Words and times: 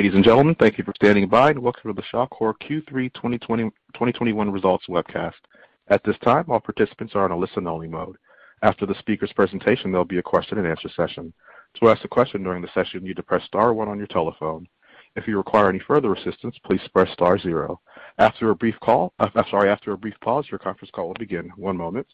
Ladies 0.00 0.14
and 0.14 0.24
gentlemen, 0.24 0.54
thank 0.54 0.78
you 0.78 0.84
for 0.84 0.94
standing 0.96 1.28
by, 1.28 1.50
and 1.50 1.58
welcome 1.58 1.94
to 1.94 2.00
the 2.00 2.08
Shawcor 2.10 2.54
Q3 2.62 3.12
2021 3.12 4.50
results 4.50 4.86
webcast. 4.88 5.34
At 5.88 6.02
this 6.04 6.16
time, 6.24 6.46
all 6.48 6.58
participants 6.58 7.12
are 7.14 7.26
in 7.26 7.32
a 7.32 7.36
listen-only 7.36 7.86
mode. 7.86 8.16
After 8.62 8.86
the 8.86 8.94
speaker's 8.98 9.34
presentation, 9.34 9.92
there'll 9.92 10.06
be 10.06 10.16
a 10.16 10.22
question-and-answer 10.22 10.88
session. 10.96 11.34
To 11.78 11.90
ask 11.90 12.02
a 12.02 12.08
question 12.08 12.42
during 12.42 12.62
the 12.62 12.70
session, 12.72 13.02
you 13.02 13.08
need 13.08 13.18
to 13.18 13.22
press 13.22 13.44
star 13.44 13.74
one 13.74 13.88
on 13.88 13.98
your 13.98 14.06
telephone. 14.06 14.66
If 15.16 15.28
you 15.28 15.36
require 15.36 15.68
any 15.68 15.82
further 15.86 16.14
assistance, 16.14 16.56
please 16.64 16.80
press 16.94 17.12
star 17.12 17.38
zero. 17.38 17.78
After 18.16 18.48
a 18.48 18.56
brief 18.56 18.76
uh, 18.88 19.08
pause, 20.22 20.46
your 20.50 20.60
conference 20.60 20.90
call 20.94 21.08
will 21.08 21.14
begin. 21.18 21.52
One 21.56 21.76
moment. 21.76 22.06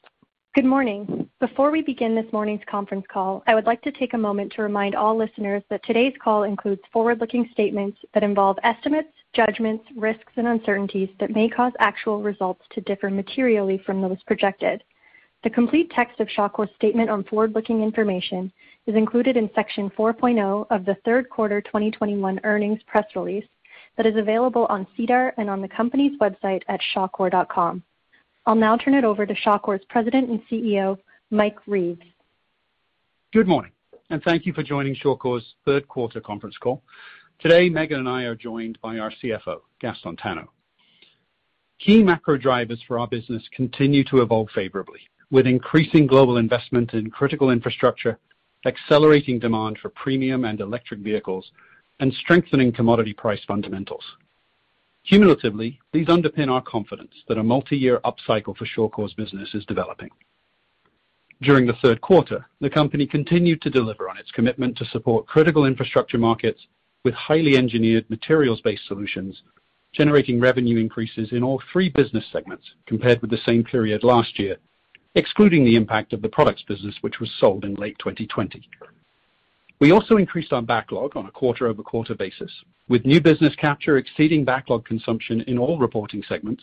Good 0.56 0.64
morning. 0.64 1.28
Before 1.38 1.70
we 1.70 1.82
begin 1.82 2.14
this 2.14 2.32
morning's 2.32 2.64
conference 2.66 3.04
call, 3.12 3.42
I 3.46 3.54
would 3.54 3.66
like 3.66 3.82
to 3.82 3.92
take 3.92 4.14
a 4.14 4.18
moment 4.18 4.54
to 4.54 4.62
remind 4.62 4.94
all 4.94 5.14
listeners 5.14 5.62
that 5.68 5.84
today's 5.84 6.14
call 6.18 6.44
includes 6.44 6.80
forward-looking 6.94 7.50
statements 7.52 7.98
that 8.14 8.22
involve 8.22 8.56
estimates, 8.62 9.10
judgments, 9.34 9.84
risks, 9.94 10.32
and 10.36 10.46
uncertainties 10.46 11.10
that 11.20 11.34
may 11.34 11.50
cause 11.50 11.74
actual 11.78 12.22
results 12.22 12.62
to 12.70 12.80
differ 12.80 13.10
materially 13.10 13.82
from 13.84 14.00
those 14.00 14.16
projected. 14.26 14.82
The 15.44 15.50
complete 15.50 15.90
text 15.90 16.20
of 16.20 16.28
Shawcor's 16.28 16.74
statement 16.76 17.10
on 17.10 17.24
forward-looking 17.24 17.82
information 17.82 18.50
is 18.86 18.94
included 18.94 19.36
in 19.36 19.50
Section 19.54 19.90
4.0 19.90 20.68
of 20.70 20.86
the 20.86 20.96
third 21.04 21.28
quarter 21.28 21.60
2021 21.60 22.40
earnings 22.44 22.80
press 22.86 23.04
release 23.14 23.44
that 23.98 24.06
is 24.06 24.16
available 24.16 24.64
on 24.70 24.86
SEDAR 24.96 25.34
and 25.36 25.50
on 25.50 25.60
the 25.60 25.68
company's 25.68 26.18
website 26.18 26.62
at 26.68 26.80
shawcor.com. 26.94 27.82
I'll 28.46 28.54
now 28.54 28.76
turn 28.76 28.94
it 28.94 29.04
over 29.04 29.26
to 29.26 29.34
Shawcor's 29.34 29.84
President 29.88 30.30
and 30.30 30.40
CEO, 30.48 30.96
Mike 31.30 31.58
Reeves. 31.66 32.02
Good 33.32 33.48
morning, 33.48 33.72
and 34.10 34.22
thank 34.22 34.46
you 34.46 34.52
for 34.52 34.62
joining 34.62 34.94
Shawcor's 34.94 35.44
third 35.64 35.88
quarter 35.88 36.20
conference 36.20 36.56
call. 36.56 36.80
Today, 37.40 37.68
Megan 37.68 37.98
and 37.98 38.08
I 38.08 38.22
are 38.22 38.36
joined 38.36 38.78
by 38.80 38.98
our 38.98 39.12
CFO, 39.20 39.62
Gaston 39.80 40.16
Tano. 40.16 40.46
Key 41.80 42.04
macro 42.04 42.38
drivers 42.38 42.80
for 42.86 43.00
our 43.00 43.08
business 43.08 43.42
continue 43.54 44.04
to 44.04 44.22
evolve 44.22 44.48
favorably, 44.54 45.00
with 45.32 45.48
increasing 45.48 46.06
global 46.06 46.36
investment 46.36 46.94
in 46.94 47.10
critical 47.10 47.50
infrastructure, 47.50 48.16
accelerating 48.64 49.40
demand 49.40 49.78
for 49.82 49.88
premium 49.90 50.44
and 50.44 50.60
electric 50.60 51.00
vehicles, 51.00 51.50
and 51.98 52.12
strengthening 52.14 52.72
commodity 52.72 53.12
price 53.12 53.40
fundamentals. 53.46 54.04
Cumulatively, 55.08 55.78
these 55.92 56.08
underpin 56.08 56.50
our 56.50 56.62
confidence 56.62 57.12
that 57.28 57.38
a 57.38 57.42
multi-year 57.42 58.00
upcycle 58.04 58.56
for 58.56 58.66
Shawcor's 58.66 59.14
business 59.14 59.54
is 59.54 59.64
developing. 59.64 60.10
During 61.42 61.66
the 61.66 61.76
third 61.82 62.00
quarter, 62.00 62.44
the 62.60 62.70
company 62.70 63.06
continued 63.06 63.62
to 63.62 63.70
deliver 63.70 64.08
on 64.08 64.18
its 64.18 64.32
commitment 64.32 64.76
to 64.78 64.84
support 64.86 65.26
critical 65.26 65.64
infrastructure 65.64 66.18
markets 66.18 66.66
with 67.04 67.14
highly 67.14 67.56
engineered 67.56 68.08
materials-based 68.10 68.88
solutions, 68.88 69.42
generating 69.92 70.40
revenue 70.40 70.78
increases 70.78 71.30
in 71.30 71.44
all 71.44 71.62
three 71.72 71.88
business 71.88 72.24
segments 72.32 72.66
compared 72.86 73.20
with 73.20 73.30
the 73.30 73.38
same 73.46 73.62
period 73.62 74.02
last 74.02 74.40
year, 74.40 74.56
excluding 75.14 75.64
the 75.64 75.76
impact 75.76 76.14
of 76.14 76.22
the 76.22 76.28
products 76.28 76.62
business, 76.62 76.96
which 77.02 77.20
was 77.20 77.30
sold 77.38 77.64
in 77.64 77.74
late 77.74 77.96
2020. 78.00 78.68
We 79.78 79.92
also 79.92 80.16
increased 80.16 80.52
our 80.52 80.62
backlog 80.62 81.16
on 81.16 81.26
a 81.26 81.30
quarter-over-quarter 81.30 82.14
basis, 82.14 82.50
with 82.88 83.04
new 83.04 83.20
business 83.20 83.54
capture 83.56 83.98
exceeding 83.98 84.44
backlog 84.44 84.86
consumption 84.86 85.42
in 85.42 85.58
all 85.58 85.78
reporting 85.78 86.22
segments, 86.26 86.62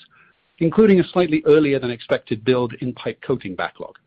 including 0.60 1.00
a 1.00 1.08
slightly 1.10 1.44
earlier 1.46 1.80
than 1.80 1.92
expected 1.92 2.44
build 2.44 2.74
in 2.82 2.94
pipe 2.94 3.22
coating 3.22 3.56
backlog. 3.56 4.00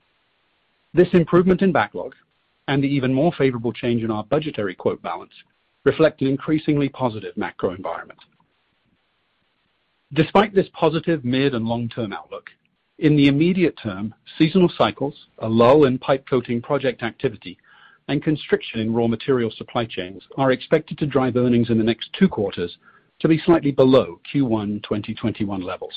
This 0.92 1.08
improvement 1.12 1.62
in 1.62 1.72
backlog 1.72 2.14
and 2.68 2.82
the 2.82 2.88
even 2.88 3.14
more 3.14 3.32
favorable 3.38 3.72
change 3.72 4.02
in 4.02 4.10
our 4.10 4.24
budgetary 4.24 4.74
quote 4.74 5.00
balance 5.02 5.32
reflect 5.84 6.20
an 6.20 6.26
increasingly 6.26 6.88
positive 6.88 7.36
macro 7.36 7.70
environment. 7.70 8.18
Despite 10.14 10.54
this 10.54 10.68
positive 10.72 11.24
mid 11.24 11.54
and 11.54 11.66
long-term 11.66 12.12
outlook, 12.12 12.50
in 12.98 13.14
the 13.14 13.28
immediate 13.28 13.76
term, 13.80 14.14
seasonal 14.38 14.70
cycles, 14.76 15.26
a 15.38 15.48
lull 15.48 15.84
in 15.84 15.98
pipe 15.98 16.24
coating 16.28 16.62
project 16.62 17.02
activity, 17.02 17.58
and 18.08 18.22
constriction 18.22 18.80
in 18.80 18.94
raw 18.94 19.06
material 19.06 19.50
supply 19.50 19.84
chains 19.84 20.22
are 20.36 20.52
expected 20.52 20.98
to 20.98 21.06
drive 21.06 21.36
earnings 21.36 21.70
in 21.70 21.78
the 21.78 21.84
next 21.84 22.10
two 22.18 22.28
quarters 22.28 22.76
to 23.18 23.28
be 23.28 23.40
slightly 23.44 23.72
below 23.72 24.20
Q1 24.32 24.82
2021 24.82 25.62
levels. 25.62 25.94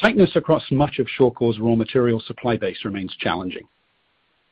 Tightness 0.00 0.36
across 0.36 0.64
much 0.70 0.98
of 0.98 1.06
Shawcor's 1.06 1.58
raw 1.58 1.74
material 1.74 2.20
supply 2.20 2.56
base 2.56 2.84
remains 2.84 3.14
challenging. 3.16 3.68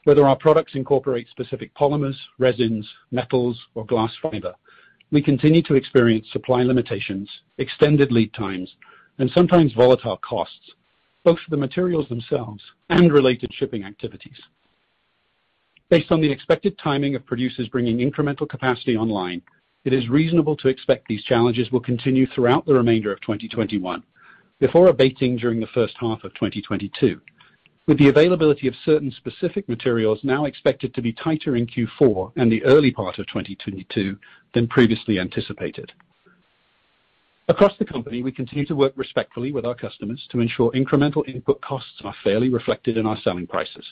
Whether 0.05 0.29
our 0.29 0.37
products 0.37 0.75
incorporate 0.75 1.29
specific 1.31 1.75
polymers, 1.75 2.17
resins, 2.39 2.89
metals, 3.11 3.59
or 3.75 3.87
glass 3.87 4.13
fiber, 4.21 4.55
we 5.11 5.23
continue 5.23 5.63
to 5.63 5.75
experience 5.75 6.27
supply 6.33 6.63
limitations, 6.63 7.31
extended 7.57 8.13
lead 8.13 8.35
times, 8.35 8.75
and 9.19 9.31
sometimes 9.31 9.73
volatile 9.73 10.19
costs, 10.19 10.73
both 11.25 11.39
for 11.41 11.51
the 11.51 11.57
materials 11.57 12.09
themselves 12.09 12.63
and 12.91 13.13
related 13.13 13.51
shipping 13.55 13.85
activities. 13.85 14.39
Based 15.91 16.13
on 16.13 16.21
the 16.21 16.31
expected 16.31 16.79
timing 16.79 17.15
of 17.15 17.25
producers 17.25 17.67
bringing 17.69 17.99
incremental 17.99 18.47
capacity 18.47 18.95
online, 18.95 19.41
it 19.87 19.95
is 19.95 20.11
reasonable 20.11 20.55
to 20.57 20.69
expect 20.69 21.09
these 21.09 21.25
challenges 21.25 21.73
will 21.73 21.81
continue 21.81 22.27
throughout 22.27 22.67
the 22.67 22.75
remainder 22.75 23.11
of 23.11 23.23
2021 23.23 24.03
before 24.61 24.89
abating 24.89 25.39
during 25.39 25.61
the 25.61 25.67
first 25.69 25.95
half 25.99 26.25
of 26.25 26.35
2022, 26.35 27.19
with 27.87 27.97
the 27.99 28.09
availability 28.09 28.69
of 28.69 28.75
certain 28.85 29.11
specific 29.13 29.67
materials 29.67 30.19
now 30.23 30.45
expected 30.45 30.93
to 30.93 31.01
be 31.01 31.13
tighter 31.13 31.57
in 31.57 31.67
Q4 31.67 32.33
and 32.37 32.53
the 32.53 32.63
early 32.65 32.91
part 32.91 33.19
of 33.19 33.27
2022 33.29 34.19
than 34.53 34.69
previously 34.69 35.19
anticipated. 35.19 35.91
Across 37.49 37.79
the 37.79 37.87
company, 37.87 38.23
we 38.23 38.31
continue 38.31 38.67
to 38.67 38.77
work 38.77 38.93
respectfully 38.95 39.53
with 39.53 39.65
our 39.65 39.75
customers 39.75 40.23
to 40.33 40.41
ensure 40.41 40.71
incremental 40.73 41.27
input 41.27 41.63
costs 41.63 42.03
are 42.05 42.15
fairly 42.23 42.51
reflected 42.51 42.99
in 42.99 43.07
our 43.07 43.17
selling 43.23 43.47
prices. 43.47 43.87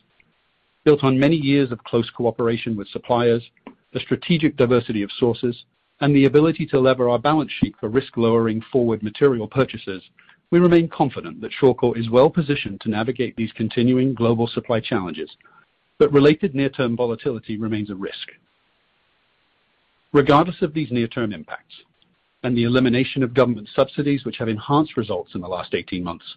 Built 0.87 1.03
on 1.03 1.19
many 1.19 1.35
years 1.35 1.73
of 1.73 1.83
close 1.83 2.09
cooperation 2.11 2.77
with 2.77 2.87
suppliers, 2.87 3.43
the 3.93 3.99
strategic 3.99 4.57
diversity 4.57 5.03
of 5.03 5.11
sources, 5.19 5.65
and 6.01 6.15
the 6.15 6.27
ability 6.27 6.65
to 6.67 6.79
lever 6.79 7.09
our 7.09 7.19
balance 7.19 7.51
sheet 7.51 7.75
for 7.81 7.89
risk-lowering 7.89 8.63
forward 8.71 9.03
material 9.03 9.49
purchases, 9.49 10.01
we 10.53 10.61
remain 10.61 10.89
confident 10.89 11.41
that 11.41 11.51
Shawcor 11.61 11.99
is 11.99 12.09
well-positioned 12.09 12.81
to 12.83 12.89
navigate 12.89 13.35
these 13.35 13.51
continuing 13.57 14.15
global 14.15 14.47
supply 14.47 14.79
challenges, 14.79 15.29
but 15.99 16.13
related 16.13 16.55
near-term 16.55 16.97
volatility 16.97 17.57
remains 17.57 17.91
a 17.91 17.97
risk. 17.97 18.29
Regardless 20.13 20.63
of 20.63 20.73
these 20.73 20.93
near-term 20.93 21.33
impacts 21.33 21.75
and 22.45 22.57
the 22.57 22.63
elimination 22.63 23.25
of 23.25 23.35
government 23.35 23.69
subsidies 23.75 24.25
which 24.25 24.39
have 24.39 24.49
enhanced 24.49 24.97
results 24.97 25.35
in 25.35 25.41
the 25.41 25.49
last 25.49 25.75
18 25.75 26.05
months, 26.05 26.37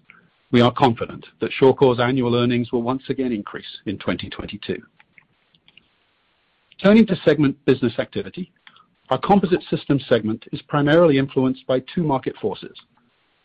we 0.52 0.62
are 0.62 0.72
confident 0.72 1.26
that 1.42 1.52
Shawcor's 1.52 2.00
annual 2.00 2.36
earnings 2.36 2.72
will 2.72 2.82
once 2.82 3.04
again 3.10 3.32
increase 3.32 3.80
in 3.86 4.00
2022. 4.00 4.82
Turning 6.84 7.06
to 7.06 7.16
segment 7.24 7.64
business 7.66 8.00
activity, 8.00 8.52
our 9.10 9.20
Composite 9.20 9.64
Systems 9.70 10.06
segment 10.08 10.46
is 10.52 10.62
primarily 10.64 11.18
influenced 11.18 11.68
by 11.68 11.80
two 11.94 12.04
market 12.04 12.36
forces. 12.38 12.76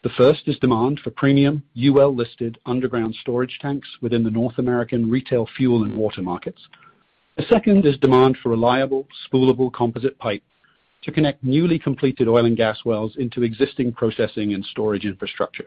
The 0.02 0.10
first 0.10 0.42
is 0.46 0.58
demand 0.58 1.00
for 1.00 1.10
premium 1.10 1.62
UL-listed 1.76 2.58
underground 2.66 3.14
storage 3.20 3.58
tanks 3.60 3.88
within 4.00 4.22
the 4.22 4.30
North 4.30 4.58
American 4.58 5.10
retail 5.10 5.48
fuel 5.56 5.84
and 5.84 5.96
water 5.96 6.22
markets. 6.22 6.60
The 7.36 7.46
second 7.50 7.84
is 7.86 7.98
demand 7.98 8.36
for 8.42 8.50
reliable 8.50 9.06
spoolable 9.26 9.72
composite 9.72 10.18
pipe 10.18 10.42
to 11.02 11.12
connect 11.12 11.42
newly 11.42 11.78
completed 11.78 12.28
oil 12.28 12.44
and 12.44 12.56
gas 12.56 12.78
wells 12.84 13.16
into 13.16 13.42
existing 13.42 13.92
processing 13.92 14.54
and 14.54 14.64
storage 14.64 15.04
infrastructure. 15.04 15.66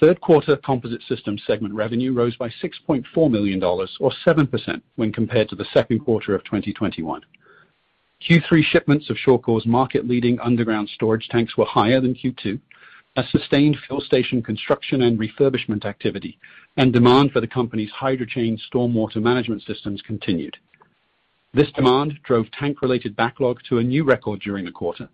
Third 0.00 0.22
quarter 0.22 0.56
Composite 0.56 1.02
Systems 1.06 1.42
segment 1.46 1.74
revenue 1.74 2.14
rose 2.14 2.34
by 2.34 2.48
$6.4 2.62 3.30
million 3.30 3.62
or 3.62 4.12
7% 4.26 4.82
when 4.96 5.12
compared 5.12 5.50
to 5.50 5.56
the 5.56 5.66
second 5.74 5.98
quarter 5.98 6.34
of 6.34 6.42
2021. 6.44 7.20
Q3 8.26 8.62
shipments 8.64 9.10
of 9.10 9.18
Shawcor's 9.18 9.66
market-leading 9.66 10.40
underground 10.40 10.88
storage 10.94 11.28
tanks 11.28 11.58
were 11.58 11.66
higher 11.66 12.00
than 12.00 12.14
Q2 12.14 12.58
as 13.16 13.28
sustained 13.30 13.76
fuel 13.86 14.00
station 14.00 14.42
construction 14.42 15.02
and 15.02 15.18
refurbishment 15.18 15.84
activity 15.84 16.38
and 16.78 16.94
demand 16.94 17.32
for 17.32 17.42
the 17.42 17.46
company's 17.46 17.90
HydroChain 17.92 18.58
stormwater 18.72 19.16
management 19.16 19.62
systems 19.64 20.00
continued. 20.00 20.56
This 21.52 21.70
demand 21.72 22.18
drove 22.22 22.50
tank-related 22.52 23.16
backlog 23.16 23.58
to 23.68 23.78
a 23.78 23.84
new 23.84 24.04
record 24.04 24.40
during 24.40 24.64
the 24.64 24.72
quarter 24.72 25.10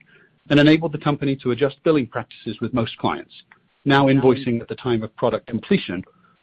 and 0.49 0.61
enabled 0.61 0.93
the 0.93 0.99
company 0.99 1.35
to 1.37 1.51
adjust 1.51 1.83
billing 1.83 2.07
practices 2.07 2.61
with 2.61 2.75
most 2.75 2.97
clients, 2.99 3.35
now 3.87 4.07
invoicing 4.07 4.61
at 4.61 4.69
the 4.69 4.75
time 4.75 5.03
of 5.03 5.15
product 5.17 5.47
completion 5.47 6.03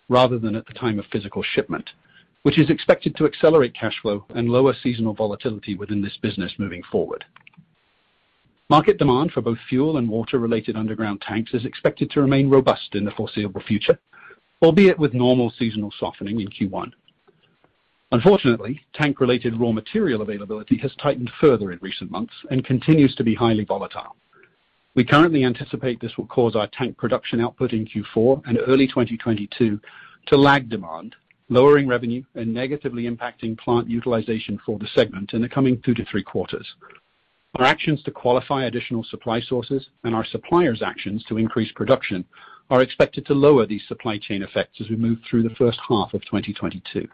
rather 0.10 0.40
than 0.40 0.56
at 0.56 0.66
the 0.66 0.74
time 0.74 0.98
of 0.98 1.06
physical 1.12 1.44
shipment, 1.44 1.90
which 2.44 2.58
is 2.58 2.70
expected 2.70 3.16
to 3.16 3.26
accelerate 3.26 3.76
cash 3.76 3.96
flow 4.02 4.26
and 4.30 4.50
lower 4.50 4.74
seasonal 4.82 5.14
volatility 5.14 5.76
within 5.76 6.02
this 6.02 6.18
business 6.22 6.54
moving 6.58 6.82
forward. 6.92 7.24
Market 8.70 8.98
demand 8.98 9.32
for 9.32 9.42
both 9.42 9.58
fuel 9.70 9.98
and 9.98 10.10
water-related 10.10 10.76
underground 10.76 11.22
tanks 11.22 11.54
is 11.54 11.66
expected 11.66 12.10
to 12.12 12.22
remain 12.22 12.50
robust 12.50 12.96
in 12.96 13.04
the 13.04 13.12
foreseeable 13.12 13.62
future, 13.62 14.00
albeit 14.62 14.98
with 14.98 15.14
normal 15.14 15.54
seasonal 15.60 15.94
softening 16.00 16.40
in 16.40 16.48
Q1. 16.48 16.92
Unfortunately, 18.14 18.80
tank-related 18.94 19.60
raw 19.60 19.72
material 19.72 20.22
availability 20.22 20.78
has 20.78 20.92
tightened 20.96 21.32
further 21.42 21.72
in 21.72 21.80
recent 21.82 22.10
months 22.10 22.34
and 22.52 22.64
continues 22.64 23.16
to 23.16 23.24
be 23.24 23.36
highly 23.36 23.66
volatile. 23.66 24.16
We 24.96 25.04
currently 25.04 25.44
anticipate 25.44 26.00
this 26.00 26.18
will 26.18 26.28
cause 26.28 26.56
our 26.56 26.68
tank 26.68 26.98
production 26.98 27.42
output 27.42 27.74
in 27.74 27.86
Q4 27.88 28.44
and 28.46 28.60
early 28.68 28.88
2022 28.88 29.80
to 30.28 30.38
lag 30.38 30.70
demand, 30.70 31.16
lowering 31.50 31.88
revenue 31.88 32.24
and 32.36 32.54
negatively 32.54 33.10
impacting 33.10 33.58
plant 33.58 33.90
utilization 33.90 34.60
for 34.64 34.78
the 34.78 34.88
segment 34.94 35.34
in 35.34 35.42
the 35.42 35.50
coming 35.50 35.82
two 35.82 35.96
to 35.96 36.06
three 36.06 36.22
quarters. 36.22 36.76
Our 37.56 37.66
actions 37.66 38.04
to 38.04 38.12
qualify 38.12 38.66
additional 38.66 39.04
supply 39.04 39.42
sources 39.42 39.88
and 40.04 40.14
our 40.14 40.26
suppliers' 40.26 40.84
actions 40.84 41.24
to 41.28 41.38
increase 41.38 41.72
production 41.72 42.24
are 42.70 42.84
expected 42.84 43.26
to 43.26 43.34
lower 43.34 43.66
these 43.66 43.84
supply 43.88 44.20
chain 44.20 44.44
effects 44.44 44.80
as 44.80 44.90
we 44.90 44.96
move 44.96 45.18
through 45.28 45.44
the 45.44 45.56
first 45.56 45.80
half 45.88 46.14
of 46.14 46.22
2022. 46.26 47.08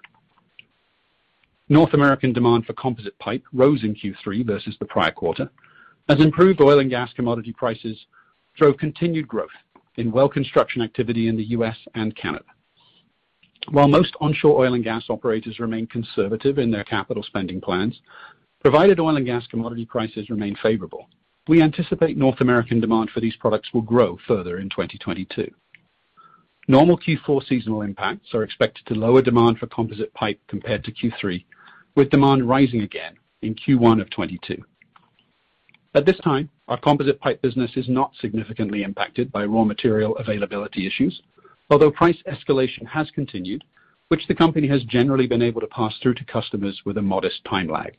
North 1.70 1.94
American 1.94 2.34
demand 2.34 2.66
for 2.66 2.74
composite 2.74 3.18
pipe 3.20 3.44
rose 3.54 3.84
in 3.84 3.96
Q3 3.96 4.46
versus 4.46 4.76
the 4.80 4.86
prior 4.86 5.12
quarter 5.12 5.50
as 6.10 6.20
improved 6.20 6.60
oil 6.60 6.80
and 6.80 6.90
gas 6.90 7.14
commodity 7.14 7.54
prices 7.54 7.98
drove 8.58 8.78
continued 8.78 9.28
growth 9.28 9.50
in 9.96 10.12
well 10.12 10.28
construction 10.28 10.82
activity 10.82 11.28
in 11.28 11.38
the 11.38 11.50
U.S. 11.52 11.78
and 11.94 12.16
Canada. 12.16 12.46
While 13.70 13.88
most 13.88 14.16
onshore 14.20 14.60
oil 14.60 14.74
and 14.74 14.84
gas 14.84 15.04
operators 15.10 15.60
remain 15.60 15.86
conservative 15.86 16.58
in 16.58 16.72
their 16.72 16.84
capital 16.84 17.22
spending 17.22 17.62
plans, 17.62 18.02
provided 18.62 19.00
oil 19.00 19.18
and 19.18 19.26
gas 19.26 19.46
commodity 19.48 19.86
prices 19.86 20.30
remain 20.30 20.56
favorable, 20.62 21.08
we 21.48 21.62
anticipate 21.62 22.18
North 22.18 22.42
American 22.42 22.80
demand 22.80 23.12
for 23.12 23.20
these 23.20 23.36
products 23.36 23.70
will 23.74 23.82
grow 23.82 24.18
further 24.28 24.58
in 24.58 24.70
2022. 24.70 25.50
Normal 26.68 26.98
Q4 26.98 27.48
seasonal 27.48 27.82
impacts 27.82 28.34
are 28.34 28.44
expected 28.44 28.86
to 28.88 28.96
lower 28.96 29.22
demand 29.22 29.58
for 29.58 29.68
composite 29.68 30.14
pipe 30.14 30.40
compared 30.48 30.84
to 30.86 30.92
Q3, 30.92 31.44
with 31.96 32.10
demand 32.10 32.48
rising 32.48 32.82
again 32.82 33.16
in 33.42 33.56
Q1 33.56 34.02
of 34.02 34.10
2022. 34.10 34.64
At 35.96 36.06
this 36.06 36.20
time, 36.20 36.50
our 36.68 36.78
composite 36.78 37.20
pipe 37.20 37.42
business 37.42 37.72
is 37.76 37.90
not 37.90 38.14
significantly 38.22 38.84
impacted 38.84 39.32
by 39.32 39.46
raw 39.46 39.64
material 39.64 40.16
availability 40.18 40.86
issues, 40.86 41.22
although 41.72 41.90
price 41.90 42.22
escalation 42.28 42.86
has 42.86 43.10
continued, 43.12 43.64
which 44.10 44.28
the 44.28 44.36
company 44.36 44.68
has 44.68 44.84
generally 44.84 45.26
been 45.26 45.42
able 45.42 45.62
to 45.62 45.68
pass 45.68 45.98
through 45.98 46.14
to 46.16 46.26
customers 46.26 46.80
with 46.86 46.98
a 46.98 47.02
modest 47.02 47.44
time 47.46 47.68
lag. 47.68 47.98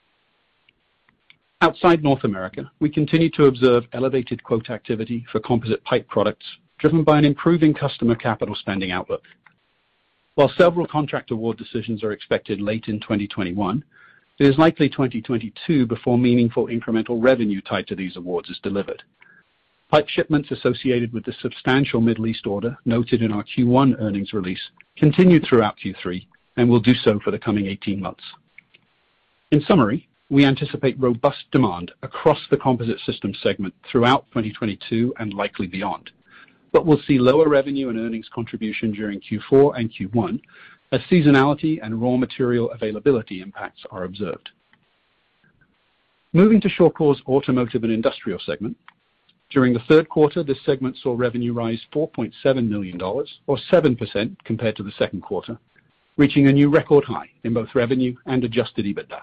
Outside 1.62 2.02
North 2.02 2.22
America, 2.25 2.70
we 2.78 2.88
continue 2.88 3.28
to 3.31 3.46
observe 3.46 3.84
elevated 3.92 4.42
quote 4.44 4.70
activity 4.70 5.26
for 5.31 5.40
composite 5.40 5.82
pipe 5.84 6.08
products 6.08 6.46
driven 6.78 7.04
by 7.04 7.19
an 7.19 7.25
improving 7.25 7.75
customer 7.75 8.14
capital 8.14 8.54
spending 8.54 8.90
outlook. 8.90 9.25
While 10.37 10.50
several 10.56 10.87
contract 10.87 11.31
award 11.32 11.58
decisions 11.58 12.02
are 12.02 12.12
expected 12.12 12.60
late 12.60 12.87
in 12.87 13.00
2021, 13.00 13.84
it 14.40 14.46
is 14.46 14.56
likely 14.56 14.88
2022 14.88 15.84
before 15.84 16.16
meaningful 16.16 16.69
incremental 16.69 17.22
revenue 17.22 17.60
tied 17.60 17.87
to 17.87 17.94
these 17.94 18.16
awards 18.16 18.48
is 18.48 18.58
delivered. 18.62 19.02
Pipe 19.90 20.08
shipments 20.08 20.50
associated 20.50 21.12
with 21.12 21.26
the 21.26 21.34
substantial 21.42 22.00
Middle 22.00 22.26
East 22.26 22.46
order 22.46 22.78
noted 22.87 23.20
in 23.20 23.32
our 23.32 23.44
Q1 23.44 24.00
earnings 24.00 24.32
release 24.32 24.62
continued 24.96 25.44
throughout 25.44 25.76
Q3 25.84 26.26
and 26.56 26.70
will 26.70 26.81
do 26.81 26.94
so 26.94 27.20
for 27.20 27.31
the 27.31 27.38
coming 27.38 27.66
18 27.66 28.00
months. 28.00 28.25
In 29.50 29.60
summary, 29.60 30.08
we 30.31 30.46
anticipate 30.46 30.98
robust 30.98 31.44
demand 31.52 31.92
across 32.02 32.38
the 32.50 32.56
Composite 32.56 33.00
Systems 33.04 33.38
segment 33.42 33.75
throughout 33.90 34.25
2022 34.31 35.12
and 35.19 35.34
likely 35.34 35.66
beyond. 35.66 36.12
But 36.72 36.87
we'll 36.87 37.02
see 37.06 37.19
lower 37.19 37.48
revenue 37.48 37.90
and 37.90 37.98
earnings 37.98 38.31
contribution 38.32 38.92
during 38.92 39.20
Q4 39.20 39.78
and 39.78 39.92
Q1 39.92 40.40
as 40.92 41.00
seasonality 41.10 41.78
and 41.82 42.00
raw 42.00 42.16
material 42.16 42.70
availability 42.72 43.40
impacts 43.40 43.82
are 43.90 44.04
observed. 44.04 44.50
Moving 46.32 46.60
to 46.60 46.69
Shawcor's 46.69 47.20
Automotive 47.26 47.84
and 47.84 47.92
Industrial 47.92 48.40
segment. 48.44 48.76
During 49.50 49.72
the 49.72 49.82
third 49.88 50.08
quarter, 50.08 50.44
this 50.44 50.64
segment 50.64 50.96
saw 50.96 51.16
revenue 51.16 51.52
rise 51.52 51.81
$4.7 51.92 52.69
million 52.69 53.00
or 53.02 53.58
7% 53.72 54.37
compared 54.44 54.76
to 54.76 54.84
the 54.84 54.92
second 54.92 55.22
quarter, 55.22 55.58
reaching 56.16 56.46
a 56.46 56.52
new 56.52 56.70
record 56.70 57.04
high 57.04 57.28
in 57.42 57.52
both 57.52 57.75
revenue 57.75 58.14
and 58.26 58.44
adjusted 58.44 58.84
EBITDA. 58.84 59.20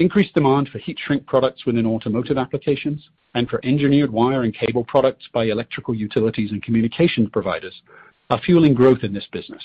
Increased 0.00 0.34
demand 0.34 0.68
for 0.68 0.78
heat 0.78 0.98
shrink 0.98 1.26
products 1.26 1.64
within 1.64 1.86
automotive 1.86 2.38
applications 2.38 3.08
and 3.34 3.48
for 3.48 3.60
engineered 3.64 4.10
wire 4.10 4.42
and 4.42 4.54
cable 4.54 4.84
products 4.84 5.28
by 5.32 5.44
electrical 5.44 5.94
utilities 5.94 6.50
and 6.50 6.62
communications 6.62 7.28
providers 7.32 7.82
are 8.30 8.40
fueling 8.40 8.74
growth 8.74 9.04
in 9.04 9.12
this 9.12 9.26
business. 9.32 9.62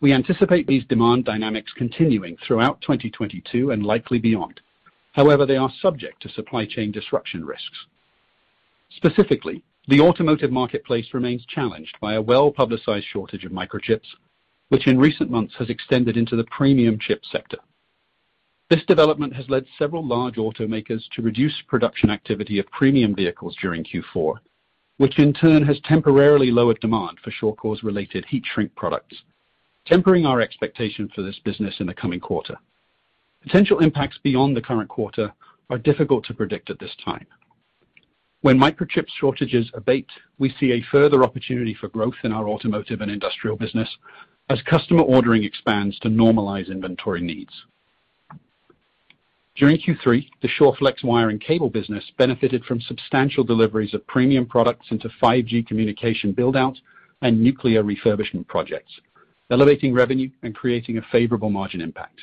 We 0.00 0.12
anticipate 0.12 0.66
these 0.66 0.84
demand 0.84 1.24
dynamics 1.24 1.72
continuing 1.74 2.36
throughout 2.46 2.82
2022 2.82 3.70
and 3.70 3.84
likely 3.84 4.18
beyond. 4.18 4.60
However, 5.12 5.46
they 5.46 5.56
are 5.56 5.72
subject 5.80 6.20
to 6.22 6.28
supply 6.28 6.66
chain 6.66 6.92
disruption 6.92 7.44
risks. 7.44 7.86
Specifically, 8.90 9.62
the 9.88 10.00
automotive 10.00 10.52
marketplace 10.52 11.14
remains 11.14 11.46
challenged 11.46 11.96
by 12.00 12.14
a 12.14 12.22
well-publicized 12.22 13.06
shortage 13.06 13.44
of 13.46 13.52
microchips, 13.52 14.06
which 14.68 14.86
in 14.86 14.98
recent 14.98 15.30
months 15.30 15.54
has 15.58 15.70
extended 15.70 16.18
into 16.18 16.36
the 16.36 16.44
premium 16.44 16.98
chip 16.98 17.22
sector. 17.24 17.58
This 18.68 18.84
development 18.84 19.32
has 19.34 19.48
led 19.48 19.64
several 19.78 20.04
large 20.04 20.34
automakers 20.34 21.08
to 21.12 21.22
reduce 21.22 21.62
production 21.68 22.10
activity 22.10 22.58
of 22.58 22.70
premium 22.70 23.14
vehicles 23.14 23.56
during 23.62 23.84
Q4, 23.84 24.34
which 24.98 25.18
in 25.18 25.32
turn 25.32 25.64
has 25.64 25.80
temporarily 25.84 26.50
lowered 26.50 26.80
demand 26.80 27.18
for 27.22 27.30
Shawcor's 27.30 27.84
related 27.84 28.26
heat 28.26 28.44
shrink 28.44 28.74
products, 28.74 29.22
tempering 29.86 30.26
our 30.26 30.40
expectation 30.40 31.08
for 31.14 31.22
this 31.22 31.38
business 31.44 31.76
in 31.80 31.86
the 31.86 31.94
coming 31.94 32.20
quarter. 32.20 32.56
Potential 33.42 33.78
impacts 33.78 34.18
beyond 34.22 34.56
the 34.56 34.62
current 34.62 34.88
quarter 34.88 35.32
are 35.70 35.78
difficult 35.78 36.24
to 36.26 36.34
predict 36.34 36.70
at 36.70 36.78
this 36.78 36.94
time. 37.04 37.26
When 38.42 38.58
microchip 38.58 39.06
shortages 39.18 39.70
abate, 39.74 40.10
we 40.38 40.54
see 40.60 40.72
a 40.72 40.84
further 40.90 41.24
opportunity 41.24 41.74
for 41.74 41.88
growth 41.88 42.14
in 42.22 42.32
our 42.32 42.48
automotive 42.48 43.00
and 43.00 43.10
industrial 43.10 43.56
business 43.56 43.88
as 44.48 44.60
customer 44.62 45.02
ordering 45.02 45.42
expands 45.42 45.98
to 46.00 46.08
normalize 46.08 46.70
inventory 46.70 47.20
needs. 47.20 47.52
During 49.56 49.78
Q3, 49.78 50.28
the 50.42 50.48
Shawflex 50.48 51.02
wire 51.02 51.30
and 51.30 51.40
cable 51.40 51.70
business 51.70 52.04
benefited 52.18 52.64
from 52.64 52.80
substantial 52.82 53.42
deliveries 53.42 53.94
of 53.94 54.06
premium 54.06 54.44
products 54.44 54.88
into 54.90 55.08
5G 55.22 55.66
communication 55.66 56.32
build-out 56.32 56.78
and 57.22 57.40
nuclear 57.40 57.82
refurbishment 57.82 58.46
projects, 58.46 58.92
elevating 59.50 59.94
revenue 59.94 60.30
and 60.42 60.54
creating 60.54 60.98
a 60.98 61.06
favorable 61.12 61.50
margin 61.50 61.80
impact. 61.80 62.22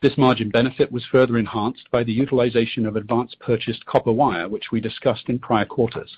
This 0.00 0.18
margin 0.18 0.50
benefit 0.50 0.90
was 0.90 1.04
further 1.12 1.38
enhanced 1.38 1.88
by 1.92 2.02
the 2.02 2.12
utilization 2.12 2.86
of 2.86 2.96
advanced 2.96 3.38
purchased 3.38 3.86
copper 3.86 4.10
wire, 4.10 4.48
which 4.48 4.72
we 4.72 4.80
discussed 4.80 5.28
in 5.28 5.38
prior 5.38 5.64
quarters. 5.64 6.16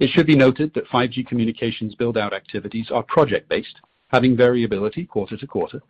It 0.00 0.08
should 0.08 0.26
be 0.26 0.36
noted 0.36 0.72
that 0.74 0.88
5G 0.88 1.26
communications 1.26 1.94
build-out 1.94 2.32
activities 2.32 2.90
are 2.90 3.02
project-based, 3.02 3.80
having 4.08 4.36
variability 4.36 5.04
quarter 5.04 5.36
to 5.36 5.46
quarter, 5.46 5.82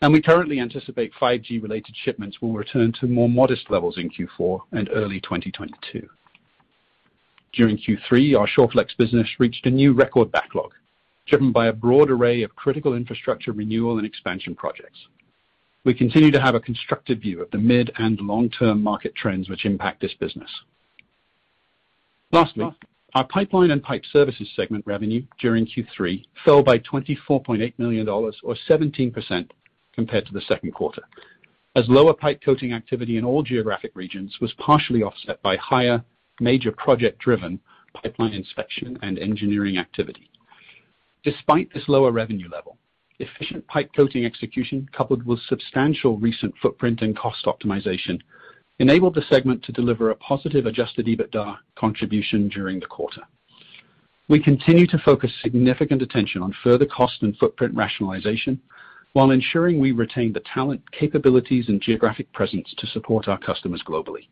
and 0.00 0.12
we 0.12 0.22
currently 0.22 0.58
anticipate 0.58 1.12
5G-related 1.20 1.94
shipments 2.02 2.40
will 2.40 2.52
return 2.52 2.92
to 3.00 3.06
more 3.06 3.28
modest 3.28 3.70
levels 3.70 3.98
in 3.98 4.10
Q4 4.10 4.60
and 4.72 4.88
early 4.92 5.20
2022. 5.20 6.08
During 7.52 7.78
Q3, 7.78 8.38
our 8.38 8.48
Shawflex 8.48 8.96
business 8.96 9.28
reached 9.38 9.66
a 9.66 9.70
new 9.70 9.92
record 9.92 10.32
backlog, 10.32 10.72
driven 11.26 11.52
by 11.52 11.66
a 11.66 11.72
broad 11.72 12.10
array 12.10 12.42
of 12.42 12.54
critical 12.56 12.94
infrastructure 12.94 13.52
renewal 13.52 13.98
and 13.98 14.06
expansion 14.06 14.54
projects. 14.54 14.98
we 15.84 15.92
continue 15.92 16.30
to 16.30 16.40
have 16.40 16.54
a 16.54 16.60
constructive 16.60 17.18
view 17.18 17.42
of 17.42 17.50
the 17.50 17.58
mid 17.58 17.90
and 17.98 18.18
long-term 18.20 18.82
market 18.82 19.14
trends 19.14 19.48
which 19.50 19.66
impact 19.66 20.00
this 20.00 20.14
business. 20.14 20.50
Lastly, 22.32 22.66
our 23.14 23.26
Pipeline 23.26 23.70
and 23.70 23.82
Pipe 23.82 24.02
Services 24.10 24.48
segment 24.56 24.84
revenue 24.86 25.22
during 25.38 25.66
Q3 25.66 26.24
fell 26.44 26.62
by 26.62 26.78
$24.8 26.78 27.74
million 27.78 28.08
or 28.08 28.32
17% 28.68 29.50
compared 29.94 30.26
to 30.26 30.32
the 30.32 30.40
second 30.48 30.72
quarter, 30.72 31.02
as 31.76 31.88
lower 31.88 32.12
pipe 32.12 32.40
coating 32.44 32.72
activity 32.72 33.16
in 33.16 33.24
all 33.24 33.42
geographic 33.42 33.92
regions 33.94 34.36
was 34.40 34.52
partially 34.54 35.02
offset 35.02 35.40
by 35.42 35.56
higher 35.56 36.02
major 36.40 36.72
project-driven 36.72 37.60
pipeline 37.94 38.32
inspection 38.32 38.98
and 39.02 39.18
engineering 39.18 39.78
activity. 39.78 40.30
Despite 41.24 41.72
this 41.72 41.88
lower 41.88 42.12
revenue 42.12 42.50
level, 42.50 42.76
efficient 43.18 43.66
pipe 43.66 43.90
coating 43.96 44.26
execution, 44.26 44.88
coupled 44.92 45.24
with 45.24 45.40
substantial 45.48 46.18
recent 46.18 46.54
footprint 46.60 47.00
and 47.00 47.16
cost 47.16 47.46
optimization, 47.46 48.20
enabled 48.78 49.14
the 49.14 49.24
segment 49.30 49.62
to 49.64 49.72
deliver 49.72 50.10
a 50.10 50.16
positive 50.16 50.66
adjusted 50.66 51.06
EBITDA 51.06 51.56
contribution 51.76 52.48
during 52.48 52.78
the 52.78 52.86
quarter. 52.86 53.22
We 54.28 54.42
continue 54.42 54.86
to 54.88 54.98
focus 54.98 55.30
significant 55.42 56.02
attention 56.02 56.42
on 56.42 56.54
further 56.62 56.86
cost 56.86 57.22
and 57.22 57.36
footprint 57.38 57.74
rationalization 57.74 58.60
while 59.12 59.30
ensuring 59.30 59.78
we 59.78 59.92
retain 59.92 60.32
the 60.32 60.42
talent, 60.52 60.82
capabilities, 60.92 61.68
and 61.68 61.80
geographic 61.80 62.32
presence 62.32 62.74
to 62.78 62.86
support 62.88 63.28
our 63.28 63.38
customers 63.38 63.82
globally. 63.86 64.26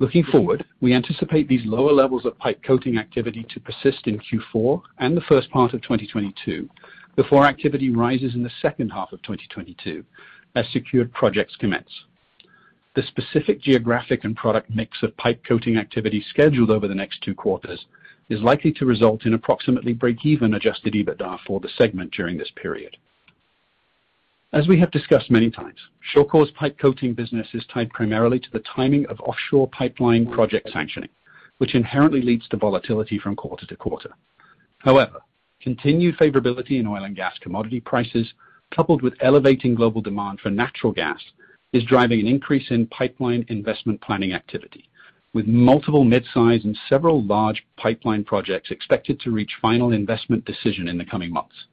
Looking 0.00 0.22
forward, 0.22 0.64
we 0.80 0.94
anticipate 0.94 1.48
these 1.48 1.66
lower 1.66 1.92
levels 1.92 2.24
of 2.24 2.38
pipe 2.38 2.62
coating 2.62 2.98
activity 2.98 3.44
to 3.50 3.58
persist 3.58 4.06
in 4.06 4.20
Q4 4.20 4.80
and 4.98 5.16
the 5.16 5.22
first 5.22 5.50
part 5.50 5.74
of 5.74 5.82
2022 5.82 6.68
before 7.16 7.44
activity 7.44 7.90
rises 7.90 8.36
in 8.36 8.44
the 8.44 8.50
second 8.62 8.90
half 8.90 9.12
of 9.12 9.20
2022 9.22 10.04
as 10.54 10.68
secured 10.72 11.12
projects 11.12 11.56
commence. 11.56 11.90
The 12.94 13.02
specific 13.02 13.60
geographic 13.60 14.22
and 14.22 14.36
product 14.36 14.70
mix 14.70 15.02
of 15.02 15.16
pipe 15.16 15.42
coating 15.44 15.76
activity 15.76 16.24
scheduled 16.30 16.70
over 16.70 16.86
the 16.86 16.94
next 16.94 17.20
two 17.22 17.34
quarters 17.34 17.84
is 18.28 18.40
likely 18.40 18.70
to 18.74 18.86
result 18.86 19.26
in 19.26 19.34
approximately 19.34 19.94
break-even 19.94 20.54
adjusted 20.54 20.94
EBITDA 20.94 21.40
for 21.44 21.58
the 21.58 21.70
segment 21.76 22.12
during 22.12 22.38
this 22.38 22.52
period. 22.54 22.96
As 24.54 24.66
we 24.66 24.80
have 24.80 24.90
discussed 24.90 25.30
many 25.30 25.50
times, 25.50 25.78
Shawcor's 26.14 26.50
pipe 26.52 26.78
coating 26.78 27.12
business 27.12 27.46
is 27.52 27.66
tied 27.66 27.90
primarily 27.90 28.40
to 28.40 28.50
the 28.50 28.60
timing 28.74 29.04
of 29.06 29.20
offshore 29.20 29.68
pipeline 29.68 30.26
project 30.26 30.70
sanctioning, 30.72 31.10
which 31.58 31.74
inherently 31.74 32.22
leads 32.22 32.48
to 32.48 32.56
volatility 32.56 33.18
from 33.18 33.36
quarter 33.36 33.66
to 33.66 33.76
quarter. 33.76 34.08
However, 34.78 35.20
continued 35.60 36.16
favorability 36.16 36.80
in 36.80 36.86
oil 36.86 37.04
and 37.04 37.14
gas 37.14 37.36
commodity 37.40 37.80
prices, 37.80 38.32
coupled 38.74 39.02
with 39.02 39.12
elevating 39.20 39.74
global 39.74 40.00
demand 40.00 40.40
for 40.40 40.48
natural 40.48 40.94
gas, 40.94 41.20
is 41.74 41.84
driving 41.84 42.20
an 42.20 42.26
increase 42.26 42.70
in 42.70 42.86
pipeline 42.86 43.44
investment 43.48 44.00
planning 44.00 44.32
activity, 44.32 44.88
with 45.34 45.46
multiple 45.46 46.04
mid-size 46.04 46.64
and 46.64 46.78
several 46.88 47.22
large 47.22 47.66
pipeline 47.76 48.24
projects 48.24 48.70
expected 48.70 49.20
to 49.20 49.30
reach 49.30 49.58
final 49.60 49.92
investment 49.92 50.42
decision 50.46 50.88
in 50.88 50.96
the 50.96 51.04
coming 51.04 51.30
months. 51.30 51.66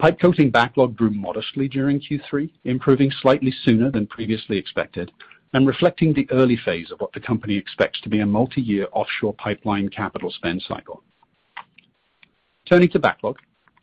Pipe 0.00 0.18
coating 0.18 0.48
backlog 0.48 0.96
grew 0.96 1.10
modestly 1.10 1.68
during 1.68 2.00
Q3, 2.00 2.48
improving 2.64 3.12
slightly 3.20 3.52
sooner 3.64 3.90
than 3.90 4.06
previously 4.06 4.56
expected 4.56 5.12
and 5.52 5.66
reflecting 5.66 6.14
the 6.14 6.26
early 6.30 6.56
phase 6.56 6.90
of 6.90 6.98
what 7.02 7.12
the 7.12 7.20
company 7.20 7.54
expects 7.54 8.00
to 8.00 8.08
be 8.08 8.20
a 8.20 8.26
multi-year 8.26 8.88
offshore 8.92 9.34
pipeline 9.34 9.90
capital 9.90 10.30
spend 10.30 10.62
cycle. 10.66 11.02
Turning 12.66 12.88
to 12.88 12.98
backlog. 12.98 13.36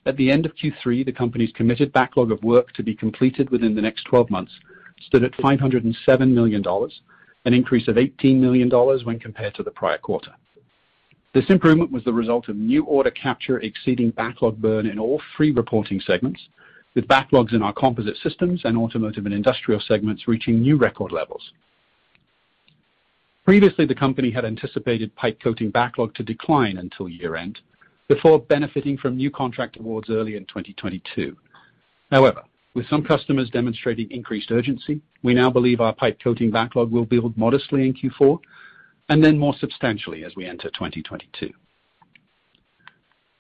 At 0.08 0.18
the 0.18 0.32
end 0.32 0.48
of 0.48 0.56
Q3, 0.56 1.06
the 1.06 1.12
company's 1.12 1.52
committed 1.52 1.94
backlog 1.94 2.32
of 2.32 2.42
work 2.42 2.74
to 2.74 2.82
be 2.82 2.96
completed 2.96 3.52
within 3.52 3.76
the 3.76 3.82
next 3.84 4.06
12 4.06 4.32
months 4.32 4.54
stood 5.02 5.24
at 5.24 5.34
$507 5.34 6.32
million, 6.32 6.64
an 7.46 7.54
increase 7.54 7.88
of 7.88 7.98
$18 7.98 8.38
million 8.38 8.72
when 9.06 9.20
compared 9.20 9.54
to 9.54 9.62
the 9.62 9.70
prior 9.70 10.00
quarter. 10.00 10.32
This 11.34 11.50
improvement 11.50 11.92
was 11.92 12.04
the 12.04 12.14
result 12.14 12.50
of 12.50 12.56
new 12.56 12.84
order 12.86 13.12
capture 13.12 13.60
exceeding 13.60 14.12
backlog 14.12 14.58
burn 14.58 14.86
in 14.88 14.98
all 14.98 15.22
three 15.36 15.52
reporting 15.52 16.00
segments, 16.00 16.42
with 16.96 17.08
backlogs 17.08 17.54
in 17.54 17.62
our 17.62 17.74
Composite 17.74 18.18
Systems 18.18 18.62
and 18.64 18.78
Automotive 18.78 19.26
and 19.26 19.34
Industrial 19.34 19.80
segments 19.80 20.28
reaching 20.28 20.62
new 20.62 20.78
record 20.78 21.12
levels. 21.12 21.52
Previously, 23.46 23.86
the 23.86 23.96
company 23.96 24.32
had 24.32 24.46
anticipated 24.46 25.16
pipe 25.16 25.40
coating 25.42 25.70
backlog 25.70 26.14
to 26.16 26.24
decline 26.24 26.78
until 26.78 27.08
year-end 27.08 27.60
before 28.08 28.40
benefiting 28.40 28.98
from 28.98 29.16
new 29.16 29.30
contract 29.30 29.78
awards 29.78 30.10
early 30.10 30.36
in 30.36 30.46
2022. 30.46 31.38
However, 32.10 32.42
with 32.74 32.88
some 32.90 33.04
customers 33.04 33.50
demonstrating 33.50 34.10
increased 34.12 34.52
urgency, 34.52 35.02
we 35.24 35.34
now 35.34 35.50
believe 35.50 35.82
our 35.82 35.94
pipe 35.94 36.20
coating 36.24 36.52
backlog 36.52 36.92
will 36.92 37.06
build 37.06 37.38
modestly 37.38 37.86
in 37.86 37.94
Q4 37.94 38.40
and 39.10 39.24
then 39.24 39.38
more 39.38 39.56
substantially 39.60 40.24
as 40.24 40.36
we 40.36 40.46
enter 40.46 40.70
2022. 40.70 41.52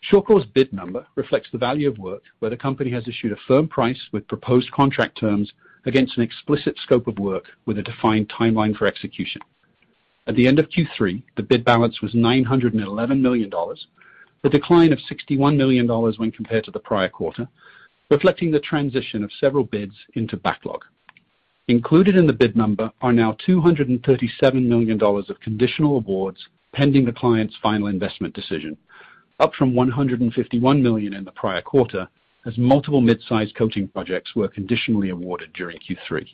Shawcor's 0.09 0.45
bid 0.45 0.71
number 0.71 1.05
reflects 1.15 1.49
the 1.51 1.57
value 1.57 1.89
of 1.89 1.97
work 1.97 2.23
where 2.39 2.51
the 2.51 2.57
company 2.57 2.91
has 2.91 3.07
issued 3.07 3.33
a 3.33 3.37
firm 3.47 3.67
price 3.67 3.99
with 4.11 4.27
proposed 4.27 4.71
contract 4.71 5.17
terms 5.17 5.51
against 5.85 6.17
an 6.17 6.23
explicit 6.23 6.77
scope 6.83 7.07
of 7.07 7.19
work 7.19 7.45
with 7.65 7.77
a 7.77 7.83
defined 7.83 8.29
timeline 8.29 8.75
for 8.75 8.87
execution. 8.87 9.41
At 10.27 10.35
the 10.35 10.47
end 10.47 10.59
of 10.59 10.69
Q3, 10.69 11.23
the 11.35 11.43
bid 11.43 11.65
balance 11.65 12.01
was 12.01 12.13
$911 12.13 13.19
million, 13.19 13.51
a 14.43 14.49
decline 14.49 14.93
of 14.93 14.99
$61 14.99 15.55
million 15.57 15.87
when 15.87 16.31
compared 16.31 16.65
to 16.65 16.71
the 16.71 16.79
prior 16.79 17.09
quarter, 17.09 17.47
reflecting 18.09 18.51
the 18.51 18.59
transition 18.59 19.23
of 19.23 19.31
several 19.39 19.63
bids 19.63 19.95
into 20.13 20.37
backlog. 20.37 20.83
Included 21.69 22.15
in 22.15 22.27
the 22.27 22.33
bid 22.33 22.55
number 22.55 22.89
are 23.01 23.11
now 23.11 23.33
$237 23.45 24.65
million 24.65 25.01
of 25.01 25.39
conditional 25.41 25.97
awards 25.97 26.47
pending 26.71 27.03
the 27.03 27.11
client's 27.11 27.57
final 27.61 27.87
investment 27.87 28.33
decision, 28.33 28.77
up 29.41 29.53
from 29.53 29.75
151 29.75 30.81
million 30.81 31.13
in 31.13 31.25
the 31.25 31.31
prior 31.31 31.61
quarter 31.61 32.07
as 32.45 32.57
multiple 32.57 33.01
mid-size 33.01 33.51
coating 33.57 33.89
projects 33.89 34.33
were 34.33 34.47
conditionally 34.47 35.09
awarded 35.09 35.51
during 35.51 35.77
Q3. 35.79 36.25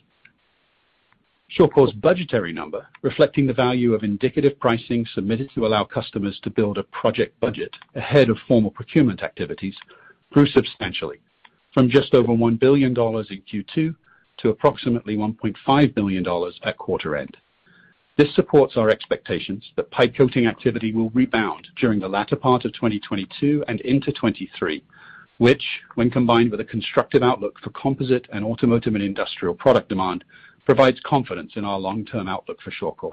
Shawcor's 1.50 1.92
budgetary 1.92 2.52
number, 2.52 2.86
reflecting 3.02 3.48
the 3.48 3.52
value 3.52 3.92
of 3.92 4.04
indicative 4.04 4.58
pricing 4.60 5.04
submitted 5.14 5.50
to 5.54 5.66
allow 5.66 5.82
customers 5.82 6.38
to 6.44 6.50
build 6.50 6.78
a 6.78 6.84
project 6.84 7.38
budget 7.40 7.74
ahead 7.96 8.30
of 8.30 8.38
formal 8.46 8.70
procurement 8.70 9.24
activities, 9.24 9.76
grew 10.32 10.46
substantially 10.46 11.18
from 11.72 11.90
just 11.90 12.14
over 12.14 12.28
$1 12.28 12.60
billion 12.60 12.90
in 12.90 12.94
Q2 12.96 13.96
to 14.38 14.50
approximately 14.50 15.16
$1.5 15.16 15.94
billion 15.94 16.24
at 16.62 16.78
quarter 16.78 17.16
end. 17.16 17.36
This 18.16 18.32
supports 18.34 18.76
our 18.76 18.90
expectations 18.90 19.64
that 19.76 19.90
pipe 19.90 20.14
coating 20.16 20.46
activity 20.46 20.92
will 20.92 21.10
rebound 21.10 21.66
during 21.76 21.98
the 21.98 22.08
latter 22.08 22.36
part 22.36 22.64
of 22.64 22.72
2022 22.72 23.64
and 23.66 23.80
into 23.80 24.12
2023, 24.12 24.84
which, 25.38 25.64
when 25.96 26.10
combined 26.10 26.50
with 26.50 26.60
a 26.60 26.64
constructive 26.64 27.22
outlook 27.22 27.58
for 27.60 27.70
composite 27.70 28.28
and 28.32 28.44
automotive 28.44 28.94
and 28.94 29.02
industrial 29.02 29.54
product 29.54 29.88
demand, 29.88 30.24
provides 30.64 31.00
confidence 31.04 31.52
in 31.56 31.64
our 31.64 31.78
long-term 31.78 32.28
outlook 32.28 32.58
for 32.62 32.70
Shawcor. 32.70 33.10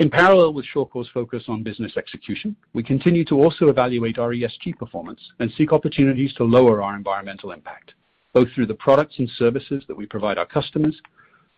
In 0.00 0.10
parallel 0.10 0.52
with 0.52 0.66
Shawcor's 0.72 1.08
focus 1.12 1.44
on 1.48 1.64
business 1.64 1.96
execution, 1.96 2.54
we 2.72 2.84
continue 2.84 3.24
to 3.24 3.34
also 3.34 3.68
evaluate 3.68 4.18
our 4.18 4.30
ESG 4.30 4.78
performance 4.78 5.20
and 5.40 5.52
seek 5.56 5.72
opportunities 5.72 6.32
to 6.34 6.44
lower 6.44 6.82
our 6.82 6.94
environmental 6.94 7.50
impact, 7.50 7.94
both 8.38 8.52
through 8.54 8.66
the 8.66 8.74
products 8.74 9.18
and 9.18 9.28
services 9.30 9.82
that 9.88 9.96
we 9.96 10.06
provide 10.06 10.38
our 10.38 10.46
customers 10.46 11.02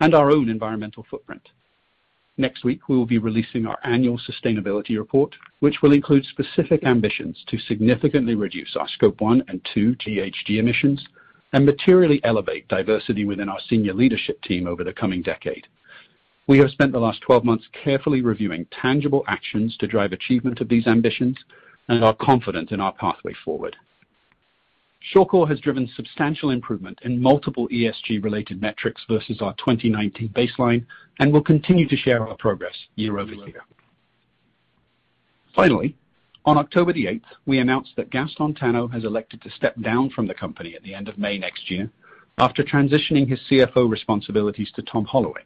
and 0.01 0.15
our 0.15 0.31
own 0.31 0.49
environmental 0.49 1.05
footprint. 1.11 1.47
Next 2.39 2.65
week, 2.65 2.89
we 2.89 2.97
will 2.97 3.05
be 3.05 3.19
releasing 3.19 3.67
our 3.67 3.79
annual 3.85 4.19
sustainability 4.19 4.97
report, 4.97 5.35
which 5.59 5.83
will 5.83 5.93
include 5.93 6.25
specific 6.25 6.83
ambitions 6.85 7.45
to 7.49 7.59
significantly 7.59 8.35
reduce 8.35 8.77
our 8.77 8.89
Scope 8.89 9.21
1 9.21 9.45
and 9.49 9.61
2 9.75 9.95
GHG 9.97 10.59
emissions 10.59 11.07
and 11.53 11.67
materially 11.67 12.19
elevate 12.25 12.67
diversity 12.69 13.27
within 13.27 13.51
our 13.51 13.61
senior 13.69 13.93
leadership 13.93 14.41
team 14.41 14.67
over 14.67 14.83
the 14.83 14.95
coming 14.95 15.21
decade. 15.21 15.67
We 16.47 16.57
have 16.61 16.71
spent 16.71 16.93
the 16.93 16.99
last 16.99 17.21
12 17.21 17.45
months 17.45 17.67
carefully 17.85 18.23
reviewing 18.23 18.67
tangible 18.81 19.23
actions 19.29 19.77
to 19.81 19.87
drive 19.87 20.13
achievement 20.13 20.63
of 20.63 20.71
these 20.71 20.87
ambitions 20.87 21.37
and 21.89 22.03
are 22.03 22.15
confident 22.15 22.73
in 22.73 22.81
our 22.81 22.95
pathway 22.95 23.35
forward. 23.45 23.77
Shawcor 25.15 25.49
has 25.49 25.61
driven 25.61 25.89
substantial 25.97 26.51
improvement 26.51 26.99
in 27.03 27.21
multiple 27.21 27.69
ESG-related 27.69 28.61
metrics 28.61 29.03
versus 29.09 29.41
our 29.41 29.55
2019 29.55 30.29
baseline 30.31 30.85
and 31.19 31.33
will 31.33 31.43
continue 31.43 31.89
to 31.89 31.97
share 31.97 32.27
our 32.27 32.37
progress 32.37 32.75
year-over-year. 32.97 33.63
Finally, 35.55 35.97
on 36.45 36.59
October 36.59 36.93
8th, 36.93 37.23
we 37.47 37.59
announced 37.59 37.93
that 37.97 38.11
Gaston 38.11 38.55
Tano 38.55 38.91
has 38.93 39.05
elected 39.05 39.43
to 39.43 39.51
step 39.51 39.79
down 39.81 40.11
from 40.11 40.27
the 40.27 40.35
company 40.35 40.75
at 40.75 40.83
the 40.83 40.95
end 40.95 41.09
of 41.09 41.19
May 41.19 41.39
next 41.39 41.71
year 41.71 41.91
after 42.39 42.63
transitioning 42.63 43.29
his 43.29 43.41
CFO 43.51 43.91
responsibilities 43.91 44.71
to 44.75 44.83
Tom 44.83 45.05
Holloway, 45.05 45.43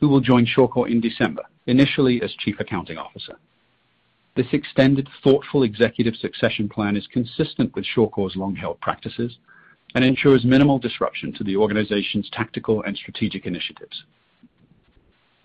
who 0.00 0.08
will 0.08 0.20
join 0.20 0.46
Shawcor 0.46 0.90
in 0.90 1.00
December, 1.00 1.42
initially 1.66 2.22
as 2.22 2.34
Chief 2.34 2.58
Accounting 2.58 2.98
Officer. 2.98 3.36
This 4.36 4.46
extended, 4.52 5.08
thoughtful 5.22 5.62
executive 5.62 6.16
succession 6.16 6.68
plan 6.68 6.96
is 6.96 7.06
consistent 7.06 7.74
with 7.74 7.84
Shawcor's 7.84 8.36
long-held 8.36 8.80
practices 8.80 9.38
and 9.94 10.04
ensures 10.04 10.44
minimal 10.44 10.78
disruption 10.78 11.32
to 11.34 11.44
the 11.44 11.56
organization's 11.56 12.28
tactical 12.30 12.82
and 12.82 12.96
strategic 12.96 13.46
initiatives. 13.46 14.02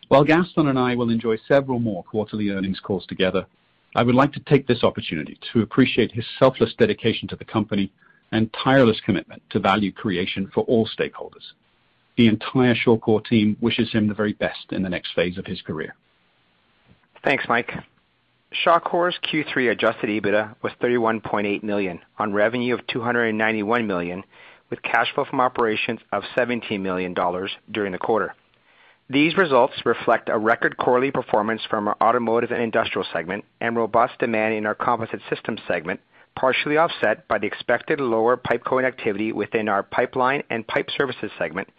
While 0.08 0.24
Gaston 0.24 0.68
and 0.68 0.80
I 0.80 0.96
will 0.96 1.12
enjoy 1.12 1.38
several 1.48 1.80
more 1.80 2.04
quarterly 2.04 2.50
earnings 2.50 2.80
calls 2.80 3.06
together, 3.06 3.46
I 3.96 4.02
would 4.02 4.16
like 4.16 4.34
to 4.34 4.40
take 4.40 4.66
this 4.66 4.84
opportunity 4.84 5.38
to 5.54 5.62
appreciate 5.62 6.12
his 6.12 6.26
selfless 6.40 6.74
dedication 6.78 7.28
to 7.28 7.36
the 7.36 7.46
company 7.46 7.92
and 8.32 8.52
tireless 8.54 9.00
commitment 9.06 9.44
to 9.52 9.60
value 9.60 9.92
creation 9.92 10.50
for 10.52 10.64
all 10.64 10.88
stakeholders. 10.88 11.54
The 12.18 12.28
entire 12.28 12.76
Shawcor 12.76 13.24
team 13.26 13.56
wishes 13.62 13.92
him 13.92 14.08
the 14.08 14.14
very 14.16 14.34
best 14.34 14.72
in 14.72 14.82
the 14.82 14.90
next 14.90 15.14
phase 15.14 15.38
of 15.38 15.46
his 15.46 15.62
career. 15.62 15.96
Thanks, 17.24 17.46
Mike. 17.48 17.72
Shawcor's 18.52 19.20
Q3 19.32 19.72
adjusted 19.72 20.10
EBITDA 20.10 20.56
was 20.64 20.74
31.8 20.82 21.62
million 21.62 22.00
on 22.18 22.34
revenue 22.34 22.74
of 22.74 22.86
291 22.88 23.86
million, 23.86 24.24
with 24.72 24.82
cash 24.82 25.14
flow 25.14 25.26
from 25.26 25.40
operations 25.40 26.00
of 26.12 26.24
$17 26.36 26.82
million 26.82 27.16
during 27.72 27.92
the 27.92 28.00
quarter. 28.00 28.34
These 29.08 29.38
results 29.38 29.86
reflect 29.86 30.30
a 30.30 30.38
record 30.38 30.78
quarterly 30.78 31.12
performance 31.12 31.62
from 31.70 31.88
our 31.88 31.98
automotive 32.02 32.52
and 32.52 32.62
industrial 32.62 33.08
segment 33.14 33.46
and 33.62 33.76
robust 33.76 34.18
demand 34.20 34.56
in 34.56 34.66
our 34.66 34.76
composite 34.76 35.22
systems 35.30 35.62
segment, 35.68 36.00
partially 36.36 36.78
offset 36.78 37.28
by 37.28 37.38
the 37.38 37.48
expected 37.48 38.00
lower 38.00 38.36
pipe 38.36 38.64
coating 38.64 38.88
activity 38.88 39.32
within 39.32 39.70
our 39.70 39.84
pipeline 39.84 40.42
and 40.50 40.68
pipe 40.68 40.90
services 40.98 41.32
segment 41.38 41.70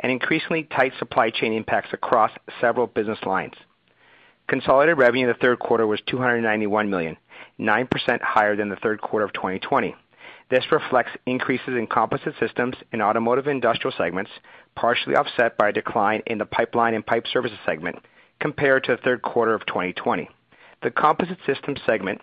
and 0.00 0.10
increasingly 0.10 0.64
tight 0.64 0.92
supply 0.98 1.30
chain 1.30 1.52
impacts 1.52 1.92
across 1.92 2.32
several 2.60 2.86
business 2.88 3.18
lines. 3.24 3.54
Consolidated 4.48 4.98
revenue 4.98 5.26
in 5.26 5.32
the 5.32 5.38
third 5.38 5.58
quarter 5.58 5.86
was 5.86 6.00
$291 6.08 6.88
million, 6.88 7.16
9% 7.58 8.20
higher 8.22 8.54
than 8.54 8.68
the 8.68 8.76
third 8.76 9.00
quarter 9.00 9.24
of 9.24 9.32
2020. 9.32 9.94
This 10.48 10.64
reflects 10.70 11.10
increases 11.26 11.74
in 11.76 11.88
composite 11.88 12.34
systems 12.38 12.76
in 12.92 13.02
automotive 13.02 13.48
industrial 13.48 13.94
segments, 13.96 14.30
partially 14.76 15.16
offset 15.16 15.58
by 15.58 15.70
a 15.70 15.72
decline 15.72 16.22
in 16.26 16.38
the 16.38 16.46
pipeline 16.46 16.94
and 16.94 17.04
pipe 17.04 17.26
services 17.32 17.58
segment 17.66 17.96
compared 18.38 18.84
to 18.84 18.92
the 18.92 19.02
third 19.02 19.22
quarter 19.22 19.54
of 19.54 19.66
2020. 19.66 20.28
The 20.82 20.90
composite 20.92 21.38
systems 21.44 21.80
segment 21.84 22.20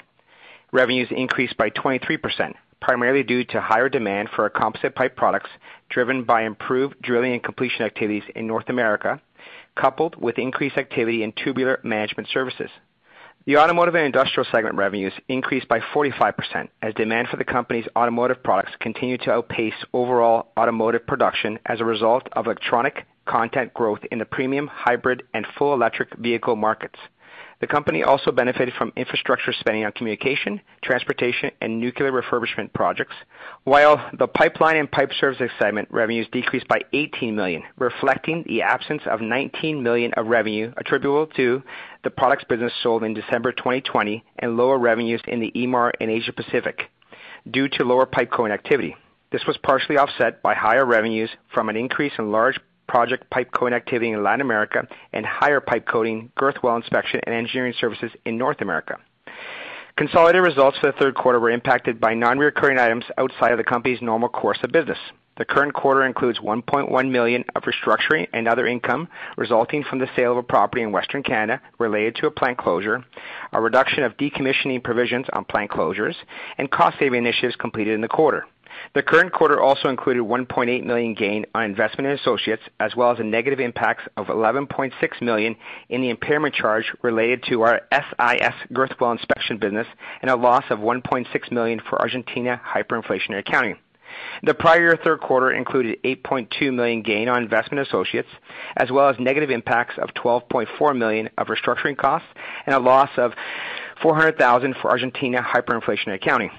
revenues 0.72 1.10
increased 1.12 1.58
by 1.58 1.70
23%, 1.72 2.54
primarily 2.80 3.24
due 3.24 3.44
to 3.46 3.60
higher 3.60 3.90
demand 3.90 4.30
for 4.34 4.44
our 4.44 4.50
composite 4.50 4.96
pipe 4.96 5.18
products, 5.18 5.50
driven 5.90 6.24
by 6.24 6.44
improved 6.44 7.02
drilling 7.02 7.34
and 7.34 7.44
completion 7.44 7.86
activities 7.86 8.24
in 8.36 8.48
North 8.48 8.70
America, 8.70 9.22
coupled 9.76 10.16
with 10.16 10.38
increased 10.38 10.78
activity 10.78 11.24
in 11.24 11.34
tubular 11.34 11.80
management 11.84 12.30
services. 12.30 12.70
The 13.46 13.58
automotive 13.58 13.96
and 13.96 14.06
industrial 14.06 14.48
segment 14.50 14.76
revenues 14.76 15.12
increased 15.28 15.68
by 15.68 15.80
45% 15.80 16.70
as 16.82 16.94
demand 16.94 17.28
for 17.28 17.36
the 17.36 17.44
company's 17.44 17.88
automotive 17.94 18.42
products 18.42 18.72
continued 18.80 19.22
to 19.24 19.32
outpace 19.32 19.74
overall 19.92 20.48
automotive 20.58 21.06
production 21.06 21.60
as 21.66 21.82
a 21.82 21.86
result 21.86 22.30
of 22.32 22.46
electronic 22.46 23.06
content 23.26 23.74
growth 23.74 24.00
in 24.12 24.20
the 24.20 24.26
premium, 24.26 24.68
hybrid, 24.68 25.24
and 25.34 25.46
full 25.58 25.74
electric 25.74 26.16
vehicle 26.16 26.56
markets. 26.56 27.00
The 27.60 27.68
company 27.68 28.04
also 28.04 28.32
benefited 28.32 28.74
from 28.78 28.92
infrastructure 28.96 29.54
spending 29.54 29.86
on 29.86 29.92
communication, 29.94 30.62
transportation, 30.84 31.52
and 31.62 31.80
nuclear 31.80 32.12
refurbishment 32.12 32.74
projects, 32.74 33.16
while 33.64 34.10
the 34.18 34.28
pipeline 34.28 34.78
and 34.78 34.92
pipe 34.92 35.12
services 35.20 35.50
segment 35.60 35.88
revenues 35.92 36.28
decreased 36.32 36.68
by 36.68 36.82
18 36.92 37.36
million, 37.36 37.64
reflecting 37.78 38.44
the 38.48 38.62
absence 38.62 39.04
of 39.06 39.22
19 39.22 39.82
million 39.82 40.14
of 40.16 40.28
revenue 40.28 40.74
attributable 40.78 41.28
to 41.28 41.64
the 42.04 42.10
products 42.10 42.44
business 42.44 42.74
sold 42.82 43.04
in 43.04 43.14
December 43.14 43.52
2020 43.52 44.24
and 44.40 44.58
lower 44.58 44.78
revenues 44.78 45.22
in 45.28 45.40
the 45.40 45.52
EMAR 45.56 45.94
and 46.02 46.12
Asia 46.12 46.34
Pacific 46.34 46.90
due 47.50 47.68
to 47.70 47.84
lower 47.84 48.06
pipe 48.06 48.32
coating 48.32 48.54
activity. 48.54 48.96
This 49.32 49.46
was 49.48 49.58
partially 49.58 49.98
offset 49.98 50.44
by 50.44 50.54
higher 50.54 50.86
revenues 50.86 51.30
from 51.54 51.70
an 51.70 51.76
increase 51.76 52.14
in 52.20 52.32
large 52.32 52.60
project 52.88 53.30
pipe 53.30 53.52
coating 53.52 53.76
activity 53.76 54.12
in 54.12 54.24
Latin 54.24 54.42
America 54.42 54.88
and 55.12 55.26
higher 55.26 55.60
pipe 55.60 55.88
coating, 55.88 56.32
girth 56.36 56.62
weld 56.64 56.84
inspection, 56.84 57.22
and 57.24 57.36
engineering 57.36 57.74
services 57.80 58.12
in 58.26 58.38
North 58.38 58.62
America. 58.62 58.98
Consolidated 59.96 60.44
results 60.44 60.78
for 60.80 60.88
the 60.88 60.98
third 60.98 61.14
quarter 61.14 61.40
were 61.40 61.52
impacted 61.52 62.00
by 62.00 62.16
non-recurring 62.16 62.80
items 62.80 63.06
outside 63.18 63.52
of 63.52 63.60
the 63.60 63.64
company's 63.64 64.02
normal 64.02 64.28
course 64.28 64.58
of 64.64 64.72
business. 64.72 64.98
The 65.36 65.46
current 65.46 65.74
quarter 65.74 66.04
includes 66.06 66.40
1.1 66.40 67.10
million 67.10 67.44
of 67.56 67.64
restructuring 67.64 68.28
and 68.34 68.48
other 68.48 68.68
income 68.68 69.08
resulting 69.36 69.84
from 69.84 69.98
the 69.98 70.10
sale 70.16 70.32
of 70.32 70.38
a 70.38 70.44
property 70.44 70.84
in 70.84 70.92
Western 70.92 71.24
Canada 71.24 71.60
related 71.80 72.16
to 72.18 72.28
a 72.28 72.32
plant 72.32 72.60
closure, 72.60 73.04
a 73.52 73.62
reduction 73.62 74.04
of 74.04 74.18
decommissioning 74.18 74.84
provisions 74.84 75.26
on 75.34 75.46
plant 75.46 75.72
closures, 75.72 76.16
and 76.58 76.70
cost-saving 76.70 77.18
initiatives 77.18 77.56
completed 77.56 77.96
in 77.96 78.02
the 78.02 78.08
quarter. 78.08 78.46
The 78.94 79.04
current 79.04 79.32
quarter 79.32 79.62
also 79.62 79.90
included 79.90 80.24
1.8 80.24 80.84
million 80.84 81.14
gain 81.14 81.46
on 81.56 81.64
investment 81.64 82.08
in 82.08 82.14
associates, 82.14 82.64
as 82.80 82.96
well 82.96 83.12
as 83.12 83.20
a 83.20 83.24
negative 83.24 83.60
impacts 83.60 84.04
of 84.18 84.28
11.6 84.28 85.22
million 85.22 85.56
in 85.90 86.02
the 86.02 86.10
impairment 86.10 86.54
charge 86.54 86.86
related 87.02 87.44
to 87.50 87.62
our 87.62 87.82
SIS 87.92 88.54
girth 88.72 88.92
weld 89.00 89.20
inspection 89.20 89.58
business 89.58 89.88
and 90.22 90.30
a 90.30 90.36
loss 90.36 90.64
of 90.70 90.80
1.6 90.80 91.52
million 91.52 91.82
for 91.90 92.00
Argentina 92.00 92.62
hyperinflationary 92.64 93.40
accounting. 93.40 93.78
The 94.44 94.54
prior 94.54 94.96
third 94.96 95.22
quarter 95.22 95.52
included 95.52 96.02
8.2 96.04 96.74
million 96.74 97.02
gain 97.02 97.30
on 97.30 97.42
investment 97.42 97.88
associates, 97.88 98.30
as 98.78 98.92
well 98.92 99.10
as 99.10 99.16
negative 99.20 99.50
impacts 99.50 99.96
of 99.98 100.10
12.4 100.14 100.98
million 100.98 101.30
of 101.38 101.48
restructuring 101.48 101.98
costs 101.98 102.28
and 102.66 102.76
a 102.76 102.80
loss 102.80 103.10
of 103.18 103.34
400,000 104.02 104.76
for 104.82 104.92
Argentina 104.92 105.42
hyperinflationary 105.42 106.16
accounting. 106.16 106.52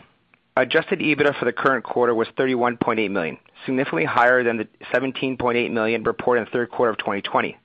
Adjusted 0.56 1.00
EBITDA 1.00 1.36
for 1.36 1.46
the 1.46 1.52
current 1.52 1.82
quarter 1.82 2.14
was 2.14 2.28
31.8 2.38 3.10
million, 3.10 3.38
significantly 3.66 4.04
higher 4.04 4.44
than 4.44 4.56
the 4.58 4.68
17.8 4.92 5.72
million 5.72 6.04
reported 6.04 6.42
in 6.42 6.44
the 6.44 6.50
third 6.52 6.70
quarter 6.70 6.92
of 6.92 6.98
2020. 6.98 7.56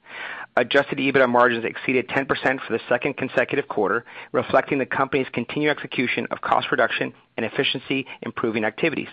Adjusted 0.58 0.98
EBITDA 0.98 1.30
margins 1.30 1.66
exceeded 1.66 2.08
10% 2.08 2.28
for 2.28 2.74
the 2.74 2.80
second 2.90 3.16
consecutive 3.16 3.68
quarter, 3.68 4.06
reflecting 4.32 4.80
the 4.80 4.88
company's 4.88 5.28
continued 5.32 5.70
execution 5.70 6.26
of 6.32 6.42
cost 6.42 6.72
reduction 6.72 7.14
and 7.38 7.46
efficiency 7.46 8.08
improving 8.24 8.66
activities. 8.66 9.10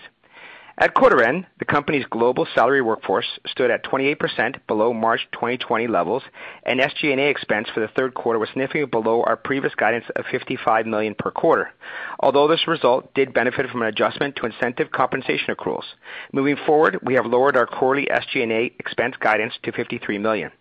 At 0.79 0.93
quarter 0.93 1.23
end, 1.23 1.47
the 1.57 1.65
company's 1.65 2.05
global 2.05 2.45
salary 2.53 2.81
workforce 2.81 3.25
stood 3.47 3.71
at 3.71 3.83
28% 3.83 4.57
below 4.67 4.93
March 4.93 5.27
2020 5.31 5.87
levels, 5.87 6.21
and 6.61 6.79
SG&A 6.79 7.29
expense 7.29 7.67
for 7.73 7.79
the 7.79 7.87
third 7.87 8.13
quarter 8.13 8.37
was 8.37 8.49
significantly 8.49 8.85
below 8.85 9.23
our 9.23 9.35
previous 9.35 9.73
guidance 9.73 10.05
of 10.15 10.25
55 10.29 10.85
million 10.85 11.15
per 11.15 11.31
quarter. 11.31 11.71
Although 12.19 12.47
this 12.47 12.67
result 12.67 13.11
did 13.15 13.33
benefit 13.33 13.67
from 13.71 13.81
an 13.81 13.87
adjustment 13.87 14.35
to 14.35 14.45
incentive 14.45 14.91
compensation 14.91 15.55
accruals. 15.55 15.85
Moving 16.31 16.57
forward, 16.67 16.99
we 17.01 17.15
have 17.15 17.25
lowered 17.25 17.57
our 17.57 17.65
quarterly 17.65 18.07
SG&A 18.11 18.75
expense 18.77 19.15
guidance 19.19 19.55
to 19.63 19.71
53 19.71 20.19
million. 20.19 20.51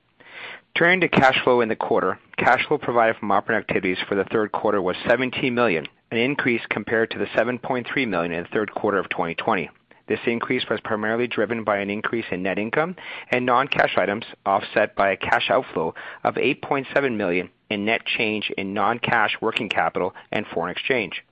Turning 0.78 1.02
to 1.02 1.08
cash 1.08 1.38
flow 1.44 1.60
in 1.60 1.68
the 1.68 1.76
quarter, 1.76 2.18
cash 2.38 2.66
flow 2.66 2.78
provided 2.78 3.16
from 3.16 3.32
operating 3.32 3.60
activities 3.60 3.98
for 4.08 4.14
the 4.14 4.24
third 4.24 4.50
quarter 4.50 4.80
was 4.80 4.96
17 5.06 5.54
million, 5.54 5.86
an 6.10 6.16
increase 6.16 6.62
compared 6.70 7.10
to 7.10 7.18
the 7.18 7.26
7.3 7.26 8.08
million 8.08 8.32
in 8.32 8.44
the 8.44 8.48
third 8.48 8.72
quarter 8.74 8.98
of 8.98 9.10
2020. 9.10 9.68
This 10.08 10.20
increase 10.26 10.64
was 10.70 10.80
primarily 10.80 11.26
driven 11.26 11.64
by 11.64 11.78
an 11.78 11.90
increase 11.90 12.26
in 12.30 12.42
net 12.42 12.58
income 12.58 12.96
and 13.30 13.44
non-cash 13.44 13.96
items, 13.96 14.24
offset 14.44 14.94
by 14.94 15.10
a 15.10 15.16
cash 15.16 15.50
outflow 15.50 15.94
of 16.22 16.34
8.7 16.36 17.16
million 17.16 17.50
in 17.70 17.84
net 17.84 18.06
change 18.06 18.50
in 18.56 18.72
non-cash 18.72 19.36
working 19.40 19.68
capital 19.68 20.14
and 20.30 20.46
foreign 20.46 20.70
exchange. 20.70 21.24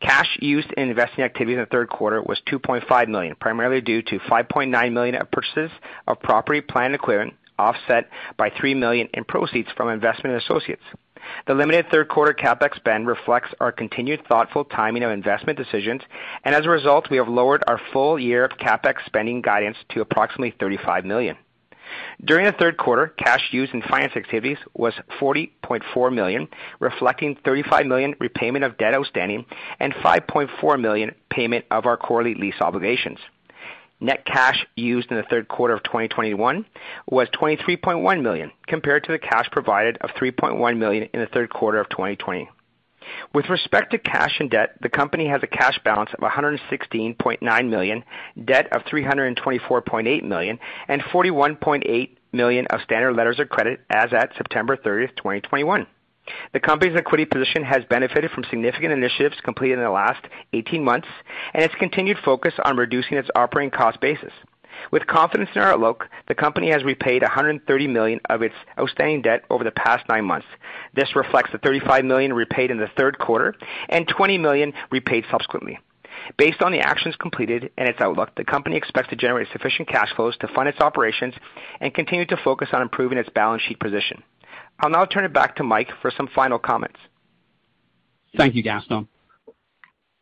Cash 0.00 0.38
used 0.40 0.70
in 0.76 0.90
investing 0.90 1.24
activities 1.24 1.54
in 1.54 1.60
the 1.60 1.66
third 1.66 1.88
quarter 1.88 2.22
was 2.22 2.40
2.5 2.46 3.08
million, 3.08 3.34
primarily 3.40 3.80
due 3.80 4.02
to 4.02 4.18
5.9 4.18 4.92
million 4.92 5.14
of 5.14 5.30
purchases 5.30 5.70
of 6.06 6.20
property, 6.20 6.60
plant, 6.60 6.86
and 6.86 6.94
equipment, 6.94 7.34
offset 7.58 8.10
by 8.36 8.50
3 8.50 8.74
million 8.74 9.08
in 9.14 9.24
proceeds 9.24 9.68
from 9.76 9.88
investment 9.88 10.34
in 10.34 10.40
associates. 10.40 10.82
The 11.46 11.54
limited 11.54 11.86
third 11.90 12.08
quarter 12.08 12.32
CapEx 12.32 12.76
spend 12.76 13.06
reflects 13.06 13.54
our 13.60 13.72
continued 13.72 14.26
thoughtful 14.26 14.64
timing 14.64 15.02
of 15.02 15.10
investment 15.10 15.58
decisions, 15.58 16.02
and 16.44 16.54
as 16.54 16.66
a 16.66 16.70
result, 16.70 17.10
we 17.10 17.16
have 17.18 17.28
lowered 17.28 17.62
our 17.66 17.80
full 17.92 18.18
year 18.18 18.48
CapEx 18.48 19.04
spending 19.06 19.42
guidance 19.42 19.76
to 19.90 20.00
approximately 20.00 20.54
35 20.58 21.04
million. 21.04 21.36
During 22.24 22.46
the 22.46 22.52
third 22.52 22.76
quarter, 22.76 23.08
cash 23.08 23.48
used 23.52 23.74
in 23.74 23.82
finance 23.82 24.16
activities 24.16 24.58
was 24.74 24.94
40.4 25.20 26.12
million, 26.14 26.48
reflecting 26.80 27.36
35 27.44 27.86
million 27.86 28.14
repayment 28.18 28.64
of 28.64 28.78
debt 28.78 28.94
outstanding 28.94 29.44
and 29.78 29.92
5.4 29.94 30.80
million 30.80 31.14
payment 31.30 31.64
of 31.70 31.86
our 31.86 31.96
quarterly 31.96 32.34
lease 32.34 32.60
obligations. 32.60 33.18
Net 34.04 34.26
cash 34.26 34.66
used 34.76 35.10
in 35.10 35.16
the 35.16 35.22
third 35.22 35.48
quarter 35.48 35.72
of 35.72 35.82
2021 35.82 36.66
was 37.10 37.26
23.1 37.30 38.20
million, 38.20 38.50
compared 38.66 39.02
to 39.04 39.12
the 39.12 39.18
cash 39.18 39.48
provided 39.50 39.96
of 40.02 40.10
3.1 40.10 40.76
million 40.76 41.08
in 41.14 41.20
the 41.20 41.26
third 41.26 41.48
quarter 41.48 41.80
of 41.80 41.88
2020. 41.88 42.50
With 43.32 43.48
respect 43.48 43.92
to 43.92 43.98
cash 43.98 44.40
and 44.40 44.50
debt, 44.50 44.76
the 44.82 44.90
company 44.90 45.26
has 45.28 45.42
a 45.42 45.46
cash 45.46 45.78
balance 45.86 46.10
of 46.12 46.20
116.9 46.20 47.68
million, 47.70 48.04
debt 48.44 48.68
of 48.76 48.82
$324.8 48.82 50.22
million, 50.22 50.58
and 50.86 51.00
$41.8 51.00 52.10
million 52.30 52.66
of 52.66 52.82
standard 52.82 53.16
letters 53.16 53.40
of 53.40 53.48
credit 53.48 53.80
as 53.88 54.12
at 54.12 54.36
September 54.36 54.76
30, 54.76 55.14
2021. 55.16 55.86
The 56.52 56.60
company's 56.60 56.94
liquidity 56.94 57.26
position 57.26 57.64
has 57.64 57.84
benefited 57.84 58.30
from 58.30 58.44
significant 58.44 58.92
initiatives 58.92 59.40
completed 59.42 59.78
in 59.78 59.84
the 59.84 59.90
last 59.90 60.24
18 60.52 60.82
months 60.82 61.08
and 61.52 61.62
its 61.62 61.74
continued 61.74 62.18
focus 62.24 62.54
on 62.64 62.76
reducing 62.76 63.18
its 63.18 63.28
operating 63.34 63.70
cost 63.70 64.00
basis. 64.00 64.32
With 64.90 65.06
confidence 65.06 65.50
in 65.54 65.62
our 65.62 65.72
outlook, 65.72 66.08
the 66.26 66.34
company 66.34 66.70
has 66.70 66.82
repaid 66.82 67.22
130 67.22 67.86
million 67.88 68.20
of 68.28 68.42
its 68.42 68.54
outstanding 68.78 69.22
debt 69.22 69.44
over 69.50 69.64
the 69.64 69.70
past 69.70 70.08
nine 70.08 70.24
months. 70.24 70.46
This 70.94 71.14
reflects 71.14 71.52
the 71.52 71.58
35 71.58 72.04
million 72.04 72.32
repaid 72.32 72.70
in 72.70 72.78
the 72.78 72.90
third 72.96 73.18
quarter 73.18 73.54
and 73.88 74.08
20 74.08 74.38
million 74.38 74.72
repaid 74.90 75.24
subsequently. 75.30 75.78
Based 76.38 76.62
on 76.62 76.72
the 76.72 76.80
actions 76.80 77.16
completed 77.16 77.70
and 77.76 77.88
its 77.88 78.00
outlook, 78.00 78.34
the 78.34 78.44
company 78.44 78.76
expects 78.76 79.10
to 79.10 79.16
generate 79.16 79.48
sufficient 79.52 79.88
cash 79.88 80.12
flows 80.14 80.36
to 80.38 80.48
fund 80.48 80.68
its 80.68 80.80
operations 80.80 81.34
and 81.80 81.94
continue 81.94 82.26
to 82.26 82.36
focus 82.42 82.68
on 82.72 82.82
improving 82.82 83.18
its 83.18 83.28
balance 83.30 83.62
sheet 83.62 83.78
position. 83.78 84.22
I'll 84.80 84.90
now 84.90 85.04
turn 85.04 85.24
it 85.24 85.32
back 85.32 85.56
to 85.56 85.64
Mike 85.64 85.90
for 86.02 86.10
some 86.10 86.28
final 86.34 86.58
comments. 86.58 86.98
Thank 88.36 88.54
you, 88.54 88.62
Gaston. 88.62 89.08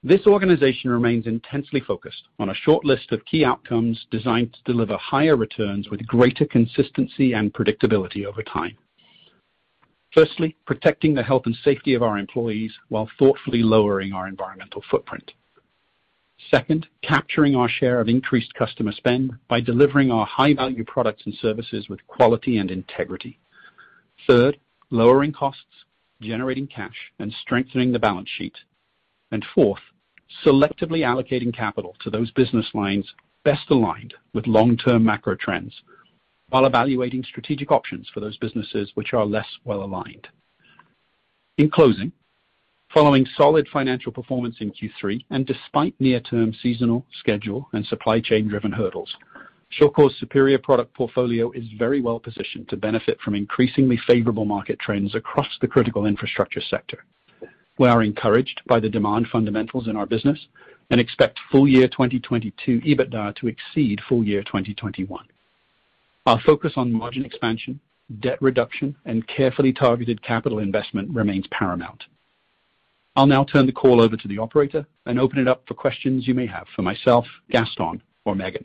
This 0.05 0.27
organization 0.27 0.91
remains 0.91 1.27
intensely 1.27 1.81
focused 1.81 2.25
on 2.41 2.51
a 2.51 2.55
short 2.55 2.85
list 2.85 3.13
of 3.13 3.25
key 3.25 3.45
outcomes 3.45 4.07
designed 4.11 4.53
to 4.53 4.73
deliver 4.73 4.97
higher 4.97 5.37
returns 5.37 5.89
with 5.91 6.07
greater 6.07 6.45
consistency 6.45 7.35
and 7.35 7.53
predictability 7.55 8.27
over 8.27 8.43
time. 8.43 8.77
Firstly, 10.13 10.57
protecting 10.67 11.15
the 11.15 11.23
health 11.23 11.45
and 11.47 11.57
safety 11.65 11.95
of 11.95 12.03
our 12.03 12.19
employees 12.19 12.73
while 12.89 13.09
thoughtfully 13.19 13.63
lowering 13.63 14.13
our 14.13 14.29
environmental 14.29 14.83
footprint. 14.91 15.33
Second, 16.51 16.89
capturing 17.03 17.55
our 17.55 17.69
share 17.69 18.01
of 18.01 18.09
increased 18.09 18.53
customer 18.55 18.93
spend 18.93 19.33
by 19.49 19.61
delivering 19.61 20.11
our 20.11 20.27
high-value 20.27 20.85
products 20.85 21.23
and 21.25 21.35
services 21.37 21.89
with 21.89 22.05
quality 22.09 22.59
and 22.59 22.71
integrity. 22.71 23.39
Third, 24.27 24.59
lowering 24.91 25.33
costs, 25.33 25.85
generating 26.21 26.67
cash, 26.67 27.13
and 27.19 27.33
strengthening 27.41 27.93
the 27.93 27.99
balance 27.99 28.29
sheet. 28.29 28.57
Fourth, 29.55 29.81
selectively 30.45 31.01
allocating 31.01 31.55
capital 31.55 31.97
to 32.01 32.11
those 32.11 32.31
business 32.33 32.67
lines 32.75 33.07
best 33.45 33.71
aligned 33.71 34.15
with 34.35 34.47
long-term 34.47 35.05
macro 35.05 35.35
trends 35.35 35.83
while 36.51 36.67
evaluating 36.67 37.25
strategic 37.25 37.73
options 37.73 38.09
for 38.13 38.21
those 38.21 38.37
businesses 38.37 38.91
which 38.95 39.15
are 39.15 39.25
less 39.25 39.47
well-aligned. 39.65 40.29
In 41.57 41.71
closing, 41.71 42.13
following 42.93 43.27
solid 43.37 43.67
financial 43.73 44.13
performance 44.13 44.57
in 44.61 44.71
Q3 44.71 45.25
and 45.31 45.47
despite 45.47 45.95
near-term 45.99 46.53
seasonal 46.63 47.07
schedule 47.19 47.69
and 47.73 47.87
supply 47.87 48.21
chain-driven 48.21 48.73
hurdles, 48.73 49.15
Shawcor's 49.73 50.17
superior 50.19 50.59
product 50.59 50.93
portfolio 50.95 51.51
is 51.53 51.65
very 51.79 52.01
well 52.01 52.21
positioned 52.21 52.69
to 52.69 52.77
benefit 52.77 53.19
from 53.21 53.35
increasingly 53.35 53.99
favorable 54.07 54.45
market 54.45 54.79
trends 54.79 55.15
across 55.15 55.49
the 55.61 55.69
critical 55.69 56.05
infrastructure 56.05 56.61
sector. 56.61 57.05
We 57.79 57.89
are 57.89 58.03
encouraged 58.03 58.61
by 58.67 58.81
the 58.81 58.91
demand 58.91 59.29
fundamentals 59.33 59.89
in 59.89 59.97
our 59.97 60.05
business 60.05 60.39
and 60.91 61.01
expect 61.01 61.41
full 61.51 61.67
year 61.67 61.89
2022 61.89 62.81
EBITDA 62.81 63.35
to 63.37 63.49
exceed 63.49 64.01
full 64.07 64.23
year 64.23 64.43
2021. 64.43 65.25
Our 66.27 66.41
focus 66.43 66.75
on 66.77 66.93
margin 66.93 67.25
expansion, 67.25 67.81
debt 68.21 68.41
reduction, 68.43 68.95
and 69.07 69.27
carefully 69.27 69.73
targeted 69.73 70.23
capital 70.23 70.59
investment 70.59 71.11
remains 71.15 71.47
paramount. 71.51 72.05
I'll 73.17 73.27
now 73.27 73.45
turn 73.45 73.67
the 73.67 73.73
call 73.73 74.03
over 74.03 74.17
to 74.19 74.29
the 74.29 74.39
operator 74.39 74.87
and 75.07 75.19
open 75.19 75.39
it 75.39 75.49
up 75.49 75.63
for 75.67 75.75
questions 75.75 76.29
you 76.29 76.35
may 76.35 76.47
have 76.47 76.67
for 76.77 76.83
myself, 76.83 77.27
Gaston, 77.51 78.03
or 78.27 78.35
Meghan. 78.35 78.65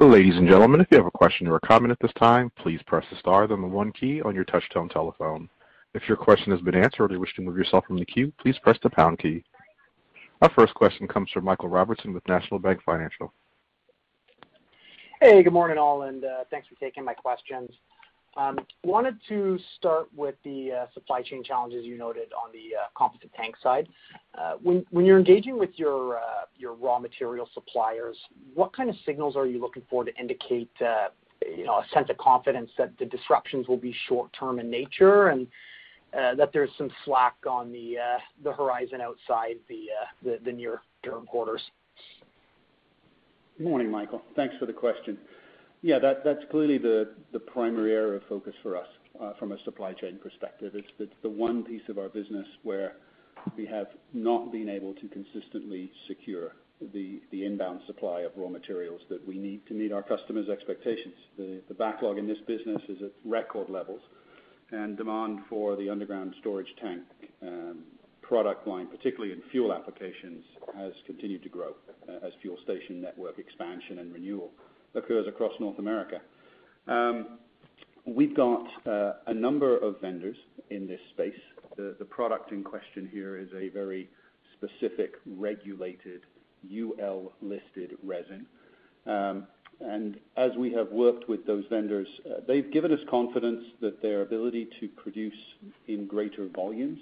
Ladies 0.00 0.36
and 0.36 0.46
gentlemen, 0.46 0.80
if 0.80 0.86
you 0.92 0.96
have 0.96 1.08
a 1.08 1.10
question 1.10 1.48
or 1.48 1.56
a 1.56 1.60
comment 1.66 1.90
at 1.90 1.98
this 2.00 2.12
time, 2.12 2.52
please 2.56 2.80
press 2.86 3.04
the 3.10 3.18
star 3.18 3.48
then 3.48 3.60
the 3.60 3.66
one 3.66 3.90
key 3.90 4.22
on 4.22 4.32
your 4.32 4.44
touchtone 4.44 4.88
telephone. 4.88 5.50
If 5.92 6.06
your 6.06 6.16
question 6.16 6.52
has 6.52 6.60
been 6.60 6.76
answered 6.76 7.10
or 7.10 7.14
you 7.14 7.18
wish 7.18 7.34
to 7.34 7.42
remove 7.42 7.58
yourself 7.58 7.84
from 7.84 7.98
the 7.98 8.04
queue, 8.04 8.32
please 8.40 8.56
press 8.62 8.78
the 8.80 8.90
pound 8.90 9.18
key. 9.18 9.42
Our 10.40 10.50
first 10.50 10.72
question 10.74 11.08
comes 11.08 11.30
from 11.32 11.44
Michael 11.44 11.68
Robertson 11.68 12.14
with 12.14 12.26
National 12.28 12.60
Bank 12.60 12.80
Financial. 12.86 13.32
Hey, 15.20 15.42
good 15.42 15.52
morning, 15.52 15.78
all, 15.78 16.02
and 16.02 16.24
uh, 16.24 16.44
thanks 16.48 16.68
for 16.68 16.76
taking 16.76 17.04
my 17.04 17.14
questions. 17.14 17.68
Um, 18.38 18.56
wanted 18.84 19.18
to 19.28 19.58
start 19.76 20.06
with 20.16 20.36
the 20.44 20.70
uh, 20.72 20.86
supply 20.94 21.22
chain 21.22 21.42
challenges 21.42 21.84
you 21.84 21.98
noted 21.98 22.28
on 22.32 22.52
the 22.52 22.76
uh, 22.76 22.84
composite 22.96 23.34
tank 23.34 23.56
side. 23.60 23.88
Uh, 24.38 24.52
when 24.62 25.04
you're 25.04 25.18
engaging 25.18 25.58
with 25.58 25.70
your 25.74 26.20
your 26.56 26.74
raw 26.74 27.00
material 27.00 27.48
suppliers, 27.52 28.16
what 28.54 28.72
kind 28.74 28.88
of 28.88 28.94
signals 29.04 29.34
are 29.34 29.46
you 29.46 29.60
looking 29.60 29.82
for 29.90 30.04
to 30.04 30.14
indicate 30.14 30.70
you 30.80 31.64
know, 31.64 31.78
a 31.78 31.86
sense 31.92 32.08
of 32.10 32.18
confidence 32.18 32.70
that 32.78 32.96
the 32.98 33.06
disruptions 33.06 33.66
will 33.66 33.76
be 33.76 33.94
short 34.08 34.30
term 34.38 34.60
in 34.60 34.70
nature 34.70 35.28
and 35.28 35.48
that 36.12 36.50
there's 36.52 36.70
some 36.78 36.90
slack 37.04 37.34
on 37.44 37.72
the 37.72 37.96
the 38.44 38.52
horizon 38.52 39.00
outside 39.00 39.56
the 39.68 40.38
the 40.44 40.52
near-term 40.52 41.26
quarters? 41.26 41.62
Good 43.56 43.66
morning, 43.66 43.90
Michael. 43.90 44.22
Thanks 44.36 44.54
for 44.60 44.66
the 44.66 44.72
question. 44.72 45.18
Yeah, 45.82 45.98
that's 46.00 46.44
clearly 46.50 46.78
the 46.78 47.08
primary 47.46 47.92
area 47.92 48.16
of 48.16 48.22
focus 48.28 48.54
for 48.62 48.76
us 48.76 48.88
uh, 49.20 49.32
from 49.38 49.52
a 49.52 49.62
supply 49.64 49.92
chain 49.92 50.18
perspective. 50.22 50.72
It's 50.74 51.12
the 51.22 51.30
one 51.30 51.62
piece 51.62 51.88
of 51.88 51.98
our 51.98 52.08
business 52.08 52.46
where 52.62 52.96
we 53.56 53.64
have 53.66 53.86
not 54.12 54.50
been 54.50 54.68
able 54.68 54.94
to 54.94 55.08
consistently 55.08 55.90
secure 56.08 56.52
the 56.92 57.20
inbound 57.32 57.80
supply 57.86 58.20
of 58.20 58.32
raw 58.36 58.48
materials 58.48 59.00
that 59.08 59.26
we 59.26 59.38
need 59.38 59.66
to 59.66 59.74
meet 59.74 59.92
our 59.92 60.02
customers' 60.02 60.48
expectations. 60.48 61.14
The 61.36 61.74
backlog 61.74 62.18
in 62.18 62.26
this 62.26 62.38
business 62.46 62.82
is 62.88 63.02
at 63.02 63.12
record 63.24 63.68
levels, 63.68 64.00
and 64.70 64.96
demand 64.96 65.40
for 65.48 65.76
the 65.76 65.88
underground 65.88 66.34
storage 66.40 66.74
tank 66.80 67.02
um, 67.42 67.84
product 68.20 68.66
line, 68.68 68.86
particularly 68.86 69.32
in 69.32 69.40
fuel 69.50 69.72
applications, 69.72 70.44
has 70.76 70.92
continued 71.06 71.42
to 71.42 71.48
grow 71.48 71.74
uh, 72.08 72.26
as 72.26 72.32
fuel 72.42 72.58
station 72.64 73.00
network 73.00 73.38
expansion 73.38 74.00
and 74.00 74.12
renewal 74.12 74.50
occurs 74.94 75.26
across 75.26 75.52
North 75.60 75.78
America. 75.78 76.20
Um, 76.86 77.38
we've 78.06 78.36
got 78.36 78.66
uh, 78.86 79.12
a 79.26 79.34
number 79.34 79.76
of 79.78 80.00
vendors 80.00 80.36
in 80.70 80.86
this 80.86 81.00
space. 81.10 81.38
The 81.76 82.06
product 82.10 82.50
in 82.50 82.64
question 82.64 83.08
here 83.12 83.36
is 83.36 83.48
a 83.56 83.68
very 83.68 84.08
specific 84.56 85.12
regulated 85.26 86.22
UL-listed 86.68 87.96
resin. 88.02 88.46
Um, 89.06 89.46
and 89.80 90.18
as 90.36 90.50
we 90.58 90.72
have 90.72 90.90
worked 90.90 91.28
with 91.28 91.46
those 91.46 91.64
vendors, 91.70 92.08
uh, 92.26 92.40
they've 92.48 92.70
given 92.72 92.92
us 92.92 92.98
confidence 93.08 93.62
that 93.80 94.02
their 94.02 94.22
ability 94.22 94.68
to 94.80 94.88
produce 94.88 95.38
in 95.86 96.06
greater 96.06 96.48
volumes 96.48 96.98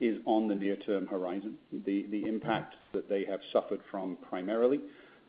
is 0.00 0.18
on 0.26 0.48
the 0.48 0.54
near-term 0.54 1.06
horizon. 1.06 1.56
The 1.84 2.24
impact 2.26 2.74
that 2.92 3.08
they 3.08 3.24
have 3.26 3.40
suffered 3.52 3.80
from 3.90 4.16
primarily 4.28 4.80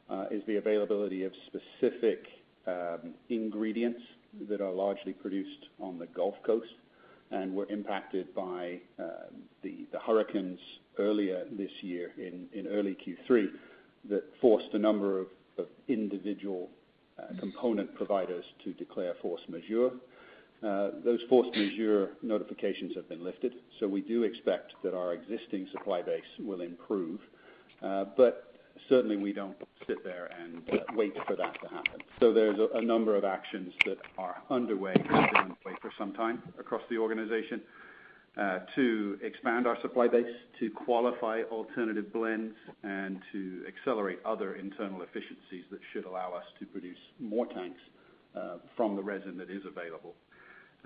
Uh, 0.09 0.25
the 0.47 0.55
availability 0.57 1.23
of 1.23 1.33
specific 1.47 2.25
um, 2.65 3.13
ingredients 3.29 4.01
that 4.49 4.61
are 4.61 4.71
largely 4.71 5.13
produced 5.13 5.67
on 5.79 5.99
the 5.99 6.05
Gulf 6.07 6.35
Coast 6.45 6.73
and 7.31 7.53
were 7.53 7.65
impacted 7.69 8.33
by 8.33 8.79
um, 8.99 9.43
the 9.63 9.85
hurricanes 10.05 10.59
earlier 10.97 11.43
this 11.57 11.71
year 11.81 12.11
in 12.17 12.67
early 12.67 12.95
Q3 12.95 13.47
that 14.09 14.23
forced 14.39 14.73
a 14.73 14.79
number 14.79 15.19
of 15.19 15.27
individual 15.87 16.69
uh, 17.19 17.23
component 17.39 17.93
providers 17.95 18.45
to 18.63 18.73
declare 18.73 19.15
force 19.21 19.41
majeure. 19.49 19.91
Uh, 20.63 20.89
those 21.03 21.19
force 21.29 21.47
majeure 21.55 22.11
notifications 22.21 22.95
have 22.95 23.07
been 23.09 23.23
lifted, 23.23 23.53
so 23.79 23.87
we 23.87 24.01
do 24.01 24.23
expect 24.23 24.73
that 24.83 24.93
our 24.93 25.13
existing 25.13 25.67
supply 25.71 26.01
base 26.01 26.23
will 26.39 26.61
improve. 26.61 27.19
Certainly 28.89 29.17
we 29.17 29.33
don't 29.33 29.57
sit 29.87 30.03
there 30.03 30.29
and 30.39 30.61
wait 30.95 31.13
for 31.25 31.35
that 31.35 31.53
to 31.61 31.67
happen. 31.67 31.99
So 32.19 32.33
there's 32.33 32.57
a 32.73 32.81
number 32.81 33.15
of 33.15 33.23
actions 33.23 33.73
that 33.85 33.97
are 34.17 34.37
underway, 34.49 34.93
have 35.09 35.31
been 35.31 35.41
underway 35.41 35.75
for 35.81 35.91
some 35.97 36.13
time 36.13 36.41
across 36.59 36.81
the 36.89 36.97
organization, 36.97 37.61
uh, 38.37 38.59
to 38.75 39.17
expand 39.23 39.65
our 39.65 39.77
supply 39.81 40.07
base, 40.07 40.25
to 40.59 40.69
qualify 40.69 41.41
alternative 41.51 42.13
blends, 42.13 42.53
and 42.83 43.19
to 43.31 43.63
accelerate 43.67 44.19
other 44.25 44.55
internal 44.55 45.01
efficiencies 45.01 45.65
that 45.71 45.79
should 45.91 46.05
allow 46.05 46.33
us 46.33 46.43
to 46.59 46.65
produce 46.67 46.99
more 47.19 47.47
tanks 47.47 47.81
uh, 48.35 48.57
from 48.75 48.95
the 48.95 49.01
resin 49.01 49.37
that 49.37 49.49
is 49.49 49.63
available. 49.65 50.13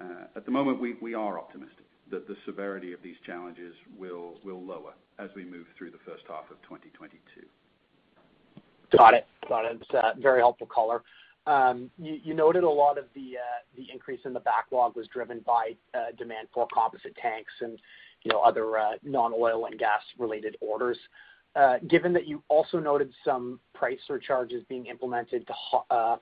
Uh, 0.02 0.28
at 0.36 0.46
the 0.46 0.52
moment, 0.52 0.80
we 1.02 1.14
are 1.14 1.38
optimistic 1.38 1.86
that 2.10 2.28
the 2.28 2.36
severity 2.46 2.94
of 2.94 3.02
these 3.02 3.16
challenges 3.26 3.74
will 3.98 4.38
lower 4.46 4.94
as 5.20 5.30
we 5.36 5.46
move 5.46 5.66
through 5.78 5.92
the 5.92 6.00
first 6.06 6.24
half 6.28 6.50
of 6.52 6.62
2022. 6.64 7.48
Got 8.98 9.14
it. 9.14 9.26
Got 9.48 9.66
it. 9.66 9.78
It's 9.82 9.90
a 9.94 10.20
very 10.20 10.40
helpful 10.40 10.68
color. 10.68 11.04
Um, 11.48 11.90
you 11.98 12.34
noted 12.36 12.64
a 12.64 12.70
lot 12.70 12.98
of 13.00 13.06
the 13.16 13.38
uh 13.38 13.60
the 13.76 13.88
increase 13.92 14.20
in 14.26 14.34
the 14.34 14.40
backlog 14.42 14.96
was 14.96 15.08
driven 15.08 15.40
by 15.46 15.76
uh, 15.96 16.12
demand 16.18 16.50
for 16.54 16.68
composite 16.72 17.16
tanks 17.16 17.52
and, 17.62 17.80
you 18.24 18.32
know, 18.32 18.42
other 18.42 18.78
uh, 18.78 18.92
non-oil 19.04 19.66
and 19.66 19.80
gas 19.80 20.02
related 20.20 20.56
orders. 20.62 20.98
Given 21.88 22.14
that 22.14 22.28
you 22.28 22.44
also 22.48 22.80
noted 22.80 23.12
some 23.26 23.60
price 23.74 24.00
surcharges 24.08 24.64
being 24.70 24.86
implemented 24.86 25.48
to 25.48 25.54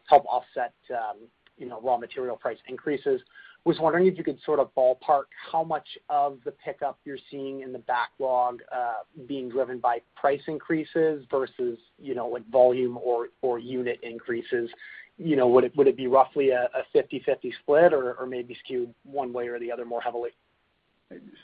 help 0.08 0.26
offset, 0.26 0.74
um, 0.92 1.18
you 1.58 1.68
know, 1.68 1.82
raw 1.82 1.98
material 1.98 2.38
price 2.38 2.58
increases, 2.68 3.22
was 3.66 3.78
wondering 3.80 4.08
if 4.08 4.18
you 4.18 4.24
could 4.24 4.40
sort 4.46 4.60
of 4.60 4.74
ballpark 4.76 5.26
how 5.52 5.64
much 5.64 5.88
of 6.10 6.40
the 6.46 6.52
pickup 6.52 6.98
you're 7.06 7.18
seeing 7.30 7.62
in 7.62 7.74
the 7.74 7.80
backlog 7.80 8.62
uh, 8.72 9.04
being 9.28 9.50
driven 9.50 9.80
by 9.80 10.00
price 10.16 10.42
increases 10.48 11.26
versus, 11.30 11.78
you 12.02 12.16
know, 12.16 12.28
like 12.28 12.48
volume 12.50 12.98
or 12.98 13.28
or 13.42 13.60
unit 13.60 14.00
increases. 14.02 14.70
You 15.18 15.36
know, 15.36 15.48
would 15.48 15.66
it 15.66 15.76
would 15.76 15.88
it 15.88 15.98
be 15.98 16.08
roughly 16.08 16.52
a 16.52 16.70
50/50 16.96 17.52
split 17.62 17.94
or 17.94 18.26
maybe 18.26 18.58
skewed 18.64 18.94
one 19.04 19.34
way 19.34 19.48
or 19.48 19.60
the 19.60 19.72
other 19.72 19.86
more 19.86 20.02
heavily? 20.02 20.32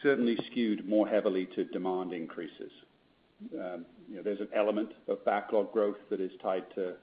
Certainly 0.01 0.37
skewed 0.51 0.87
more 0.87 1.07
heavily 1.07 1.47
to 1.55 1.65
demand 1.65 2.13
increases. 2.13 2.71
Um, 3.53 3.85
you 4.09 4.15
know, 4.15 4.21
there's 4.23 4.39
an 4.39 4.47
element 4.55 4.89
of 5.09 5.23
backlog 5.25 5.73
growth 5.73 5.97
that 6.09 6.21
is 6.21 6.31
tied 6.41 6.63
to 6.75 6.93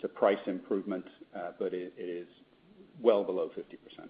to 0.00 0.08
price 0.08 0.38
improvement, 0.46 1.06
uh, 1.34 1.52
but 1.58 1.72
it 1.72 1.92
is 1.96 2.26
well 3.00 3.24
below 3.24 3.50
50%. 3.56 4.08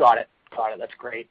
Got 0.00 0.18
it. 0.18 0.28
Got 0.56 0.72
it. 0.72 0.78
That's 0.80 0.94
great. 0.98 1.30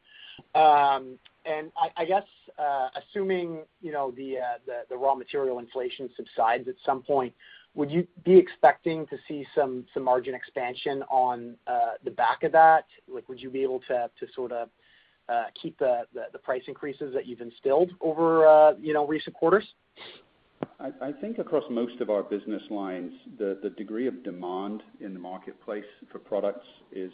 Um 0.56 1.20
and 1.46 1.72
I 1.98 2.06
guess, 2.06 2.26
uh, 2.60 2.90
assuming, 2.96 3.64
you 3.82 3.92
know, 3.92 4.10
uh, 4.10 4.74
the 4.90 4.96
raw 4.96 5.16
material 5.16 5.58
inflation 5.58 6.10
subsides 6.16 6.68
at 6.68 6.76
some 6.86 7.02
point, 7.02 7.34
would 7.74 7.90
you 7.90 8.06
be 8.24 8.38
expecting 8.38 9.08
to 9.08 9.18
see 9.28 9.48
some 9.56 9.86
margin 10.00 10.36
expansion 10.36 11.02
on 11.10 11.56
uh, 11.66 11.92
the 12.04 12.12
back 12.12 12.44
of 12.44 12.52
that? 12.52 12.86
Like, 13.12 13.28
would 13.30 13.42
you 13.42 13.50
be 13.50 13.64
able 13.64 13.80
to 13.88 14.10
sort 14.36 14.52
of 14.52 14.70
keep 15.60 15.80
the 15.80 16.06
price 16.44 16.64
increases 16.68 17.14
that 17.16 17.26
you've 17.26 17.42
instilled 17.42 17.92
over, 18.02 18.76
you 18.80 18.94
know, 18.94 19.08
recent 19.08 19.36
quarters? 19.36 19.66
I 20.82 21.12
think 21.12 21.40
across 21.40 21.66
most 21.70 22.00
of 22.00 22.10
our 22.10 22.24
business 22.24 22.64
lines, 22.70 23.12
the 23.38 23.74
degree 23.78 24.08
of 24.08 24.24
demand 24.24 24.82
in 25.02 25.14
the 25.14 25.20
marketplace 25.20 25.84
for 26.10 26.20
products 26.20 26.66
is 26.94 27.12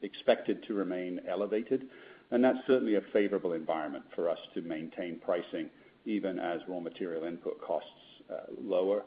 expected 0.00 0.64
to 0.66 0.74
remain 0.74 1.20
elevated, 1.28 1.88
and 2.30 2.42
that's 2.42 2.58
certainly 2.66 2.94
a 2.94 3.02
favorable 3.12 3.52
environment 3.52 4.04
for 4.14 4.30
us 4.30 4.38
to 4.54 4.62
maintain 4.62 5.18
pricing 5.18 5.68
even 6.06 6.38
as 6.38 6.60
raw 6.66 6.80
material 6.80 7.24
input 7.24 7.60
costs 7.60 7.88
uh, 8.30 8.50
lower. 8.60 9.04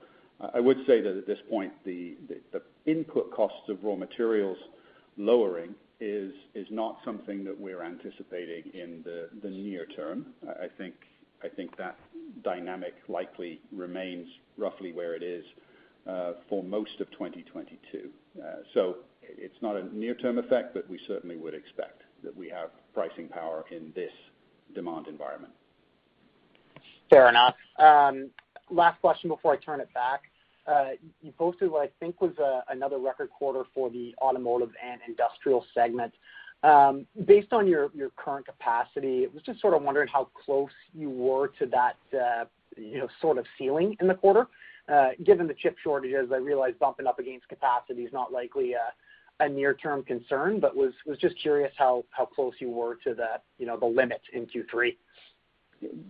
I 0.54 0.60
would 0.60 0.78
say 0.86 1.02
that 1.02 1.18
at 1.18 1.26
this 1.26 1.40
point, 1.50 1.74
the 1.84 2.16
input 2.86 3.32
costs 3.32 3.70
of 3.70 3.84
raw 3.84 3.96
materials 3.96 4.58
lowering 5.18 5.74
is 6.00 6.34
is 6.54 6.68
not 6.70 7.00
something 7.06 7.44
that 7.46 7.60
we're 7.60 7.82
anticipating 7.82 8.70
in 8.74 9.04
the 9.42 9.50
near 9.50 9.86
term. 9.88 10.28
I 10.48 10.68
think 10.78 10.94
that 11.78 11.98
dynamic 12.44 12.94
likely 13.08 13.62
remains 13.72 14.28
roughly 14.58 14.92
where 14.92 15.16
it 15.16 15.24
is 15.24 15.44
uh, 16.08 16.34
for 16.50 16.64
most 16.64 17.00
of 17.00 17.10
2022. 17.12 18.10
Uh, 18.40 18.94
it's 19.24 19.62
not 19.62 19.76
a 19.76 19.96
near-term 19.96 20.38
effect, 20.38 20.74
but 20.74 20.88
we 20.90 21.00
certainly 21.08 21.36
would 21.36 21.54
expect 21.54 22.04
that 22.24 22.36
we 22.36 22.50
have 22.50 22.70
pricing 22.94 23.28
power 23.28 23.66
in 23.72 23.92
this 23.96 24.12
demand 24.74 25.08
environment. 25.08 25.54
Fair 27.10 27.30
enough. 27.30 27.56
Um, 27.80 28.30
last 28.70 29.00
question 29.02 29.30
before 29.30 29.54
I 29.54 29.58
turn 29.58 29.80
it 29.80 29.94
back. 29.94 30.24
Uh, 30.68 30.92
you 31.22 31.32
posted 31.32 31.70
what 31.70 31.84
I 31.84 31.92
think 32.00 32.22
was 32.22 32.34
another 32.70 32.98
record 32.98 33.30
quarter 33.30 33.64
for 33.74 33.90
the 33.90 34.16
automotive 34.22 34.72
and 34.84 35.00
industrial 35.08 35.66
segment. 35.74 36.14
Um, 36.64 37.06
based 37.26 37.54
on 37.54 37.68
your 37.68 37.92
current 38.16 38.46
capacity, 38.48 39.26
I 39.26 39.34
was 39.34 39.44
just 39.44 39.62
sort 39.62 39.74
of 39.76 39.84
wondering 39.84 40.08
how 40.08 40.30
close 40.46 40.72
you 40.94 41.10
were 41.10 41.50
to 41.60 41.66
that, 41.68 41.98
uh, 42.14 42.46
you 42.76 42.98
know, 42.98 43.08
sort 43.22 43.38
of 43.38 43.46
ceiling 43.58 43.96
in 44.00 44.08
the 44.08 44.16
quarter. 44.16 44.48
Uh, 44.88 45.10
given 45.24 45.48
the 45.48 45.54
chip 45.54 45.76
shortages, 45.84 46.32
I 46.32 46.38
realize 46.38 46.74
bumping 46.80 47.08
up 47.08 47.20
against 47.20 47.48
capacity 47.50 48.04
is 48.04 48.14
not 48.14 48.32
likely 48.32 48.74
a 49.40 49.50
near-term 49.50 50.04
concern, 50.04 50.60
but 50.60 50.76
was 50.76 50.94
was 51.06 51.18
just 51.18 51.38
curious 51.42 51.72
how 51.78 52.06
close 52.34 52.54
you 52.60 52.70
were 52.70 52.96
to 53.04 53.14
the, 53.14 53.40
you 53.58 53.66
know, 53.66 53.78
the 53.78 53.86
limit 53.86 54.22
in 54.34 54.46
Q3. 54.46 54.96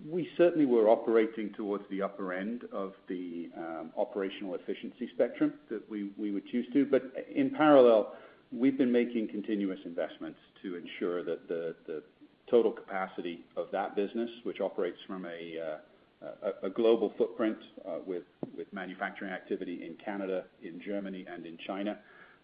We 0.08 0.30
certainly 0.38 0.66
were 0.66 0.90
operating 0.90 1.52
towards 1.54 1.84
the 1.90 2.02
upper 2.02 2.34
end 2.34 2.64
of 2.72 2.94
the 3.10 3.50
um, 3.58 3.92
operational 3.98 4.56
efficiency 4.56 5.10
spectrum 5.14 5.54
that 5.70 5.90
we 5.90 6.12
would 6.18 6.46
choose 6.48 6.68
to. 6.74 6.86
But 6.86 7.04
in 7.34 7.50
parallel, 7.50 8.14
we've 8.52 8.78
been 8.78 8.92
making 8.92 9.28
continuous 9.28 9.80
investments 9.86 10.40
to 10.62 10.76
ensure 10.76 11.24
that 11.24 11.48
the 11.48 12.04
total 12.50 12.72
capacity 12.72 13.44
of 13.58 13.68
that 13.72 13.96
business, 13.96 14.30
which 14.44 14.62
operates 14.62 14.98
from 15.08 15.26
a 15.26 15.60
uh, 15.62 16.70
global 16.70 17.14
footprint, 17.18 17.58
uh, 17.88 17.98
with 18.06 18.24
manufacturing 18.72 19.32
activity 19.32 19.84
in 19.86 19.96
Canada, 20.04 20.44
in 20.64 20.82
Germany, 20.82 21.26
and 21.32 21.46
in 21.46 21.58
China, 21.66 21.98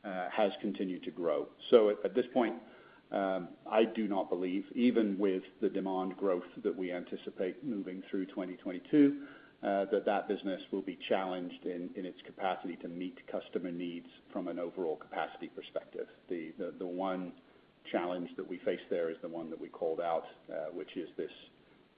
uh, 0.03 0.29
has 0.29 0.51
continued 0.61 1.03
to 1.03 1.11
grow. 1.11 1.47
So 1.69 1.89
at 1.89 1.97
at 2.03 2.15
this 2.15 2.25
point, 2.33 2.55
um, 3.11 3.49
I 3.69 3.83
do 3.83 4.07
not 4.07 4.29
believe, 4.29 4.65
even 4.73 5.17
with 5.17 5.43
the 5.61 5.69
demand 5.69 6.15
growth 6.17 6.45
that 6.63 6.75
we 6.75 6.91
anticipate 6.91 7.63
moving 7.63 8.01
through 8.09 8.25
2022, 8.27 9.17
Uh, 9.63 9.85
that 9.91 10.03
that 10.05 10.27
business 10.27 10.59
will 10.71 10.81
be 10.81 10.97
challenged 11.07 11.67
in 11.67 11.91
its 11.95 12.17
capacity 12.25 12.75
to 12.77 12.87
meet 12.87 13.19
customer 13.31 13.69
needs 13.69 14.07
from 14.33 14.47
an 14.47 14.57
overall 14.57 14.95
capacity 14.95 15.49
perspective. 15.49 16.07
The 16.29 16.85
one 16.85 17.31
challenge 17.91 18.29
that 18.37 18.47
we 18.47 18.57
face 18.59 18.79
there 18.89 19.11
is 19.11 19.17
the 19.21 19.27
one 19.27 19.51
that 19.51 19.61
we 19.61 19.67
called 19.67 20.01
out, 20.01 20.25
uh, 20.51 20.71
which 20.73 20.97
is 20.97 21.09
this 21.15 21.29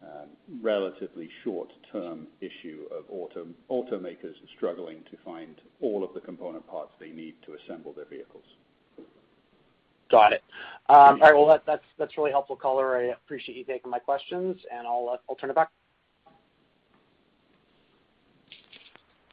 um, 0.01 0.27
relatively 0.61 1.29
short-term 1.45 2.27
issue 2.41 2.81
of 2.91 3.05
auto 3.09 3.47
automakers 3.69 4.35
struggling 4.57 4.97
to 5.09 5.17
find 5.23 5.55
all 5.81 6.03
of 6.03 6.13
the 6.13 6.19
component 6.19 6.67
parts 6.67 6.91
they 6.99 7.11
need 7.11 7.35
to 7.45 7.55
assemble 7.55 7.93
their 7.93 8.05
vehicles. 8.05 8.43
Got 10.11 10.33
it. 10.33 10.43
Um, 10.89 10.97
all 10.97 11.17
right. 11.19 11.33
Well, 11.33 11.59
that's 11.65 11.85
that's 11.97 12.17
really 12.17 12.31
helpful 12.31 12.57
color. 12.57 12.97
I 12.97 13.03
appreciate 13.13 13.57
you 13.57 13.63
taking 13.63 13.89
my 13.89 13.99
questions, 13.99 14.57
and 14.69 14.85
I'll 14.85 15.09
uh 15.13 15.17
I'll 15.29 15.35
turn 15.37 15.49
it 15.49 15.55
back. 15.55 15.69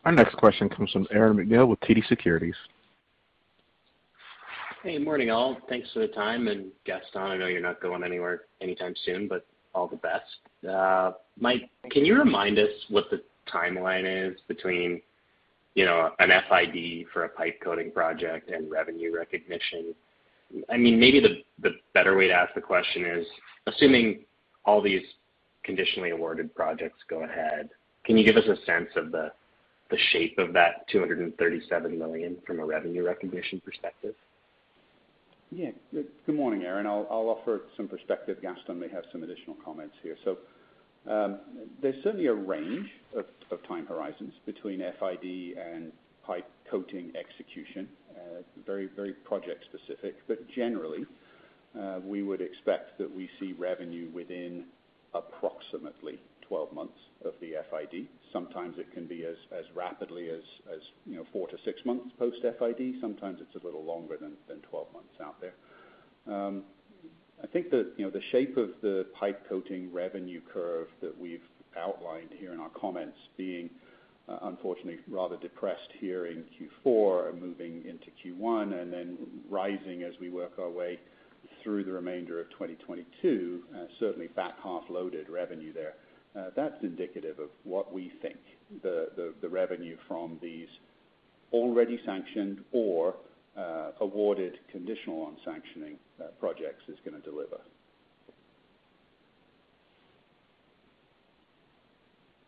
Our 0.04 0.12
next 0.12 0.36
question 0.36 0.68
comes 0.68 0.90
from 0.92 1.06
Aaron 1.10 1.36
MacNeil 1.36 1.68
with 1.68 1.78
TD 1.80 2.06
Securities. 2.06 2.54
Hey, 4.82 4.96
morning, 4.96 5.30
all. 5.30 5.58
Thanks 5.68 5.90
for 5.92 5.98
the 5.98 6.08
time. 6.08 6.48
And 6.48 6.70
Gaston, 6.86 7.20
I 7.20 7.36
know 7.36 7.46
you're 7.46 7.60
not 7.60 7.82
going 7.82 8.02
anywhere 8.02 8.42
anytime 8.62 8.94
soon, 9.04 9.28
but 9.28 9.44
all 9.74 9.86
the 9.86 9.96
best. 9.96 10.66
Uh, 10.66 11.12
Mike, 11.38 11.68
can 11.90 12.06
you 12.06 12.16
remind 12.16 12.58
us 12.58 12.70
what 12.88 13.10
the 13.10 13.22
timeline 13.52 14.04
is 14.06 14.40
between, 14.48 15.02
you 15.74 15.84
know, 15.84 16.10
an 16.18 16.30
FID 16.48 17.06
for 17.12 17.24
a 17.24 17.28
pipe 17.28 17.60
coating 17.62 17.90
project 17.90 18.48
and 18.48 18.70
revenue 18.70 19.14
recognition? 19.14 19.94
I 20.70 20.78
mean, 20.78 20.98
maybe 20.98 21.20
the 21.20 21.72
better 21.92 22.16
way 22.16 22.28
to 22.28 22.32
ask 22.32 22.54
the 22.54 22.62
question 22.62 23.04
is, 23.04 23.26
assuming 23.66 24.20
all 24.64 24.80
these 24.80 25.02
conditionally 25.62 26.10
awarded 26.10 26.54
projects 26.54 26.98
go 27.08 27.24
ahead, 27.24 27.68
can 28.04 28.16
you 28.16 28.24
give 28.24 28.38
us 28.38 28.48
a 28.48 28.56
sense 28.64 28.88
of 28.96 29.12
the 29.12 29.30
shape 30.12 30.38
of 30.38 30.52
that 30.52 30.86
237 30.88 31.98
million 31.98 32.36
from 32.46 32.60
a 32.60 32.64
revenue 32.64 33.04
recognition 33.04 33.60
perspective? 33.64 34.14
Yeah. 35.50 35.70
Good 35.92 36.34
morning, 36.36 36.62
Aaron. 36.62 36.86
I'll 36.86 37.06
offer 37.10 37.62
some 37.76 37.88
perspective. 37.88 38.38
Gaston 38.40 38.78
may 38.78 38.88
have 38.88 39.04
some 39.10 39.22
additional 39.22 39.56
comments 39.64 39.94
here. 40.02 40.16
So 40.24 40.38
um 41.10 41.40
there's 41.80 42.02
certainly 42.04 42.26
a 42.26 42.34
range 42.34 42.88
of 43.16 43.24
time 43.66 43.86
horizons 43.86 44.32
between 44.46 44.80
FID 44.80 45.56
and 45.58 45.92
pipe 46.24 46.48
coating 46.70 47.12
execution, 47.16 47.88
Uh 48.14 48.42
very 48.66 48.88
very 48.94 49.12
project 49.12 49.64
specific. 49.64 50.14
But 50.28 50.38
generally, 50.50 51.04
we 52.04 52.22
would 52.22 52.40
expect 52.40 52.98
that 52.98 53.10
we 53.14 53.28
see 53.40 53.52
revenue 53.52 54.08
within 54.14 54.64
approximately 55.14 56.20
12 56.46 56.72
months 56.72 56.98
of 57.24 57.32
the 57.40 57.54
FID. 57.70 58.06
Sometimes 58.32 58.78
it 58.78 58.92
can 58.92 59.06
be 59.06 59.24
as 59.24 59.64
rapidly 59.74 60.30
as 60.30 60.80
you 61.06 61.16
know, 61.16 61.26
4-6 61.34 61.84
months 61.84 62.06
post-FID. 62.18 63.00
Sometimes 63.00 63.40
it's 63.40 63.62
a 63.62 63.66
little 63.66 63.84
longer 63.84 64.16
than 64.16 64.60
12 64.70 64.86
months 64.92 65.14
out 65.22 65.36
there. 65.40 65.54
Um, 66.32 66.64
I 67.42 67.46
think 67.46 67.70
that, 67.70 67.96
the 67.96 68.22
shape 68.32 68.56
of 68.56 68.70
the 68.82 69.06
pipe 69.18 69.48
coating 69.48 69.92
revenue 69.92 70.40
curve 70.52 70.88
that 71.00 71.18
we've 71.18 71.42
outlined 71.76 72.30
here 72.38 72.52
in 72.52 72.60
our 72.60 72.70
comments 72.70 73.16
being 73.36 73.70
uh, 74.28 74.38
unfortunately 74.42 74.98
rather 75.08 75.36
depressed 75.36 75.90
here 75.98 76.26
in 76.26 76.44
Q4 76.84 77.30
and 77.30 77.40
moving 77.40 77.84
into 77.86 78.10
Q1 78.22 78.80
and 78.80 78.92
then 78.92 79.16
rising 79.48 80.02
as 80.02 80.14
we 80.20 80.28
work 80.28 80.52
our 80.58 80.70
way 80.70 80.98
through 81.62 81.84
the 81.84 81.92
remainder 81.92 82.40
of 82.40 82.48
2022, 82.50 83.62
uh, 83.74 83.78
certainly 83.98 84.28
back 84.28 84.54
half 84.62 84.84
loaded 84.88 85.28
revenue 85.28 85.72
there, 85.72 85.94
Uh, 86.36 86.50
that's 86.54 86.76
indicative 86.82 87.38
of 87.40 87.48
what 87.64 87.92
we 87.92 88.12
think 88.22 88.36
the 88.82 89.48
revenue 89.48 89.96
from 90.06 90.38
these 90.40 90.68
already 91.52 91.98
sanctioned 92.06 92.60
or 92.72 93.16
uh, 93.56 93.90
awarded 94.00 94.58
conditional 94.70 95.22
on 95.22 95.36
sanctioning 95.44 95.96
uh, 96.20 96.28
projects 96.38 96.82
is 96.88 96.96
gonna 97.04 97.20
deliver. 97.20 97.60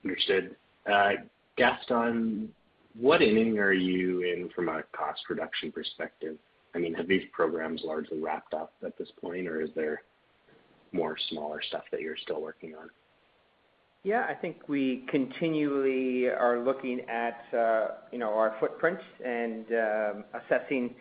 Understood. 0.04 0.56
Gaston, 1.56 2.48
what 2.98 3.20
inning 3.20 3.58
are 3.58 3.72
you 3.72 4.22
in 4.22 4.48
from 4.54 4.68
a 4.68 4.82
cost 4.92 5.20
reduction 5.28 5.70
perspective? 5.70 6.36
I 6.74 6.78
mean, 6.78 6.94
have 6.94 7.08
these 7.08 7.24
programs 7.32 7.82
largely 7.84 8.20
wrapped 8.20 8.54
up 8.54 8.72
at 8.84 8.96
this 8.96 9.08
point, 9.20 9.46
or 9.46 9.60
is 9.60 9.70
there 9.74 10.02
more 10.92 11.16
smaller 11.30 11.60
stuff 11.68 11.84
that 11.90 12.00
you're 12.00 12.16
still 12.16 12.40
working 12.40 12.74
on? 12.74 12.88
Yeah, 14.04 14.26
I 14.28 14.34
think 14.34 14.68
we 14.68 15.04
continually 15.08 16.26
are 16.26 16.58
looking 16.64 17.02
at, 17.08 17.40
uh, 17.56 17.86
you 18.10 18.18
know, 18.18 18.30
our 18.30 18.56
footprint 18.58 18.98
and 19.24 19.64
um, 19.70 20.24
assessing 20.34 20.96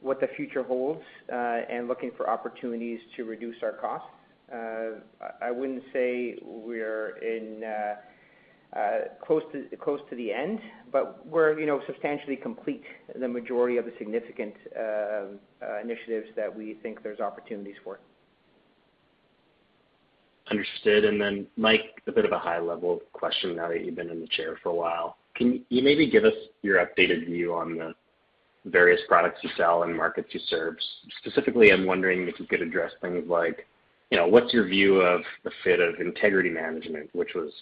what 0.00 0.20
the 0.20 0.28
future 0.36 0.62
holds, 0.62 1.02
uh, 1.30 1.36
and 1.36 1.86
looking 1.86 2.12
for 2.16 2.30
opportunities 2.30 2.98
to 3.16 3.24
reduce 3.24 3.56
our 3.62 3.72
costs. 3.72 4.08
Uh, 4.50 5.00
I 5.42 5.50
wouldn't 5.50 5.82
say 5.92 6.38
we're 6.42 7.18
in 7.18 7.64
uh 7.64 8.76
uh 8.78 8.90
close 9.24 9.42
to 9.52 9.76
close 9.76 10.00
to 10.10 10.16
the 10.16 10.32
end, 10.32 10.60
but 10.92 11.26
we're, 11.26 11.58
you 11.58 11.66
know, 11.66 11.80
substantially 11.86 12.36
complete 12.36 12.84
the 13.18 13.28
majority 13.28 13.76
of 13.76 13.84
the 13.84 13.92
significant 13.98 14.54
initiatives 15.82 16.28
that 16.36 16.54
we 16.54 16.74
think 16.82 17.02
there's 17.02 17.20
opportunities 17.20 17.76
for. 17.84 17.98
Understood. 20.50 21.04
And 21.04 21.20
then 21.20 21.46
Mike, 21.56 22.02
a 22.06 22.12
bit 22.12 22.24
of 22.24 22.32
a 22.32 22.38
high 22.38 22.60
level 22.60 23.00
question 23.12 23.56
now 23.56 23.68
that 23.68 23.84
you've 23.84 23.96
been 23.96 24.10
in 24.10 24.20
the 24.20 24.28
chair 24.28 24.58
for 24.62 24.68
a 24.68 24.74
while. 24.74 25.16
Can 25.34 25.64
you 25.68 25.82
maybe 25.82 26.08
give 26.08 26.24
us 26.24 26.34
your 26.62 26.84
updated 26.84 27.26
view 27.26 27.54
on 27.54 27.76
the 27.76 27.94
various 28.64 29.00
products 29.08 29.40
you 29.42 29.50
sell 29.56 29.82
and 29.82 29.96
markets 29.96 30.28
you 30.32 30.40
serve? 30.48 30.76
Specifically, 31.18 31.72
I'm 31.72 31.86
wondering 31.86 32.28
if 32.28 32.38
you 32.38 32.46
could 32.46 32.62
address 32.62 32.92
things 33.00 33.28
like, 33.28 33.66
you 34.10 34.18
know, 34.18 34.28
what's 34.28 34.52
your 34.54 34.66
view 34.66 35.00
of 35.00 35.22
the 35.42 35.50
fit 35.64 35.80
of 35.80 36.00
integrity 36.00 36.50
management, 36.50 37.10
which 37.12 37.34
was 37.34 37.52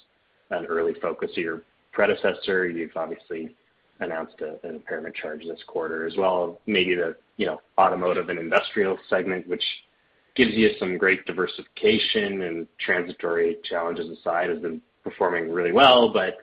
an 0.50 0.66
early 0.66 0.92
focus 1.00 1.30
of 1.32 1.38
your 1.38 1.62
predecessor. 1.92 2.68
You've 2.68 2.96
obviously 2.96 3.54
announced 4.00 4.40
an 4.40 4.58
impairment 4.62 5.14
charge 5.14 5.44
this 5.44 5.62
quarter 5.66 6.06
as 6.06 6.16
well, 6.16 6.60
maybe 6.66 6.94
the, 6.94 7.16
you 7.36 7.46
know, 7.46 7.60
automotive 7.78 8.28
and 8.28 8.38
industrial 8.38 8.98
segment, 9.08 9.48
which 9.48 9.64
gives 10.34 10.52
you 10.52 10.70
some 10.78 10.98
great 10.98 11.24
diversification 11.26 12.42
and 12.42 12.66
transitory 12.78 13.58
challenges 13.64 14.10
aside, 14.18 14.50
has 14.50 14.60
been 14.60 14.80
performing 15.02 15.50
really 15.50 15.72
well, 15.72 16.12
but, 16.12 16.38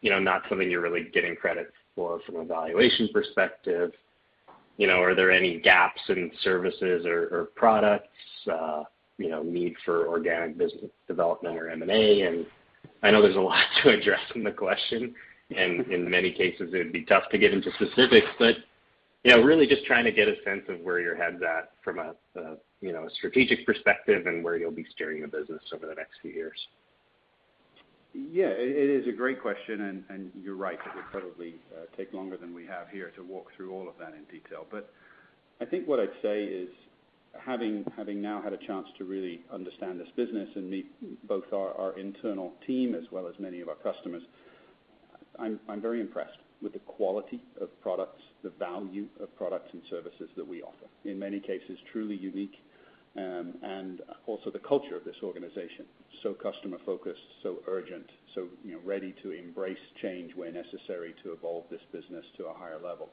you 0.00 0.10
know, 0.10 0.18
not 0.18 0.42
something 0.48 0.70
you're 0.70 0.80
really 0.80 1.08
getting 1.12 1.36
credit 1.36 1.72
for 1.94 2.20
from 2.24 2.36
a 2.36 2.44
valuation 2.44 3.08
perspective. 3.12 3.92
You 4.78 4.86
know, 4.86 5.00
are 5.02 5.14
there 5.14 5.30
any 5.30 5.60
gaps 5.60 6.00
in 6.08 6.30
services 6.42 7.06
or 7.06 7.48
products, 7.56 8.08
uh, 8.50 8.84
you 9.18 9.28
know, 9.28 9.42
need 9.42 9.74
for 9.84 10.06
organic 10.06 10.56
business 10.58 10.90
development 11.08 11.56
or 11.56 11.70
M&A? 11.70 12.22
And 12.22 12.46
I 13.02 13.10
know 13.10 13.22
there's 13.22 13.36
a 13.36 13.40
lot 13.40 13.64
to 13.82 13.90
address 13.90 14.20
in 14.34 14.44
the 14.44 14.52
question, 14.52 15.14
and 15.56 15.86
in 15.90 16.08
many 16.10 16.32
cases, 16.32 16.72
it 16.72 16.78
would 16.78 16.92
be 16.92 17.04
tough 17.04 17.24
to 17.30 17.38
get 17.38 17.52
into 17.52 17.70
specifics. 17.72 18.28
You 18.38 18.56
know, 19.28 19.42
really 19.42 19.66
just 19.66 19.84
trying 19.86 20.04
to 20.04 20.12
get 20.12 20.28
a 20.28 20.34
sense 20.44 20.62
of 20.68 20.80
where 20.80 21.00
your 21.00 21.16
head's 21.16 21.42
at 21.42 21.72
from 21.82 21.98
a 21.98 22.14
you 22.80 22.92
know, 22.92 23.06
a 23.06 23.10
strategic 23.10 23.64
perspective 23.66 24.26
and 24.26 24.44
where 24.44 24.56
you'll 24.56 24.70
be 24.70 24.86
steering 24.92 25.22
the 25.22 25.28
business 25.28 25.62
over 25.74 25.86
the 25.86 25.94
next 25.94 26.20
few 26.20 26.30
years. 26.30 26.58
Yeah, 28.14 28.46
it 28.48 28.90
is 28.90 29.06
a 29.08 29.12
great 29.12 29.42
question, 29.42 29.82
and 29.82 30.04
and 30.08 30.30
you're 30.42 30.56
right. 30.56 30.78
It 30.78 30.94
would 30.94 31.10
probably 31.10 31.56
uh, 31.74 31.84
take 31.96 32.12
longer 32.14 32.36
than 32.36 32.54
we 32.54 32.64
have 32.66 32.88
here 32.90 33.12
to 33.16 33.22
walk 33.22 33.48
through 33.56 33.72
all 33.72 33.88
of 33.88 33.94
that 33.98 34.14
in 34.14 34.24
detail. 34.24 34.66
But 34.70 34.90
I 35.60 35.66
think 35.66 35.86
what 35.86 36.00
I'd 36.00 36.16
say 36.22 36.44
is 36.44 36.68
having 37.38 37.84
having 37.94 38.22
now 38.22 38.40
had 38.40 38.54
a 38.54 38.58
chance 38.58 38.86
to 38.98 39.04
really 39.04 39.42
understand 39.52 40.00
this 40.00 40.08
business 40.16 40.48
and 40.54 40.70
meet 40.70 40.86
both 41.28 41.52
our, 41.52 41.74
our 41.74 41.98
internal 41.98 42.54
team 42.66 42.94
as 42.94 43.04
well 43.10 43.26
as 43.26 43.34
many 43.38 43.60
of 43.60 43.68
our 43.68 43.74
customers, 43.74 44.22
I'm, 45.38 45.60
I'm 45.68 45.82
very 45.82 46.00
impressed 46.00 46.38
with 46.62 46.72
the 46.72 46.78
quality 46.80 47.40
of 47.60 47.68
products, 47.80 48.22
the 48.42 48.50
value 48.50 49.06
of 49.20 49.34
products 49.36 49.68
and 49.72 49.82
services 49.90 50.28
that 50.36 50.46
we 50.46 50.62
offer. 50.62 50.86
In 51.04 51.18
many 51.18 51.40
cases, 51.40 51.78
truly 51.92 52.16
unique, 52.16 52.58
um, 53.16 53.54
and 53.62 54.02
also 54.26 54.50
the 54.50 54.58
culture 54.58 54.96
of 54.96 55.04
this 55.04 55.16
organization, 55.22 55.86
so 56.22 56.34
customer-focused, 56.34 57.20
so 57.42 57.56
urgent, 57.66 58.06
so 58.34 58.48
ready 58.84 59.14
to 59.22 59.32
embrace 59.32 59.78
change 60.02 60.34
where 60.34 60.52
necessary 60.52 61.14
to 61.22 61.32
evolve 61.32 61.64
this 61.70 61.80
business 61.92 62.24
to 62.36 62.46
a 62.46 62.54
higher 62.54 62.78
level. 62.82 63.08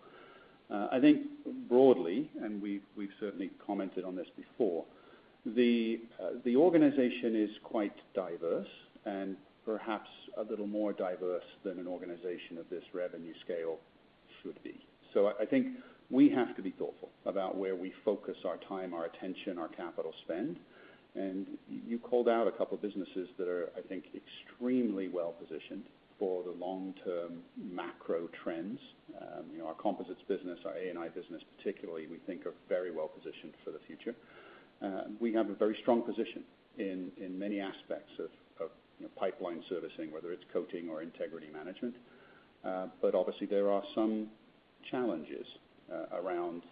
Uh, 0.70 0.88
I 0.92 1.00
think 1.00 1.28
broadly, 1.70 2.30
and 2.42 2.62
we've 2.62 2.82
certainly 3.20 3.52
commented 3.66 4.04
on 4.04 4.16
this 4.16 4.28
before, 4.36 4.86
the 5.46 6.02
uh, 6.22 6.30
organization 6.56 7.36
is 7.36 7.50
quite 7.64 7.96
diverse 8.14 8.68
and 9.06 9.36
perhaps 9.66 10.10
a 10.38 10.44
little 10.44 10.68
more 10.68 10.94
diverse 10.94 11.44
than 11.64 11.80
an 11.80 11.88
organization 11.88 12.58
of 12.60 12.70
this 12.70 12.84
revenue 12.94 13.34
scale 13.44 13.78
should 14.42 14.62
be. 14.64 14.86
So 15.14 15.32
I 15.40 15.46
think 15.46 15.68
we 16.10 16.30
have 16.30 16.56
to 16.56 16.62
be 16.62 16.72
thoughtful 16.72 17.10
about 17.26 17.58
where 17.58 17.76
we 17.76 17.94
focus 18.04 18.36
our 18.46 18.58
time, 18.68 18.94
our 18.94 19.06
attention, 19.06 19.58
our 19.58 19.70
capital 19.70 20.14
spend. 20.24 20.58
And 21.16 21.46
you 21.68 22.00
called 22.00 22.28
out 22.28 22.48
a 22.48 22.52
couple 22.52 22.76
of 22.76 22.82
businesses 22.82 23.30
that 23.38 23.48
are, 23.48 23.70
I 23.78 23.82
think, 23.82 24.06
extremely 24.16 25.08
well-positioned 25.08 25.84
for 26.18 26.44
the 26.44 26.52
long-term 26.52 27.40
macro 27.72 28.30
trends. 28.44 28.80
Um, 29.22 29.46
you 29.52 29.60
know, 29.60 29.68
our 29.68 29.76
composites 29.76 30.22
business, 30.28 30.58
our 30.66 30.74
A&I 30.74 31.10
business 31.10 31.42
particularly, 31.58 32.08
we 32.08 32.18
think 32.26 32.46
are 32.46 32.54
very 32.68 32.92
well-positioned 32.92 33.54
for 33.64 33.72
the 33.72 33.80
future. 33.86 34.16
Uh, 34.84 35.04
we 35.20 35.34
have 35.34 35.50
a 35.50 35.56
very 35.56 35.78
strong 35.82 36.02
position 36.02 36.44
in 36.78 37.12
many 37.38 37.60
aspects 37.60 38.12
of 38.20 38.30
pipeline 39.10 39.64
servicing, 39.70 40.12
whether 40.12 40.32
it's 40.32 40.44
coating 40.52 40.90
or 40.90 41.02
integrity 41.02 41.48
management. 41.52 41.96
Uh 42.64 42.88
but 43.02 43.16
obviously 43.16 43.48
there 43.48 43.70
are 43.70 43.84
some 43.96 44.28
challenges 44.92 45.46
uh, 45.92 46.18
around 46.18 46.64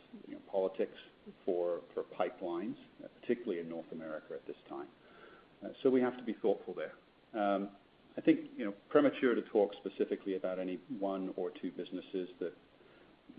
politics 0.52 0.98
for 1.46 1.82
pipelines, 2.20 2.76
uh, 3.04 3.08
particularly 3.22 3.60
in 3.60 3.70
North 3.70 3.86
America 3.91 4.34
at 4.34 4.46
this 4.48 4.56
time. 4.70 4.88
Uh, 5.63 5.70
so 5.84 5.89
we 5.89 6.02
have 6.02 6.17
to 6.17 6.24
be 6.24 6.34
thoughtful 6.41 6.76
there. 6.76 6.94
Um, 7.39 7.70
I 8.17 8.22
think, 8.22 8.39
premature 8.89 9.36
to 9.36 9.41
talk 9.41 9.72
specifically 9.86 10.36
about 10.36 10.60
any 10.60 10.80
one 11.00 11.34
or 11.38 11.50
two 11.62 11.72
businesses 11.72 12.30
that 12.39 12.54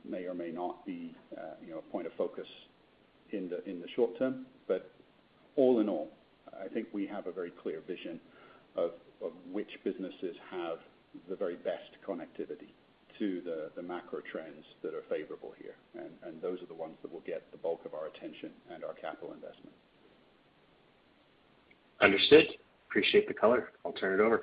may 0.09 0.25
or 0.25 0.35
may 0.35 0.51
not 0.51 0.87
be, 0.87 1.15
a 1.37 1.91
point 1.91 2.07
of 2.07 2.13
focus 2.15 2.47
in 3.33 3.51
the 3.51 3.89
short 3.95 4.19
term. 4.19 4.47
But 4.69 4.91
all 5.57 5.81
in 5.81 5.89
all, 5.89 6.11
I 6.59 6.69
think 6.69 6.89
we 6.93 7.07
have 7.07 7.27
a 7.27 7.33
very 7.33 7.51
clear 7.51 7.81
vision 7.87 8.21
of 8.77 8.93
which 9.51 9.71
businesses 9.85 10.37
have 10.51 10.79
the 11.29 11.37
very 11.37 11.57
best 11.57 11.91
connectivity 12.07 12.73
to 13.19 13.43
the 13.77 13.83
macro 13.83 14.21
trends 14.31 14.65
that 14.83 14.95
are 14.95 15.03
favorable 15.09 15.55
here. 15.61 15.75
And 15.95 16.11
and 16.25 16.41
those 16.43 16.63
are 16.63 16.67
the 16.67 16.75
ones 16.75 16.97
that 17.03 17.13
will 17.13 17.23
get 17.27 17.43
the 17.53 17.59
bulk 17.59 17.85
of 17.85 17.95
our 17.95 18.07
attention 18.07 18.51
and 18.73 18.85
our 18.85 18.95
capital 18.95 19.33
investment. 19.33 19.75
Understood. 22.01 22.47
Appreciate 22.89 23.29
the 23.29 23.35
color. 23.35 23.71
I'll 23.85 23.93
turn 23.93 24.19
it 24.19 24.23
over. 24.23 24.43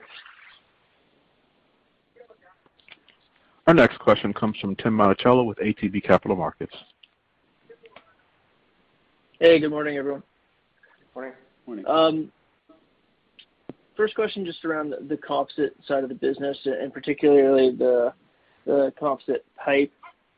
Our 3.68 3.74
next 3.74 4.00
question 4.00 4.34
comes 4.34 4.58
from 4.60 4.76
Tim 4.78 4.98
Monachello 4.98 5.46
with 5.46 5.60
ATB 5.60 6.04
Capital 6.04 6.36
Markets. 6.36 6.74
Hey, 9.40 9.60
good 9.60 9.70
morning, 9.70 9.98
everyone. 9.98 10.24
Morning. 11.14 11.34
Morning. 11.68 12.32
First 14.00 14.16
question 14.16 14.46
just 14.46 14.64
around 14.64 14.94
the 15.10 15.18
composite 15.18 15.76
side 15.86 16.04
of 16.04 16.10
the 16.10 16.16
business 16.16 16.58
and 16.64 16.94
particularly 16.94 17.76
the 17.76 18.14
composite 18.98 19.46
pipe. 19.58 19.92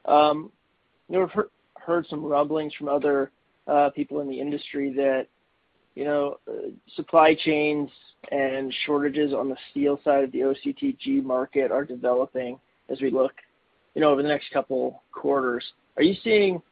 Um, 0.06 0.52
you 1.08 1.20
know, 1.20 1.30
we've 1.36 1.46
heard 1.76 2.08
some 2.10 2.26
rumblings 2.26 2.74
from 2.74 2.90
other 2.90 3.30
uh, 3.68 3.92
people 3.96 4.20
in 4.22 4.28
the 4.28 4.40
industry 4.40 4.92
that, 4.94 5.28
you 5.94 6.06
know, 6.06 6.40
uh, 6.50 6.72
supply 6.96 7.36
chains 7.36 7.88
and 8.32 8.74
shortages 8.88 9.32
on 9.32 9.48
the 9.48 9.58
steel 9.70 10.00
side 10.04 10.24
of 10.24 10.32
the 10.32 10.40
OCTG 10.40 11.24
market 11.24 11.72
are 11.72 11.86
developing 11.86 12.60
as 12.90 13.00
we 13.00 13.12
look, 13.12 13.34
you 13.94 14.02
know, 14.02 14.10
over 14.10 14.24
the 14.24 14.28
next 14.28 14.52
couple 14.52 15.04
quarters. 15.12 15.64
Are 15.98 16.04
you 16.04 16.16
seeing 16.24 16.64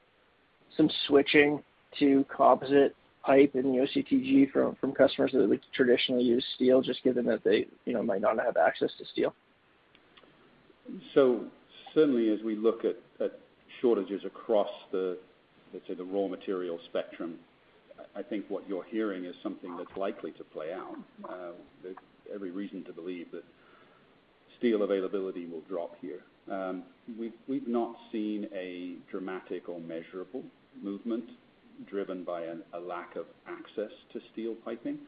some 0.76 0.90
switching 1.06 1.62
to 2.00 2.26
composite 2.36 2.96
pipe 3.26 3.56
in 3.56 3.64
the 3.64 3.80
OCTG 3.80 4.52
from 4.52 4.76
from 4.76 4.94
customers 4.94 5.32
that 5.34 5.48
would 5.48 5.62
traditionally 5.74 6.24
use 6.24 6.46
steel, 6.56 6.82
just 6.82 7.04
given 7.04 7.26
that 7.26 7.44
they, 7.44 7.68
you 7.86 7.94
know, 7.94 8.04
might 8.04 8.22
not 8.22 8.38
have 8.40 8.58
access 8.58 8.92
to 8.98 9.06
steel? 9.06 9.34
So 11.14 11.46
certainly 11.94 12.30
as 12.30 12.42
we 12.44 12.56
look 12.56 12.84
at 12.86 12.98
shortages 13.82 14.26
across 14.26 14.70
the, 14.92 15.18
let's 15.74 15.88
say, 15.88 15.94
the 15.94 16.04
raw 16.04 16.28
material 16.28 16.80
spectrum, 16.86 17.36
I 18.16 18.24
think 18.24 18.46
what 18.50 18.68
you're 18.68 18.84
hearing 18.84 19.26
is 19.26 19.36
something 19.44 19.76
that's 19.78 19.96
likely 19.96 20.32
to 20.32 20.44
play 20.44 20.74
out. 20.74 20.98
There's 21.84 21.96
every 22.34 22.52
reason 22.52 22.84
to 22.86 22.94
believe 22.94 23.28
that 23.32 23.44
steel 24.58 24.84
availability 24.84 25.46
will 25.46 25.62
drop 25.70 25.96
here. 26.02 26.22
Um, 26.52 26.84
we've, 27.18 27.34
we've 27.48 27.68
not 27.68 27.96
seen 28.12 28.48
a 28.54 28.96
dramatic 29.12 29.70
or 29.70 29.80
measurable 29.80 30.44
movement 30.82 31.26
driven 31.88 32.24
by 32.24 32.44
a 32.74 32.80
lack 32.80 33.16
of 33.16 33.26
access 33.48 33.92
to 34.14 34.20
steel 34.32 34.56
piping. 34.56 35.00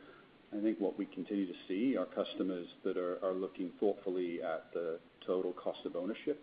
I 0.57 0.61
think 0.61 0.79
what 0.79 0.97
we 0.97 1.05
continue 1.05 1.47
to 1.47 1.59
see 1.67 1.95
are 1.97 2.05
customers 2.05 2.67
that 2.83 2.97
are 2.97 3.33
looking 3.33 3.71
thoughtfully 3.79 4.41
at 4.41 4.65
the 4.73 4.99
total 5.25 5.53
cost 5.53 5.79
of 5.85 5.95
ownership 5.95 6.41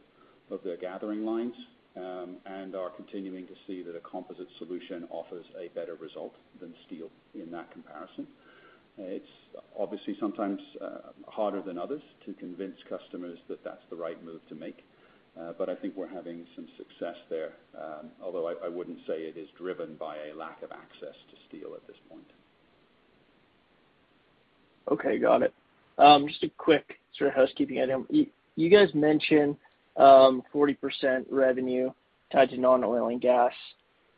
of 0.50 0.62
their 0.64 0.76
gathering 0.76 1.26
lines, 1.26 1.54
um, 1.96 2.36
and 2.46 2.74
are 2.74 2.90
continuing 2.90 3.46
to 3.46 3.54
see 3.66 3.82
that 3.82 3.96
a 3.96 4.00
composite 4.00 4.48
solution 4.58 5.06
offers 5.10 5.44
a 5.60 5.68
better 5.74 5.94
result 5.96 6.34
than 6.60 6.72
steel 6.86 7.10
in 7.34 7.50
that 7.50 7.70
comparison. 7.70 8.26
It's 8.96 9.26
obviously 9.78 10.16
sometimes 10.18 10.60
uh, 10.80 11.12
harder 11.26 11.62
than 11.62 11.78
others 11.78 12.02
to 12.26 12.32
convince 12.34 12.76
customers 12.88 13.38
that 13.48 13.62
that's 13.62 13.82
the 13.90 13.96
right 13.96 14.22
move 14.24 14.40
to 14.48 14.54
make. 14.54 14.84
Uh, 15.40 15.52
I 15.68 15.74
think 15.74 15.94
we're 15.96 16.08
having 16.08 16.44
some 16.56 16.66
success 16.76 17.16
there, 17.30 17.52
um, 17.78 18.08
although 18.22 18.48
I 18.48 18.68
wouldn't 18.68 18.98
say 19.06 19.20
it 19.20 19.36
is 19.36 19.48
driven 19.56 19.94
by 19.94 20.16
a 20.16 20.36
lack 20.36 20.62
of 20.62 20.72
access 20.72 21.14
to 21.30 21.36
steel 21.48 21.74
at 21.74 21.86
this 21.86 21.96
point. 22.10 22.24
Okay, 24.90 25.18
got 25.18 25.42
it. 25.42 25.54
Um, 25.98 26.26
just 26.26 26.42
a 26.42 26.50
quick 26.56 26.98
sort 27.16 27.28
of 27.28 27.36
housekeeping 27.36 27.80
item. 27.80 28.06
You 28.56 28.68
guys 28.70 28.88
mentioned 28.94 29.56
um, 29.96 30.42
40% 30.52 31.26
revenue 31.30 31.90
tied 32.32 32.50
to 32.50 32.58
non-oil 32.58 33.08
and 33.08 33.20
gas 33.20 33.52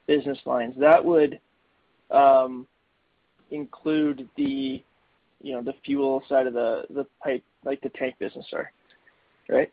business 0.06 0.38
lines. 0.46 0.74
That 0.78 1.04
would 1.04 1.38
include 3.50 4.28
the, 4.36 4.82
you 5.42 5.52
know, 5.52 5.62
the 5.62 5.74
fuel 5.84 6.22
side 6.28 6.46
of 6.46 6.54
the 6.54 7.06
pipe, 7.22 7.42
like 7.64 7.80
the 7.82 7.90
tank 7.90 8.14
business, 8.18 8.46
sorry. 8.50 8.66
Right? 9.48 9.70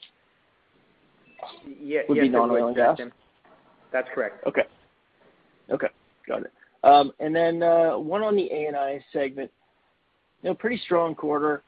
Yes. 1.80 2.06
Would 2.10 2.20
be 2.20 2.30
non-oil 2.30 2.68
and 2.68 2.76
gas? 2.76 3.00
That's 3.92 4.08
correct. 4.14 4.46
Okay. 4.48 4.64
Okay. 5.72 5.88
Got 6.28 6.44
it. 6.44 6.54
Um 6.84 7.12
and 7.20 7.36
then 7.36 7.64
uh 7.64 7.98
one 7.98 8.22
on 8.22 8.36
the 8.36 8.50
A&I 8.52 9.04
segment. 9.14 9.52
You 10.44 10.50
know, 10.50 10.56
pretty 10.56 10.78
strong 10.86 11.16
quarter, 11.16 11.64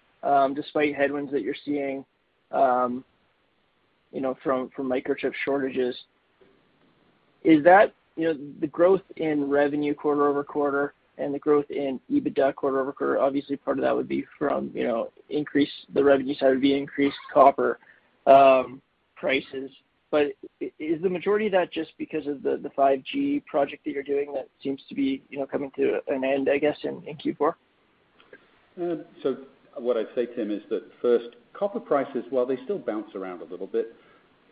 despite 0.54 0.96
headwinds 0.96 1.32
that 1.32 1.42
you're 1.42 1.56
seeing, 1.66 2.06
you 2.52 4.22
know, 4.22 4.38
from 4.44 4.70
microchip 4.78 5.34
shortages. 5.44 5.96
Is 7.44 7.64
that, 7.64 7.94
you 8.16 8.26
know, 8.26 8.38
the 8.60 8.68
growth 8.68 9.02
in 9.16 9.50
revenue 9.50 9.96
quarter-over-quarter 9.96 10.94
and 11.18 11.34
the 11.34 11.40
growth 11.40 11.66
in 11.70 12.00
EBITDA 12.12 12.54
quarter-over-quarter, 12.56 13.18
obviously 13.20 13.56
part 13.56 13.78
of 13.78 13.84
that 13.84 13.96
would 13.96 14.10
be 14.10 14.26
from, 14.38 14.72
you 14.74 14.86
know, 14.86 15.10
increased 15.30 15.72
the 15.94 16.04
revenue 16.04 16.36
side 16.36 16.50
would 16.50 16.62
be 16.62 16.78
increased 16.78 17.18
copper 17.34 17.80
prices. 19.20 19.70
But 20.12 20.28
is 20.80 21.02
the 21.04 21.10
majority 21.10 21.46
of 21.46 21.52
that 21.52 21.72
just 21.72 21.92
because 22.00 22.26
of 22.26 22.42
the 22.42 22.72
5G 22.76 23.46
project 23.46 23.86
that 23.86 23.92
you're 23.92 24.02
doing 24.02 24.34
that 24.34 24.48
seems 24.64 24.82
to 24.90 24.96
be, 24.96 25.22
you 25.30 25.38
know, 25.38 25.46
coming 25.46 25.72
to 25.76 26.00
an 26.08 26.24
end, 26.24 26.50
I 26.52 26.58
guess, 26.58 26.78
in 26.84 27.02
Q4? 27.24 27.54
Uh, 28.82 28.96
so 29.22 29.38
What 29.78 29.98
I'd 29.98 30.08
say, 30.16 30.26
Tim, 30.36 30.50
is 30.50 30.64
that 30.70 30.82
first, 31.02 31.36
copper 31.54 31.80
prices, 31.80 32.24
while 32.32 32.46
they 32.48 32.58
still 32.64 32.80
bounce 32.80 33.14
around 33.14 33.42
a 33.42 33.46
little 33.46 33.68
bit, 33.68 33.94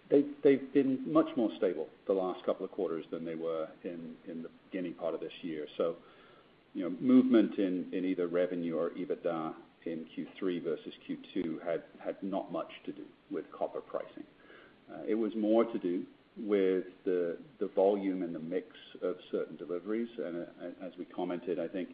they've 0.10 0.74
been 0.74 1.00
much 1.12 1.28
more 1.36 1.50
stable 1.58 1.88
the 2.06 2.14
last 2.14 2.46
couple 2.46 2.64
of 2.64 2.72
quarters 2.72 3.06
than 3.12 3.26
they 3.26 3.36
were 3.36 3.68
in 3.84 4.16
the 4.26 4.50
beginning 4.70 4.94
part 4.94 5.14
of 5.16 5.20
this 5.20 5.34
year. 5.42 5.66
So, 5.78 5.96
you 6.76 6.84
know, 6.84 6.96
movement 7.02 7.58
in 7.58 7.90
either 7.94 8.28
revenue 8.28 8.78
or 8.78 8.92
EBITDA 8.92 9.54
in 9.86 10.06
Q3 10.16 10.64
versus 10.64 10.94
Q2 11.10 11.58
had 12.00 12.16
not 12.22 12.52
much 12.52 12.70
to 12.86 12.92
do 12.92 13.04
with 13.32 13.46
copper 13.52 13.82
pricing. 13.82 14.24
Uh, 14.92 15.00
it 15.08 15.16
was 15.16 15.36
more 15.36 15.66
to 15.66 15.78
do 15.78 16.04
with 16.38 16.86
the 17.04 17.38
the 17.60 17.68
volume 17.76 18.22
and 18.22 18.34
the 18.34 18.40
mix 18.40 18.68
of 19.02 19.16
certain 19.32 19.56
deliveries. 19.56 20.10
And 20.18 20.44
uh, 20.44 20.86
as 20.86 20.92
we 20.98 21.06
commented, 21.06 21.60
I 21.60 21.68
think, 21.68 21.90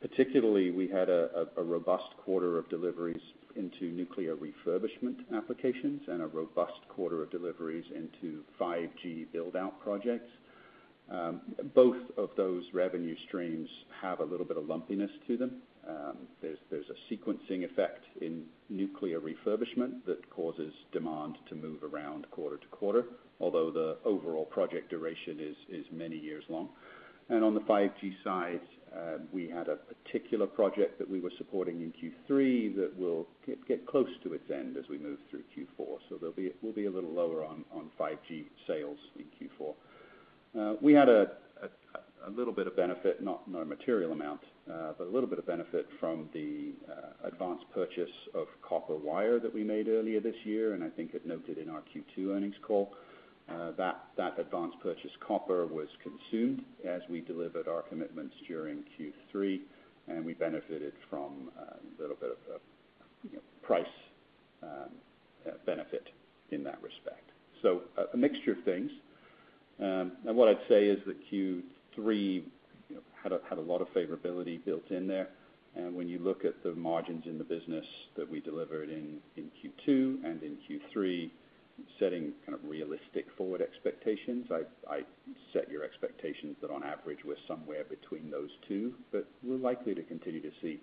particularly 0.00 0.70
we 0.70 0.88
had 0.88 1.08
a 1.08 1.48
robust 1.56 2.16
quarter 2.24 2.58
of 2.58 2.68
deliveries 2.68 3.20
into 3.56 3.90
nuclear 3.92 4.36
refurbishment 4.36 5.16
applications 5.34 6.02
and 6.08 6.22
a 6.22 6.26
robust 6.26 6.80
quarter 6.88 7.22
of 7.22 7.30
deliveries 7.30 7.84
into 7.94 8.42
5G 8.60 9.26
build-out 9.32 9.80
projects. 9.80 10.30
Um, 11.10 11.40
both 11.74 11.96
of 12.16 12.30
those 12.36 12.62
revenue 12.72 13.16
streams 13.26 13.68
have 14.00 14.20
a 14.20 14.24
little 14.24 14.46
bit 14.46 14.56
of 14.56 14.66
lumpiness 14.66 15.10
to 15.26 15.36
them. 15.36 15.62
Um, 15.88 16.16
there's 16.42 16.58
a 16.90 17.12
sequencing 17.12 17.64
effect 17.64 18.04
in 18.20 18.44
nuclear 18.68 19.20
refurbishment 19.20 20.04
that 20.06 20.28
causes 20.30 20.72
demand 20.92 21.36
to 21.48 21.54
move 21.54 21.82
around 21.82 22.30
quarter 22.30 22.58
to 22.58 22.66
quarter, 22.68 23.04
although 23.40 23.70
the 23.70 23.96
overall 24.04 24.44
project 24.44 24.90
duration 24.90 25.38
is 25.70 25.86
many 25.90 26.16
years 26.16 26.44
long. 26.48 26.68
And 27.28 27.44
on 27.44 27.54
the 27.54 27.60
5G 27.60 28.14
side, 28.24 28.60
um, 28.92 29.28
we 29.32 29.48
had 29.48 29.68
a 29.68 29.76
particular 29.76 30.46
project 30.48 30.98
that 30.98 31.08
we 31.08 31.20
were 31.20 31.30
supporting 31.38 31.80
in 31.80 31.92
Q3 31.92 32.74
that 32.76 32.96
will 32.98 33.28
get 33.68 33.86
close 33.86 34.08
to 34.24 34.32
its 34.32 34.50
end 34.52 34.76
as 34.76 34.84
we 34.90 34.98
move 34.98 35.18
through 35.30 35.44
Q4. 35.56 36.20
We'll 36.60 36.72
be 36.72 36.86
a 36.86 36.90
little 36.90 37.12
lower 37.12 37.44
on 37.44 37.64
5G 37.98 38.46
sales 38.66 38.98
in 39.16 39.26
Q4. 39.38 39.74
Uh, 40.58 40.76
we 40.80 40.92
had 40.92 41.08
a 41.08 41.30
little 42.28 42.52
bit 42.52 42.66
of 42.66 42.76
benefit, 42.76 43.22
not 43.22 43.42
a 43.46 43.64
material 43.64 44.12
amount, 44.12 44.40
uh, 44.70 44.92
but 44.98 45.06
a 45.06 45.10
little 45.10 45.28
bit 45.28 45.38
of 45.38 45.46
benefit 45.46 45.86
from 45.98 46.28
the 46.34 46.72
uh, 46.90 47.28
advanced 47.28 47.64
purchase 47.72 48.10
of 48.34 48.46
copper 48.62 48.96
wire 48.96 49.38
that 49.40 49.52
we 49.52 49.64
made 49.64 49.88
earlier 49.88 50.20
this 50.20 50.34
year, 50.44 50.74
and 50.74 50.84
I 50.84 50.90
think 50.90 51.14
it 51.14 51.26
noted 51.26 51.56
in 51.56 51.70
our 51.70 51.82
Q2 51.94 52.34
earnings 52.34 52.56
call. 52.62 52.92
Uh, 53.48 53.72
that 54.16 54.38
advanced 54.38 54.78
purchase 54.80 55.10
copper 55.26 55.66
was 55.66 55.88
consumed 56.02 56.62
as 56.86 57.00
we 57.08 57.20
delivered 57.20 57.68
our 57.68 57.82
commitments 57.82 58.34
during 58.46 58.84
Q3, 58.98 59.60
and 60.08 60.24
we 60.24 60.34
benefited 60.34 60.92
from 61.08 61.50
a 61.58 62.02
little 62.02 62.16
bit 62.16 62.30
of, 62.54 62.60
know, 63.32 63.40
price 63.62 63.86
um, 64.62 64.90
benefit 65.64 66.08
in 66.50 66.62
that 66.64 66.80
respect. 66.82 67.30
So 67.62 67.82
a 68.12 68.16
mixture 68.16 68.52
of 68.52 68.64
things. 68.64 68.90
Um 69.80 70.12
what 70.24 70.48
I'd 70.48 70.68
say 70.68 70.84
is 70.86 70.98
that 71.06 71.16
Q3, 71.96 72.42
you 72.88 73.02
had 73.22 73.32
a 73.32 73.60
lot 73.60 73.80
of 73.80 73.88
favorability 73.94 74.64
built 74.64 74.90
in 74.90 75.06
there. 75.06 75.28
And 75.76 75.94
when 75.94 76.08
you 76.08 76.18
look 76.18 76.44
at 76.44 76.62
the 76.64 76.72
margins 76.72 77.24
in 77.26 77.38
the 77.38 77.44
business 77.44 77.86
that 78.16 78.28
we 78.28 78.40
delivered 78.40 78.90
in 78.90 79.20
Q2 79.38 80.24
and 80.24 80.42
in 80.42 80.58
Q3, 80.68 81.30
setting 81.98 82.32
kind 82.44 82.58
of 82.58 82.68
realistic 82.68 83.26
forward 83.36 83.62
expectations, 83.62 84.46
I'd 84.90 85.06
set 85.52 85.70
your 85.70 85.84
expectations 85.84 86.56
that 86.60 86.70
on 86.70 86.82
average 86.82 87.18
we're 87.24 87.36
somewhere 87.46 87.84
between 87.84 88.30
those 88.30 88.50
two. 88.68 88.94
We're 89.12 89.56
likely 89.56 89.94
to 89.94 90.02
continue 90.02 90.40
to 90.42 90.50
see 90.60 90.80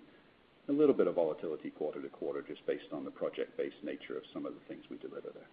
a 0.68 0.72
little 0.72 0.94
bit 0.94 1.06
of 1.06 1.14
volatility 1.14 1.70
quarter 1.70 2.00
to 2.02 2.08
quarter 2.08 2.42
just 2.42 2.66
based 2.66 2.92
on 2.92 3.04
the 3.04 3.10
project-based 3.10 3.82
nature 3.82 4.16
of 4.16 4.22
some 4.32 4.44
of 4.44 4.52
the 4.54 4.60
things 4.68 4.84
we 4.90 4.98
deliver 4.98 5.28
there. 5.34 5.48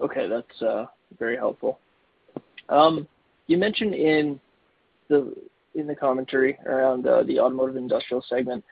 Okay. 0.00 0.28
That's 0.28 0.62
uh, 0.62 0.86
very 1.18 1.36
helpful. 1.36 1.78
Um, 2.68 3.06
You 3.52 3.58
mentioned 3.58 3.94
in 3.94 4.40
the 5.10 5.34
in 5.74 5.86
the 5.86 5.94
commentary 5.94 6.58
around 6.64 7.04
the 7.04 7.38
automotive 7.38 7.76
industrial 7.76 8.24
segment 8.26 8.64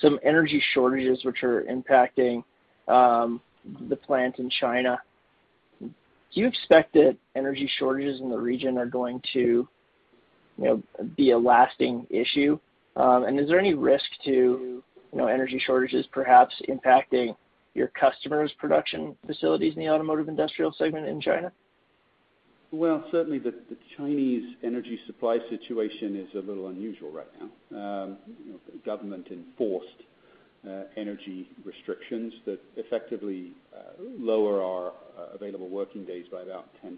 some 0.00 0.18
energy 0.24 0.60
shortages 0.74 1.24
which 1.24 1.44
are 1.44 1.62
impacting 1.70 2.42
the 2.88 3.96
plant 3.96 4.40
in 4.40 4.50
China. 4.50 5.00
Do 5.80 5.88
you 6.32 6.48
expect 6.48 6.94
that 6.94 7.16
energy 7.36 7.70
shortages 7.78 8.20
in 8.20 8.28
the 8.28 8.36
region 8.36 8.76
are 8.76 8.86
going 8.86 9.22
to, 9.34 9.38
you 9.38 9.68
know, 10.58 10.82
be 11.16 11.30
a 11.30 11.38
lasting 11.38 12.04
issue? 12.10 12.58
Um 12.96 13.22
and 13.22 13.38
is 13.38 13.46
there 13.46 13.60
any 13.60 13.74
risk 13.74 14.10
to, 14.24 14.32
you 14.32 14.82
know, 15.12 15.28
energy 15.28 15.62
shortages 15.64 16.08
perhaps 16.10 16.60
impacting 16.68 17.36
your 17.74 17.86
customers' 17.88 18.50
production 18.58 19.16
facilities 19.28 19.74
in 19.76 19.80
the 19.80 19.88
automotive 19.88 20.26
industrial 20.28 20.72
segment 20.72 21.06
in 21.06 21.20
China? 21.20 21.52
Well, 22.70 23.02
certainly 23.10 23.38
the 23.38 23.54
Chinese 23.96 24.56
energy 24.62 25.00
supply 25.06 25.38
situation 25.48 26.16
is 26.16 26.28
a 26.34 26.46
little 26.46 26.68
unusual 26.68 27.10
right 27.10 27.26
now. 27.40 27.78
Um, 27.78 28.18
you 28.44 28.60
government 28.84 29.28
enforced 29.30 30.02
uh, 30.68 30.82
energy 30.96 31.48
restrictions 31.64 32.34
that 32.44 32.60
effectively 32.76 33.52
uh, 33.74 34.02
lower 34.18 34.62
our 34.62 34.88
uh, 34.88 35.34
available 35.34 35.68
working 35.68 36.04
days 36.04 36.26
by 36.30 36.42
about 36.42 36.68
10% 36.84 36.96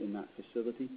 in 0.00 0.12
that 0.14 0.28
facility. 0.34 0.88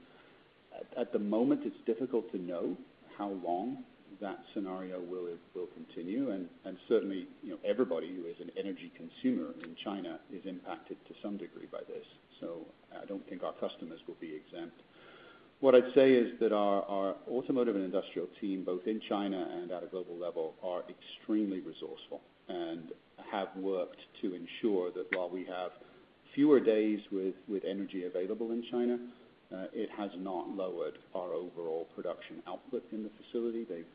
At 0.97 1.11
the 1.11 1.20
moment, 1.20 1.61
it's 1.66 1.76
difficult 1.86 2.32
to 2.32 2.38
know 2.38 2.78
how 3.18 3.30
long 3.43 3.84
that 4.22 4.39
scenario 4.53 4.99
will 4.99 5.28
will 5.53 5.68
continue. 5.68 6.32
And 6.32 6.47
certainly, 6.88 7.28
you 7.43 7.51
know, 7.51 7.59
everybody 7.66 8.13
who 8.16 8.26
is 8.26 8.36
an 8.39 8.51
energy 8.57 8.91
consumer 8.95 9.53
in 9.63 9.76
China 9.84 10.20
is 10.32 10.45
impacted 10.45 10.97
to 11.07 11.13
some 11.22 11.38
degree 11.38 11.68
by 11.72 11.80
this. 11.88 12.05
So 12.39 12.66
I 13.01 13.05
don't 13.05 13.28
think 13.30 13.43
our 13.43 13.53
customers 13.53 13.99
will 14.07 14.18
be 14.20 14.34
exempt. 14.36 14.82
What 15.61 15.74
I'd 15.74 15.93
say 15.95 16.11
is 16.11 16.38
that 16.41 16.51
our 16.51 17.16
automotive 17.30 17.76
and 17.76 17.86
industrial 17.86 18.28
team, 18.41 18.63
both 18.66 18.86
in 18.88 18.99
China 19.07 19.47
and 19.61 19.72
at 19.72 19.84
a 19.84 19.88
global 19.88 20.18
level, 20.18 20.53
are 20.61 20.84
extremely 20.89 21.61
resourceful 21.61 22.22
and 22.49 22.91
have 23.32 23.47
worked 23.55 24.01
to 24.22 24.36
ensure 24.36 24.91
that 24.91 25.07
while 25.16 25.30
we 25.30 25.45
have 25.45 25.72
fewer 26.36 26.59
days 26.59 26.99
with 27.11 27.63
energy 27.66 28.03
available 28.03 28.51
in 28.51 28.63
China, 28.70 28.99
Uh, 29.56 29.68
it 29.74 29.89
has 29.97 30.10
not 30.18 30.49
lowered 30.49 30.97
our 31.14 31.34
overall 31.34 31.88
production 31.95 32.41
output 32.47 32.84
in 32.91 33.03
the 33.03 33.10
facility. 33.24 33.64
They've 33.64 33.86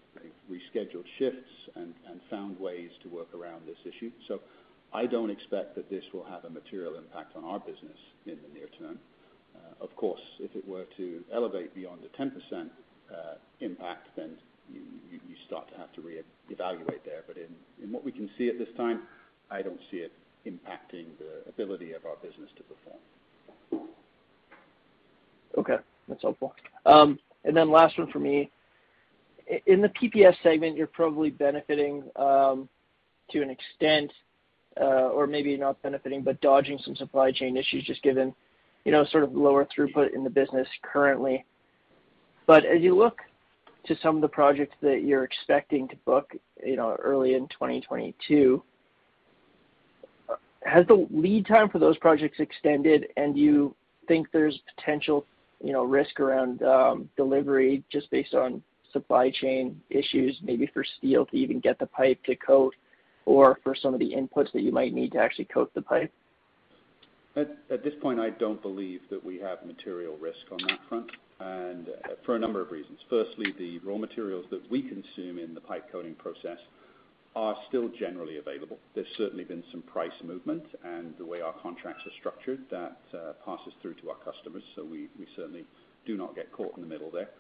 rescheduled 0.51 1.05
shifts 1.19 1.51
and 1.75 1.95
found 2.31 2.59
ways 2.59 2.91
to 3.03 3.09
work 3.09 3.29
around 3.35 3.67
this 3.67 3.77
issue. 3.85 4.11
So 4.29 4.41
I 4.95 5.07
don't 5.07 5.31
expect 5.31 5.75
that 5.75 5.91
this 5.91 6.05
will 6.15 6.25
have 6.25 6.45
a 6.45 6.51
material 6.51 6.95
impact 6.97 7.37
on 7.37 7.45
our 7.45 7.59
business 7.59 7.99
in 8.27 8.39
the 8.43 8.59
near 8.59 8.69
term. 8.79 8.99
Uh, 9.55 9.85
of 9.85 9.95
course, 9.97 10.21
if 10.39 10.55
it 10.55 10.67
were 10.67 10.87
to 10.97 11.23
elevate 11.33 11.75
beyond 11.75 12.01
the 12.03 12.09
10% 12.17 12.31
uh, 13.13 13.35
impact, 13.61 14.09
then 14.17 14.37
you 14.73 15.35
start 15.47 15.69
to 15.69 15.77
have 15.77 15.93
to 15.93 16.01
reevaluate 16.01 17.05
there. 17.05 17.25
But 17.27 17.37
in 17.37 17.93
what 17.93 18.05
we 18.05 18.13
can 18.13 18.31
see 18.39 18.49
at 18.49 18.59
this 18.59 18.69
time, 18.77 19.03
I 19.51 19.63
don't 19.63 19.81
see 19.91 19.99
it 19.99 20.13
impacting 20.47 21.07
the 21.19 21.49
ability 21.49 21.93
of 21.93 22.07
our 22.07 22.17
business 22.17 22.49
to 22.57 22.63
perform. 22.63 23.01
Okay. 25.59 25.77
That's 26.09 26.23
helpful. 26.23 26.55
Um 26.87 27.19
and 27.45 27.57
then 27.57 27.71
last 27.71 27.99
one 27.99 28.11
for 28.11 28.19
me. 28.19 28.51
In 29.67 29.81
the 29.81 29.89
PPS 29.89 30.35
segment, 30.43 30.77
you're 30.77 30.87
probably 30.87 31.31
benefiting 31.31 32.05
to 32.17 33.43
an 33.43 33.51
extent, 33.51 34.13
or 34.77 35.27
maybe 35.27 35.57
not 35.57 35.81
benefiting, 35.83 36.23
but 36.23 36.41
dodging 36.41 36.79
some 36.85 36.95
supply 36.97 37.33
chain 37.33 37.57
issues 37.57 37.85
just 37.85 38.03
given, 38.03 38.35
you 38.85 38.93
know, 38.93 39.05
sort 39.07 39.25
of 39.25 39.35
lower 39.35 39.67
throughput 39.67 40.15
in 40.15 40.23
the 40.23 40.31
business 40.31 40.69
currently. 40.83 41.45
But 42.47 42.65
as 42.65 42.81
you 42.81 42.97
look 42.97 43.19
to 43.87 43.97
some 44.03 44.17
of 44.17 44.23
the 44.23 44.29
projects 44.29 44.77
that 44.83 45.03
you're 45.05 45.25
expecting 45.25 45.89
to 45.89 45.97
book, 46.05 46.33
you 46.65 46.77
know, 46.77 46.95
early 47.03 47.35
in 47.35 47.49
2022, 47.49 48.63
has 50.65 50.87
the 50.87 51.07
lead 51.11 51.47
time 51.47 51.71
for 51.71 51.79
those 51.79 51.97
projects 51.99 52.39
extended, 52.39 53.09
and 53.17 53.35
do 53.35 53.41
you 53.41 53.75
think 54.07 54.29
there's 54.33 54.61
potential, 54.77 55.25
you 55.63 55.73
know, 55.73 55.85
risk 55.85 56.21
around 56.21 56.63
um, 56.63 57.09
delivery 57.17 57.83
just 57.91 58.11
based 58.11 58.35
on 58.35 58.63
supply 58.93 59.31
chain 59.31 59.81
issues, 59.91 60.39
maybe 60.43 60.69
for 60.73 60.85
steel 60.99 61.27
to 61.27 61.37
even 61.37 61.61
get 61.61 61.79
the 61.79 61.87
pipe 61.87 62.19
to 62.25 62.35
coat 62.37 62.75
or 63.27 63.59
for 63.63 63.75
some 63.75 63.95
of 63.95 64.01
the 64.01 64.13
inputs 64.13 64.51
that 64.53 64.63
you 64.63 64.73
might 64.73 64.93
need 64.93 65.13
to 65.13 65.19
actually 65.19 65.45
coat 65.45 65.71
the 65.75 65.83
pipe? 65.83 66.13
At 67.37 67.85
this 67.85 67.95
point, 68.03 68.19
I 68.19 68.31
don't 68.31 68.61
believe 68.61 69.03
that 69.09 69.25
we 69.25 69.39
have 69.39 69.65
material 69.65 70.17
risk 70.21 70.41
on 70.51 70.59
that 70.67 70.81
front, 70.89 71.11
and 71.39 71.89
uh, 71.89 72.09
for 72.27 72.35
a 72.35 72.39
number 72.39 72.61
of 72.61 72.73
reasons. 72.73 72.99
Firstly, 73.09 73.55
the 73.57 73.79
raw 73.79 73.97
materials 73.97 74.47
that 74.51 74.69
we 74.69 74.83
consume 74.83 75.39
in 75.39 75.55
the 75.55 75.61
pipe 75.61 75.91
coating 75.93 76.15
process 76.15 76.59
are 77.37 77.57
still 77.69 77.89
generally 77.89 78.39
available. 78.39 78.79
There's 78.95 79.07
certainly 79.17 79.45
been 79.45 79.63
some 79.71 79.83
price 79.83 80.13
movement, 80.25 80.65
and 80.85 81.15
the 81.17 81.25
way 81.25 81.41
our 81.41 81.55
contracts 81.63 82.03
are 82.07 82.13
structured, 82.19 82.61
that 82.71 83.01
uh, 83.15 83.33
passes 83.45 83.73
through 83.81 83.95
to 83.95 84.11
our 84.11 84.17
customers, 84.17 84.65
so 84.75 84.85
we 84.85 85.09
certainly 85.37 85.65
do 86.07 86.17
not 86.17 86.35
get 86.35 86.51
caught 86.53 86.77
in 86.77 86.83
the 86.83 86.89
middle 86.89 87.11
there. 87.11 87.31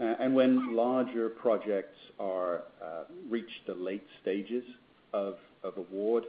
Uh, 0.00 0.14
and 0.18 0.34
when 0.34 0.74
larger 0.74 1.28
projects 1.28 1.96
are 2.18 2.64
uh, 2.82 3.04
reach 3.28 3.50
the 3.66 3.74
late 3.74 4.06
stages 4.22 4.64
of 5.12 5.36
award, 5.76 6.24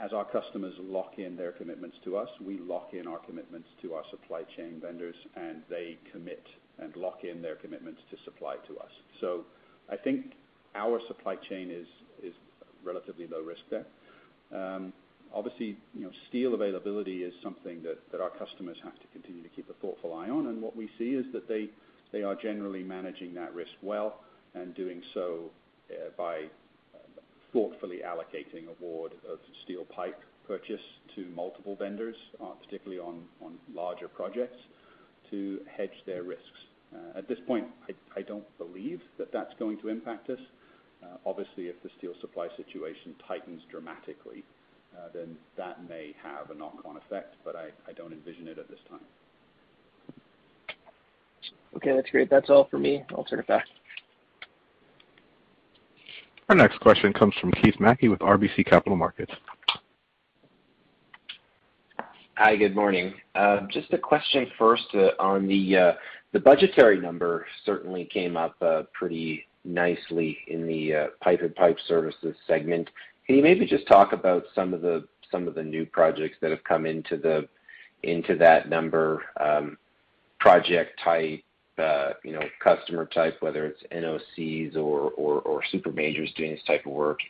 as 0.00 0.12
our 0.12 0.24
customers 0.24 0.74
lock 0.80 1.18
in 1.18 1.36
their 1.36 1.52
commitments 1.52 1.96
to 2.04 2.16
us, 2.16 2.28
we 2.44 2.58
lock 2.58 2.90
in 2.92 3.06
our 3.06 3.18
commitments 3.18 3.68
to 3.80 3.94
our 3.94 4.02
supply 4.10 4.42
chain 4.56 4.80
vendors, 4.80 5.14
and 5.36 5.62
they 5.70 5.96
commit 6.10 6.44
and 6.78 6.94
lock 6.96 7.22
in 7.22 7.40
their 7.40 7.54
commitments 7.54 8.00
to 8.10 8.16
supply 8.24 8.56
to 8.66 8.76
us. 8.78 8.90
So 9.20 9.44
I 9.88 9.96
think 9.96 10.32
our 10.74 11.00
supply 11.08 11.36
chain 11.36 11.70
is 11.70 11.86
relatively 12.84 13.26
low 13.26 13.40
risk 13.40 13.62
there. 13.70 13.86
Um, 14.52 14.92
obviously, 15.34 15.78
steel 16.28 16.54
availability 16.54 17.22
is 17.24 17.32
something 17.42 17.82
that 17.82 18.20
our 18.20 18.30
customers 18.30 18.76
have 18.84 18.94
to 18.94 19.06
continue 19.12 19.42
to 19.42 19.48
keep 19.48 19.68
a 19.70 19.74
thoughtful 19.74 20.14
eye 20.14 20.28
on. 20.28 20.46
And 20.46 20.60
what 20.60 20.76
we 20.76 20.88
see 20.98 21.14
is 21.14 21.24
that 21.32 21.48
they 21.48 22.22
are 22.22 22.34
generally 22.34 22.82
managing 22.82 23.34
that 23.34 23.54
risk 23.54 23.72
well 23.82 24.20
and 24.54 24.74
doing 24.74 25.02
so 25.14 25.50
uh, 25.90 26.10
by 26.16 26.44
thoughtfully 27.52 28.00
allocating 28.04 28.68
award 28.78 29.12
of 29.30 29.38
steel 29.64 29.84
pipe 29.84 30.20
purchase 30.46 30.80
to 31.14 31.24
multiple 31.34 31.74
vendors, 31.76 32.16
uh, 32.42 32.46
particularly 32.64 33.00
on 33.00 33.22
larger 33.72 34.08
projects 34.08 34.58
to 35.30 35.60
hedge 35.74 36.04
their 36.06 36.22
risks. 36.22 36.44
Uh, 36.94 37.18
at 37.18 37.28
this 37.28 37.38
point, 37.46 37.66
I 38.16 38.22
don't 38.22 38.44
believe 38.58 39.00
that 39.18 39.32
that's 39.32 39.52
going 39.58 39.80
to 39.80 39.88
impact 39.88 40.30
us. 40.30 40.38
Uh, 41.04 41.16
obviously, 41.26 41.64
if 41.64 41.82
the 41.82 41.90
steel 41.98 42.12
supply 42.20 42.48
situation 42.56 43.14
tightens 43.26 43.62
dramatically, 43.70 44.44
uh, 44.96 45.08
then 45.12 45.36
that 45.56 45.86
may 45.88 46.14
have 46.22 46.50
a 46.50 46.54
knock-on 46.54 46.96
effect, 46.96 47.34
but 47.44 47.56
I 47.56 47.92
don't 47.92 48.12
envision 48.12 48.48
it 48.48 48.58
at 48.58 48.68
this 48.68 48.78
time. 48.88 49.00
Okay, 51.76 51.92
that's 51.94 52.08
great. 52.10 52.30
That's 52.30 52.48
all 52.48 52.68
for 52.70 52.78
me. 52.78 53.04
I'll 53.10 53.24
turn 53.24 53.40
it 53.40 53.46
back. 53.46 53.64
Our 56.48 56.54
next 56.54 56.78
question 56.80 57.12
comes 57.12 57.34
from 57.40 57.50
Keith 57.52 57.80
Mackey 57.80 58.08
with 58.08 58.20
RBC 58.20 58.66
Capital 58.66 58.96
Markets. 58.96 59.32
Hi, 62.36 62.56
good 62.56 62.74
morning. 62.74 63.14
Uh, 63.34 63.60
just 63.72 63.92
a 63.92 63.98
question 63.98 64.46
first 64.58 64.94
on 65.18 65.48
the 65.48 65.96
budgetary 66.44 67.00
number 67.00 67.46
certainly 67.64 68.04
came 68.04 68.36
up 68.36 68.56
pretty 68.92 69.46
nicely 69.64 70.38
in 70.48 70.66
the 70.66 70.94
uh, 70.94 71.06
Pipe 71.20 71.40
and 71.40 71.54
Pipe 71.54 71.78
Services 71.86 72.36
segment. 72.46 72.90
Can 73.26 73.36
you 73.36 73.42
maybe 73.42 73.66
just 73.66 73.86
talk 73.86 74.12
about 74.12 74.44
some 74.54 74.74
of 74.74 74.82
the 74.82 75.62
new 75.62 75.86
projects 75.86 76.36
that 76.40 76.50
have 76.50 76.64
come 76.64 76.86
into 76.86 77.16
that 78.02 78.68
number, 78.68 79.22
um, 79.40 79.78
project 80.38 81.00
type, 81.02 81.42
uh, 81.78 82.10
you 82.22 82.32
know, 82.32 82.42
customer 82.62 83.06
type, 83.06 83.40
whether 83.40 83.66
it's 83.66 83.82
NOCs 83.90 84.76
or 84.76 85.62
super 85.70 85.90
majors 85.90 86.32
doing 86.36 86.50
this 86.52 86.62
type 86.66 86.84
of 86.86 86.92
work? 86.92 87.20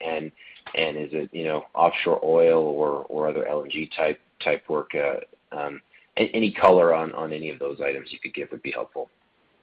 Is 1.04 1.10
it, 1.12 1.30
you 1.32 1.44
know, 1.44 1.66
offshore 1.74 2.20
oil 2.24 2.62
or 3.08 3.28
other 3.28 3.46
LNG 3.48 3.90
type 3.96 4.68
work? 4.68 4.90
Uh, 4.94 5.56
um, 5.56 5.80
any 6.16 6.52
color 6.52 6.94
on 6.94 7.32
any 7.32 7.50
of 7.50 7.58
those 7.58 7.80
items 7.80 8.12
you 8.12 8.18
could 8.18 8.34
give 8.34 8.50
would 8.50 8.62
be 8.62 8.72
helpful. 8.72 9.10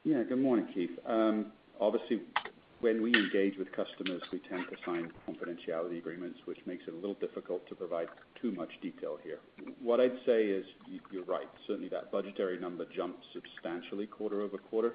Yeah. 0.04 0.24
Good 0.24 0.40
morning, 0.40 0.68
Keith. 0.74 0.98
Um, 1.06 1.48
obviously, 1.80 2.22
when 2.82 3.02
we 3.02 3.14
engage 3.14 3.58
with 3.58 3.72
customers, 3.72 4.22
we 4.32 4.40
tend 4.50 4.66
to 4.70 4.76
sign 4.86 5.12
confidentiality 5.28 5.98
agreements, 5.98 6.40
which 6.46 6.58
makes 6.66 6.84
it 6.88 6.94
a 6.94 6.96
little 6.96 7.16
difficult 7.16 7.68
to 7.70 7.76
provide 7.76 8.08
too 8.42 8.52
much 8.52 8.70
detail 8.82 9.18
here. 9.24 9.40
What 9.82 10.00
I'd 10.00 10.18
say 10.26 10.46
is 10.46 10.66
you're 11.12 11.24
right. 11.26 11.48
Certainly, 11.68 11.90
that 11.90 12.12
budgetary 12.12 12.60
number 12.60 12.86
jumped 12.96 13.24
substantially 13.34 14.08
quarter-over-quarter. 14.08 14.94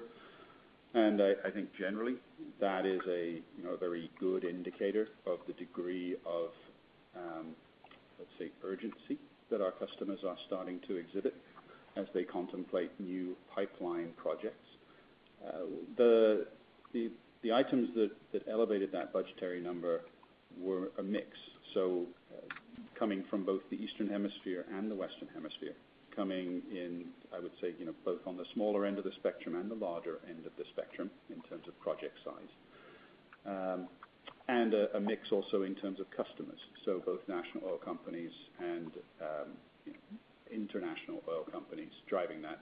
And 0.93 1.21
I 1.21 1.51
think 1.53 1.69
generally 1.77 2.15
that 2.59 2.85
is 2.85 3.01
a, 3.07 3.41
a 3.67 3.77
very 3.77 4.09
good 4.19 4.43
indicator 4.43 5.09
of 5.25 5.39
the 5.47 5.53
degree 5.53 6.15
of, 6.25 6.49
um, 7.15 7.47
let's 8.17 8.31
say, 8.39 8.51
urgency 8.63 9.17
that 9.49 9.61
our 9.61 9.71
customers 9.71 10.19
are 10.27 10.37
starting 10.47 10.79
to 10.87 10.95
exhibit 10.95 11.35
as 11.95 12.05
they 12.13 12.23
contemplate 12.23 12.91
new 12.99 13.35
pipeline 13.53 14.09
projects. 14.17 14.67
Uh, 15.45 15.65
the 15.97 16.47
items 17.53 17.89
that 17.95 18.43
elevated 18.49 18.91
that 18.91 19.13
budgetary 19.13 19.61
number 19.61 20.01
were 20.59 20.91
a 20.97 21.03
mix. 21.03 21.29
So 21.73 22.05
coming 22.97 23.23
from 23.29 23.43
both 23.43 23.61
the 23.69 23.75
Eastern 23.75 24.09
Hemisphere 24.09 24.65
and 24.73 24.89
the 24.89 24.95
Western 24.95 25.27
Hemisphere, 25.33 25.73
coming 26.15 26.61
in, 26.71 27.05
I 27.33 27.39
would 27.39 27.51
say, 27.61 27.73
you 27.79 27.85
know, 27.85 27.93
both 28.03 28.21
on 28.25 28.37
the 28.37 28.45
smaller 28.53 28.85
end 28.85 28.97
of 28.97 29.03
the 29.03 29.11
spectrum 29.19 29.55
and 29.55 29.69
the 29.69 29.75
larger 29.75 30.19
end 30.27 30.45
of 30.45 30.51
the 30.57 30.63
spectrum 30.73 31.11
in 31.29 31.41
terms 31.43 31.67
of 31.67 31.79
project 31.79 32.17
size. 32.23 32.51
Um 33.45 33.87
and 34.49 34.73
a 34.73 34.99
mix 34.99 35.31
also 35.31 35.63
in 35.63 35.75
terms 35.75 35.99
of 35.99 36.09
customers, 36.11 36.59
so 36.85 37.01
both 37.05 37.19
national 37.27 37.67
oil 37.67 37.77
companies 37.77 38.31
and, 38.59 38.91
you 39.85 39.93
international 40.51 41.21
oil 41.27 41.43
companies 41.51 41.91
driving 42.07 42.41
that. 42.41 42.59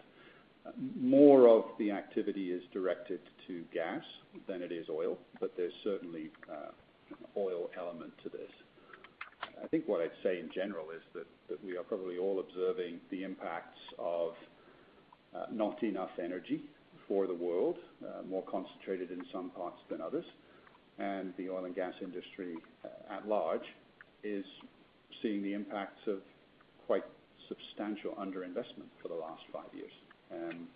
More 1.00 1.48
of 1.48 1.66
the 1.78 1.92
activity 1.92 2.52
is 2.52 2.64
directed 2.74 3.20
to 3.48 3.64
gas 3.74 4.04
than 4.48 4.62
it 4.62 4.72
is 4.72 4.88
oil, 4.90 5.18
but 5.40 5.56
there's 5.56 5.74
certainly 5.84 6.32
an 6.50 7.16
oil 7.38 7.70
element 7.78 8.14
to 8.24 8.30
this. 8.30 8.50
I 9.64 9.68
think 9.68 9.88
what 9.88 10.02
I'd 10.02 10.12
say 10.24 10.40
in 10.40 10.50
general 10.54 10.88
is 10.92 11.02
that 11.14 11.64
we 11.64 11.78
are 11.78 11.84
probably 11.84 12.18
all 12.18 12.40
observing 12.40 13.00
the 13.12 13.24
impacts 13.24 13.80
of 14.00 14.34
uh, 15.36 15.46
not 15.52 15.82
enough 15.84 16.12
energy 16.22 16.62
for 17.08 17.28
the 17.28 17.34
world, 17.34 17.78
uh, 18.04 18.24
more 18.28 18.44
concentrated 18.44 19.12
in 19.12 19.22
some 19.32 19.52
parts 19.52 19.80
than 19.90 20.02
others. 20.02 20.26
And 20.98 21.34
the 21.38 21.50
oil 21.50 21.66
and 21.66 21.76
gas 21.76 21.94
industry 22.02 22.56
at 23.12 23.28
large 23.28 23.66
is 24.24 24.46
seeing 25.22 25.44
the 25.44 25.54
impacts 25.54 26.08
of 26.08 26.20
quite 26.88 27.04
substantial 27.48 28.12
underinvestment 28.14 28.90
for 29.02 29.10
the 29.10 29.16
last 29.16 29.44
five 29.52 29.74
years. 29.74 29.92
And 30.36 30.68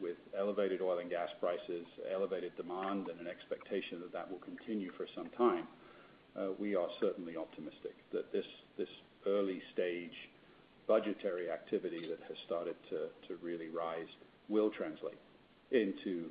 with 0.00 0.16
elevated 0.38 0.80
oil 0.80 0.98
and 0.98 1.10
gas 1.10 1.28
prices, 1.40 1.86
elevated 2.12 2.56
demand, 2.56 3.08
and 3.08 3.20
an 3.20 3.26
expectation 3.26 4.00
that 4.00 4.12
that 4.12 4.30
will 4.30 4.38
continue 4.38 4.90
for 4.92 5.06
some 5.14 5.28
time, 5.36 5.66
uh, 6.36 6.48
we 6.58 6.74
are 6.74 6.88
certainly 7.00 7.36
optimistic 7.36 7.94
that 8.12 8.30
this 8.32 8.46
this 8.76 8.88
early-stage 9.26 10.14
budgetary 10.86 11.50
activity 11.50 12.06
that 12.08 12.20
has 12.28 12.36
started 12.46 12.76
to 12.90 13.08
really 13.42 13.68
rise 13.68 14.06
will 14.48 14.70
translate 14.70 15.18
into 15.72 16.30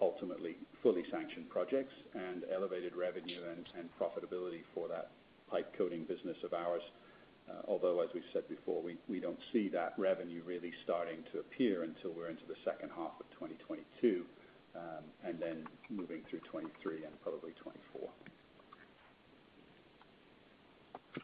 ultimately 0.00 0.56
fully 0.82 1.04
sanctioned 1.10 1.48
projects 1.48 1.94
and 2.14 2.44
elevated 2.52 2.94
revenue 2.94 3.40
and 3.78 3.88
profitability 3.98 4.62
for 4.74 4.88
that 4.88 5.10
pipe 5.50 5.72
coating 5.78 6.04
business 6.04 6.36
of 6.44 6.52
ours. 6.52 6.82
Uh, 7.48 7.54
although, 7.66 8.00
as 8.00 8.08
we've 8.14 8.22
said 8.32 8.48
before, 8.48 8.82
we 9.08 9.20
don't 9.20 9.38
see 9.52 9.68
that 9.68 9.94
revenue 9.98 10.42
really 10.46 10.72
starting 10.84 11.18
to 11.32 11.40
appear 11.40 11.82
until 11.82 12.12
we're 12.12 12.28
into 12.28 12.44
the 12.46 12.54
second 12.64 12.90
half 12.90 13.12
of 13.18 13.26
2022, 13.34 14.24
um, 14.76 15.04
and 15.24 15.38
then 15.40 15.66
moving 15.90 16.22
through 16.30 16.38
2023 16.40 17.04
and 17.04 17.20
probably 17.22 17.50
2024. 17.58 18.08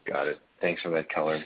Got 0.05 0.27
it. 0.27 0.39
Thanks 0.61 0.81
for 0.81 0.89
that 0.91 1.09
color. 1.09 1.43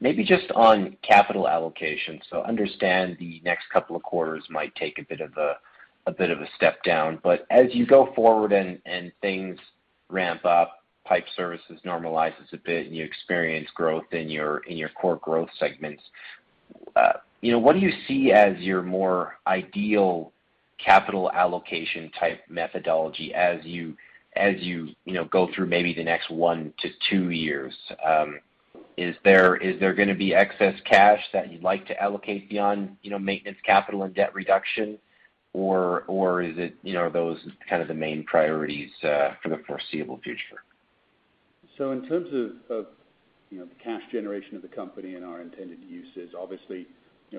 Maybe 0.00 0.24
just 0.24 0.50
on 0.52 0.96
capital 1.02 1.48
allocation. 1.48 2.20
So 2.30 2.42
understand 2.42 3.16
the 3.18 3.40
next 3.44 3.68
couple 3.72 3.96
of 3.96 4.02
quarters 4.02 4.44
might 4.50 4.74
take 4.74 4.98
a 4.98 5.02
bit 5.02 5.20
of 5.20 5.36
a 5.36 5.56
a 6.06 6.12
bit 6.12 6.30
of 6.30 6.40
a 6.40 6.46
step 6.56 6.82
down. 6.82 7.18
But 7.22 7.46
as 7.50 7.66
you 7.72 7.86
go 7.86 8.12
forward 8.14 8.52
and 8.52 9.12
things 9.20 9.58
ramp 10.08 10.44
up, 10.44 10.79
pipe 11.10 11.26
services 11.36 11.80
normalizes 11.84 12.52
a 12.52 12.56
bit, 12.56 12.86
and 12.86 12.96
you 12.96 13.04
experience 13.04 13.68
growth 13.74 14.04
in 14.12 14.30
your 14.30 14.58
in 14.68 14.76
your 14.76 14.88
core 14.90 15.16
growth 15.16 15.48
segments, 15.58 16.02
uh, 16.94 17.14
you 17.40 17.50
know, 17.50 17.58
what 17.58 17.74
do 17.74 17.80
you 17.80 17.90
see 18.06 18.30
as 18.30 18.56
your 18.58 18.80
more 18.80 19.36
ideal 19.46 20.32
capital 20.78 21.30
allocation 21.32 22.10
type 22.18 22.40
methodology 22.48 23.34
as 23.34 23.58
you 23.64 23.96
as 24.36 24.54
you 24.60 24.90
you 25.04 25.14
know, 25.14 25.24
go 25.24 25.48
through 25.52 25.66
maybe 25.66 25.92
the 25.92 26.04
next 26.04 26.30
one 26.30 26.72
to 26.78 26.88
two 27.10 27.30
years? 27.30 27.74
Um, 28.06 28.38
is 28.96 29.16
there 29.24 29.56
is 29.56 29.80
there 29.80 29.94
gonna 29.94 30.14
be 30.14 30.32
excess 30.32 30.76
cash 30.88 31.22
that 31.32 31.50
you'd 31.50 31.64
like 31.64 31.86
to 31.88 32.00
allocate 32.00 32.48
beyond, 32.48 32.96
you 33.02 33.10
know, 33.10 33.18
maintenance 33.18 33.58
capital 33.66 34.04
and 34.04 34.14
debt 34.14 34.32
reduction? 34.32 34.96
Or 35.54 36.04
or 36.06 36.40
is 36.42 36.56
it, 36.56 36.76
you 36.84 36.92
know, 36.92 37.00
are 37.00 37.10
those 37.10 37.38
kind 37.68 37.82
of 37.82 37.88
the 37.88 37.94
main 37.94 38.22
priorities 38.22 38.92
uh, 39.02 39.30
for 39.42 39.48
the 39.48 39.60
foreseeable 39.66 40.20
future? 40.22 40.62
So 41.80 41.92
in 41.92 42.06
terms 42.06 42.28
of 42.68 42.84
the 43.50 43.66
cash 43.82 44.02
generation 44.12 44.54
of 44.54 44.60
the 44.60 44.68
company 44.68 45.14
and 45.14 45.24
our 45.24 45.40
intended 45.40 45.78
uses, 45.88 46.34
obviously, 46.38 46.86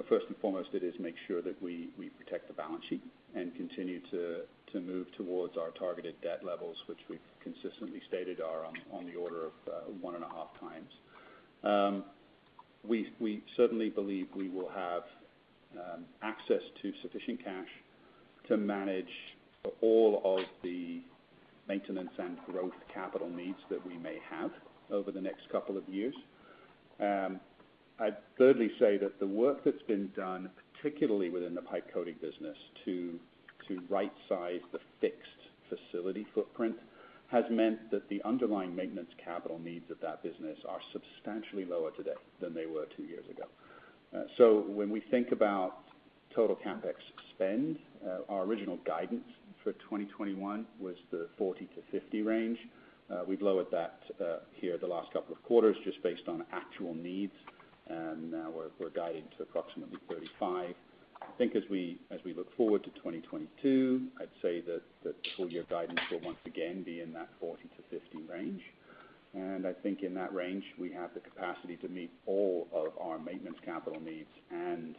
first 0.09 0.25
and 0.29 0.37
foremost, 0.37 0.69
it 0.73 0.81
is 0.81 0.95
make 0.99 1.13
sure 1.27 1.43
that 1.43 1.61
we 1.61 1.89
protect 2.17 2.47
the 2.47 2.55
balance 2.55 2.83
sheet 2.89 3.03
and 3.35 3.53
continue 3.55 3.99
to 4.09 4.79
move 4.81 5.05
towards 5.15 5.57
our 5.57 5.69
targeted 5.77 6.19
debt 6.23 6.43
levels, 6.43 6.75
which 6.87 6.97
we've 7.07 7.19
consistently 7.43 8.01
stated 8.07 8.41
are 8.41 8.65
on 8.91 9.05
the 9.05 9.13
order 9.13 9.45
of 9.45 9.51
uh, 9.67 9.91
1.5x. 10.03 11.69
Um, 11.69 12.03
we 12.83 13.43
certainly 13.55 13.89
believe 13.89 14.25
we 14.35 14.49
will 14.49 14.69
have 14.69 15.03
um, 15.75 16.05
access 16.23 16.63
to 16.81 16.91
sufficient 17.03 17.43
cash 17.43 17.67
to 18.47 18.57
manage 18.57 19.05
all 19.81 20.19
of 20.25 20.45
the 20.63 21.01
maintenance 21.71 22.11
and 22.17 22.37
growth 22.45 22.79
capital 22.93 23.29
needs 23.29 23.59
that 23.69 23.81
we 23.87 23.97
may 23.97 24.17
have 24.29 24.51
over 24.91 25.09
the 25.09 25.21
next 25.21 25.43
couple 25.49 25.77
of 25.77 25.87
years. 25.87 26.13
Um, 26.99 27.39
I'd 27.97 28.17
thirdly 28.37 28.71
say 28.77 28.97
that 28.97 29.21
the 29.21 29.27
work 29.27 29.63
that's 29.63 29.85
been 29.87 30.11
done, 30.13 30.49
particularly 30.73 31.29
within 31.29 31.55
the 31.55 31.61
pipe 31.61 31.87
coating 31.93 32.15
business 32.21 32.57
to 32.85 33.19
right-size 33.87 34.59
the 34.73 34.79
fixed 34.99 35.41
facility 35.69 36.27
footprint, 36.35 36.75
has 37.27 37.45
meant 37.49 37.89
that 37.89 38.09
the 38.09 38.21
underlying 38.25 38.75
maintenance 38.75 39.13
capital 39.23 39.57
needs 39.57 39.89
of 39.89 39.97
that 40.01 40.21
business 40.21 40.57
are 40.67 40.81
substantially 40.91 41.63
lower 41.63 41.91
today 41.91 42.19
than 42.41 42.53
they 42.53 42.65
were 42.65 42.85
two 42.97 43.03
years 43.03 43.23
ago. 43.29 43.45
Uh, 44.13 44.23
so 44.37 44.65
when 44.67 44.89
we 44.89 44.99
think 45.09 45.31
about 45.31 45.77
total 46.35 46.57
CapEx 46.57 46.95
spend, 47.33 47.79
uh, 48.05 48.19
our 48.27 48.43
original 48.43 48.77
guidance 48.85 49.29
for 49.63 49.73
2021 49.73 50.65
was 50.79 50.95
the 51.11 51.27
$40-$50 51.39 52.25
range. 52.25 52.57
Uh, 53.11 53.21
we've 53.27 53.41
lowered 53.41 53.67
that 53.71 53.99
uh, 54.21 54.37
here 54.53 54.77
the 54.77 54.87
last 54.87 55.11
couple 55.11 55.33
of 55.35 55.43
quarters 55.43 55.75
just 55.83 56.01
based 56.01 56.27
on 56.27 56.43
actual 56.51 56.93
needs, 56.93 57.33
and 57.87 58.31
now 58.31 58.51
we're 58.79 58.89
guiding 58.89 59.23
to 59.37 59.43
approximately 59.43 59.97
35. 60.09 60.73
I 61.21 61.25
think 61.37 61.55
as 61.55 61.63
we 61.69 61.99
as 62.09 62.19
we 62.25 62.33
look 62.33 62.55
forward 62.57 62.83
to 62.83 62.89
2022, 62.91 64.07
I'd 64.19 64.27
say 64.41 64.61
that 64.61 64.81
the 65.03 65.13
full 65.35 65.49
year 65.49 65.65
guidance 65.69 65.99
will 66.11 66.21
once 66.21 66.39
again 66.45 66.83
be 66.83 67.01
in 67.01 67.13
that 67.13 67.29
$40-$50 67.43 68.29
range. 68.29 68.61
I 69.35 69.73
think 69.83 70.03
in 70.03 70.13
that 70.15 70.33
range, 70.33 70.63
we 70.77 70.91
have 70.91 71.13
the 71.13 71.19
capacity 71.21 71.77
to 71.77 71.87
meet 71.87 72.11
all 72.25 72.67
of 72.73 72.87
our 72.99 73.17
maintenance 73.19 73.57
capital 73.63 74.01
needs 74.01 74.29
and 74.51 74.95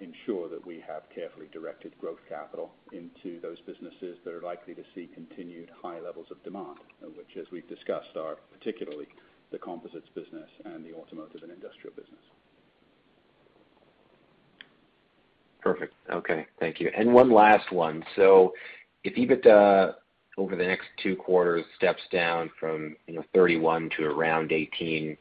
ensure 0.00 0.48
that 0.48 0.64
we 0.66 0.82
have 0.86 1.02
carefully 1.14 1.46
directed 1.52 1.96
growth 1.98 2.18
capital 2.28 2.72
into 2.92 3.40
those 3.40 3.58
businesses 3.66 4.16
that 4.24 4.32
are 4.34 4.42
likely 4.42 4.74
to 4.74 4.82
see 4.94 5.08
continued 5.14 5.70
high 5.82 6.00
levels 6.00 6.26
of 6.30 6.42
demand, 6.42 6.78
which 7.16 7.36
as 7.38 7.46
we've 7.52 7.68
discussed, 7.68 8.16
are 8.16 8.36
particularly 8.52 9.06
the 9.52 9.58
composites 9.58 10.08
business 10.14 10.48
and 10.64 10.84
the 10.84 10.92
automotive 10.94 11.42
and 11.42 11.52
industrial 11.52 11.94
business. 11.96 12.20
Perfect. 15.60 15.94
Okay. 16.10 16.46
Thank 16.58 16.80
you. 16.80 16.90
And 16.96 17.12
one 17.12 17.30
last 17.30 17.70
one. 17.70 18.02
So 18.16 18.54
if 19.04 19.14
EBITDA 19.14 19.94
over 20.38 20.56
the 20.56 20.64
next 20.66 20.86
two 21.02 21.16
quarters 21.16 21.64
steps 21.76 22.02
down 22.10 22.50
from, 22.58 22.96
you 23.06 23.14
know, 23.14 23.24
31 23.34 23.90
to 23.98 24.04
around 24.04 24.52
18, 24.52 25.16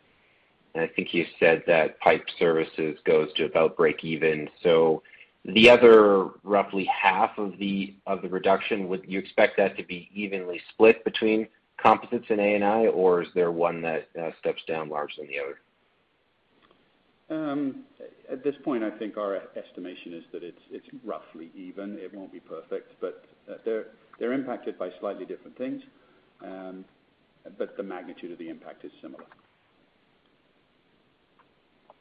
and 0.73 0.83
I 0.83 0.87
think 0.87 1.13
you 1.13 1.25
said 1.39 1.63
that 1.67 1.99
pipe 1.99 2.25
services 2.37 2.97
goes 3.05 3.33
to 3.33 3.45
about 3.45 3.75
break 3.77 4.03
even. 4.03 4.49
So 4.61 5.03
the 5.45 5.69
other 5.69 6.27
roughly 6.43 6.85
half 6.85 7.37
of 7.37 7.57
the 7.57 7.95
of 8.05 8.21
the 8.21 8.29
reduction, 8.29 8.87
would 8.87 9.05
you 9.07 9.19
expect 9.19 9.57
that 9.57 9.77
to 9.77 9.83
be 9.83 10.09
evenly 10.13 10.61
split 10.69 11.03
between 11.03 11.47
composites 11.81 12.25
and 12.29 12.39
A&I, 12.39 12.87
or 12.87 13.21
is 13.23 13.29
there 13.33 13.51
one 13.51 13.81
that 13.81 14.09
uh, 14.21 14.31
steps 14.39 14.61
down 14.67 14.89
larger 14.89 15.13
than 15.19 15.27
the 15.27 15.39
other? 15.39 15.59
Um, 17.29 17.83
at 18.29 18.43
this 18.43 18.55
point, 18.63 18.83
I 18.83 18.89
think 18.89 19.17
our 19.17 19.41
estimation 19.55 20.13
is 20.13 20.23
that 20.33 20.43
it's 20.43 20.61
it's 20.71 20.87
roughly 21.05 21.51
even. 21.55 21.97
It 21.99 22.13
won't 22.13 22.31
be 22.31 22.39
perfect, 22.39 22.93
but 22.99 23.25
uh, 23.49 23.55
they're 23.65 23.87
they're 24.19 24.33
impacted 24.33 24.77
by 24.77 24.89
slightly 24.99 25.25
different 25.25 25.57
things. 25.57 25.81
Um 26.43 26.85
but 27.57 27.77
the 27.77 27.83
magnitude 27.83 28.31
of 28.31 28.37
the 28.37 28.49
impact 28.49 28.83
is 28.85 28.91
similar. 29.01 29.23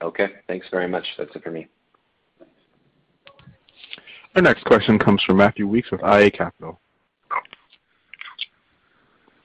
Okay. 0.02 0.28
Thanks 0.46 0.66
very 0.70 0.88
much. 0.88 1.04
That's 1.16 1.34
it 1.34 1.42
for 1.42 1.50
me. 1.50 1.66
Our 4.36 4.42
next 4.42 4.64
question 4.64 4.98
comes 4.98 5.22
from 5.24 5.38
Matthew 5.38 5.66
Weekes 5.66 5.90
with 5.90 6.00
iA 6.02 6.30
Capital. 6.30 6.80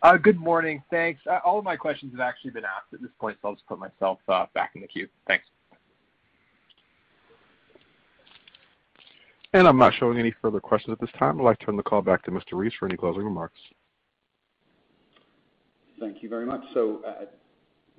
Uh, 0.04 0.18
good 0.18 0.38
morning. 0.38 0.84
Thanks. 0.92 1.22
Uh, 1.26 1.40
all 1.46 1.58
of 1.58 1.64
my 1.64 1.78
questions 1.78 2.12
have 2.12 2.20
actually 2.20 2.52
been 2.52 2.66
asked 2.66 2.94
at 2.94 3.02
this 3.02 3.10
point, 3.20 3.38
so 3.42 3.48
I'll 3.48 3.54
just 3.56 3.66
put 3.66 3.80
myself 3.80 4.20
uh, 4.28 4.46
back 4.54 4.72
in 4.76 4.82
the 4.82 4.88
queue. 4.88 5.08
Thanks. 5.28 5.46
And 9.54 9.68
I'm 9.68 9.78
not 9.78 9.94
showing 9.98 10.20
any 10.20 10.34
further 10.42 10.60
questions 10.60 10.92
at 10.92 11.00
this 11.00 11.12
time. 11.18 11.40
I'd 11.40 11.44
like 11.44 11.60
to 11.60 11.66
turn 11.66 11.78
the 11.78 11.84
call 11.84 12.02
back 12.02 12.24
to 12.24 12.32
Mr. 12.32 12.54
Reeves 12.54 12.76
for 12.78 12.86
any 12.86 12.98
closing 12.98 13.24
remarks. 13.24 13.60
Thank 16.00 16.22
you 16.22 16.28
very 16.28 16.46
much. 16.46 16.62
So, 16.74 17.02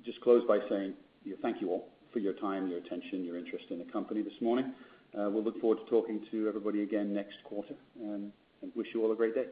Just 0.05 0.21
close 0.21 0.43
by 0.47 0.59
saying 0.69 0.93
thank 1.41 1.59
you 1.59 1.71
all 1.71 1.94
for 2.15 2.19
your 2.19 2.33
time, 2.33 2.69
your 2.69 2.77
attention, 2.77 3.25
your 3.25 3.37
interest 3.37 3.65
in 3.71 3.77
the 3.77 3.83
company 3.83 4.21
this 4.21 4.39
morning. 4.39 4.71
Uh, 5.13 5.29
we'll 5.29 5.43
look 5.43 5.59
forward 5.59 5.79
to 5.83 5.89
talking 5.89 6.25
to 6.31 6.47
everybody 6.47 6.81
again 6.81 7.13
next 7.13 7.35
quarter, 7.43 7.75
um, 8.01 8.31
and 8.61 8.71
wish 8.73 8.87
you 8.93 9.03
all 9.03 9.11
a 9.11 9.15
great 9.15 9.35
day. 9.35 9.47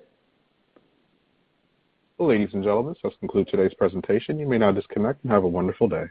Well, 2.17 2.29
ladies 2.29 2.49
and 2.53 2.63
gentlemen, 2.63 2.95
this 3.03 3.13
concludes 3.19 3.51
today's 3.51 3.73
presentation. 3.73 4.39
You 4.39 4.47
may 4.47 4.57
now 4.57 4.71
disconnect 4.71 5.23
and 5.23 5.31
have 5.33 5.43
a 5.43 5.47
wonderful 5.47 5.89
day. 5.89 6.05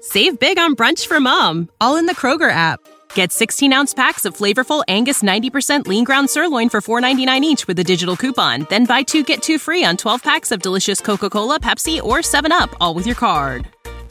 Save 0.00 0.38
big 0.38 0.58
on 0.58 0.76
brunch 0.76 1.06
for 1.06 1.18
mom, 1.18 1.70
all 1.80 1.96
in 1.96 2.04
the 2.04 2.14
Kroger 2.14 2.50
app. 2.50 2.78
Get 3.14 3.30
16-ounce 3.30 3.94
packs 3.94 4.26
of 4.26 4.36
flavorful 4.36 4.84
Angus 4.86 5.22
90% 5.22 5.86
lean 5.86 6.04
ground 6.04 6.28
sirloin 6.28 6.68
for 6.68 6.82
$4.99 6.82 7.40
each 7.40 7.66
with 7.66 7.78
a 7.78 7.84
digital 7.84 8.16
coupon. 8.16 8.66
Then 8.68 8.84
buy 8.84 9.02
two, 9.02 9.22
get 9.22 9.42
two 9.42 9.58
free 9.58 9.82
on 9.82 9.96
12 9.96 10.22
packs 10.22 10.52
of 10.52 10.60
delicious 10.60 11.00
Coca-Cola, 11.00 11.58
Pepsi, 11.58 12.02
or 12.02 12.18
7UP, 12.18 12.74
all 12.82 12.92
with 12.92 13.06
your 13.06 13.16
card. 13.16 13.73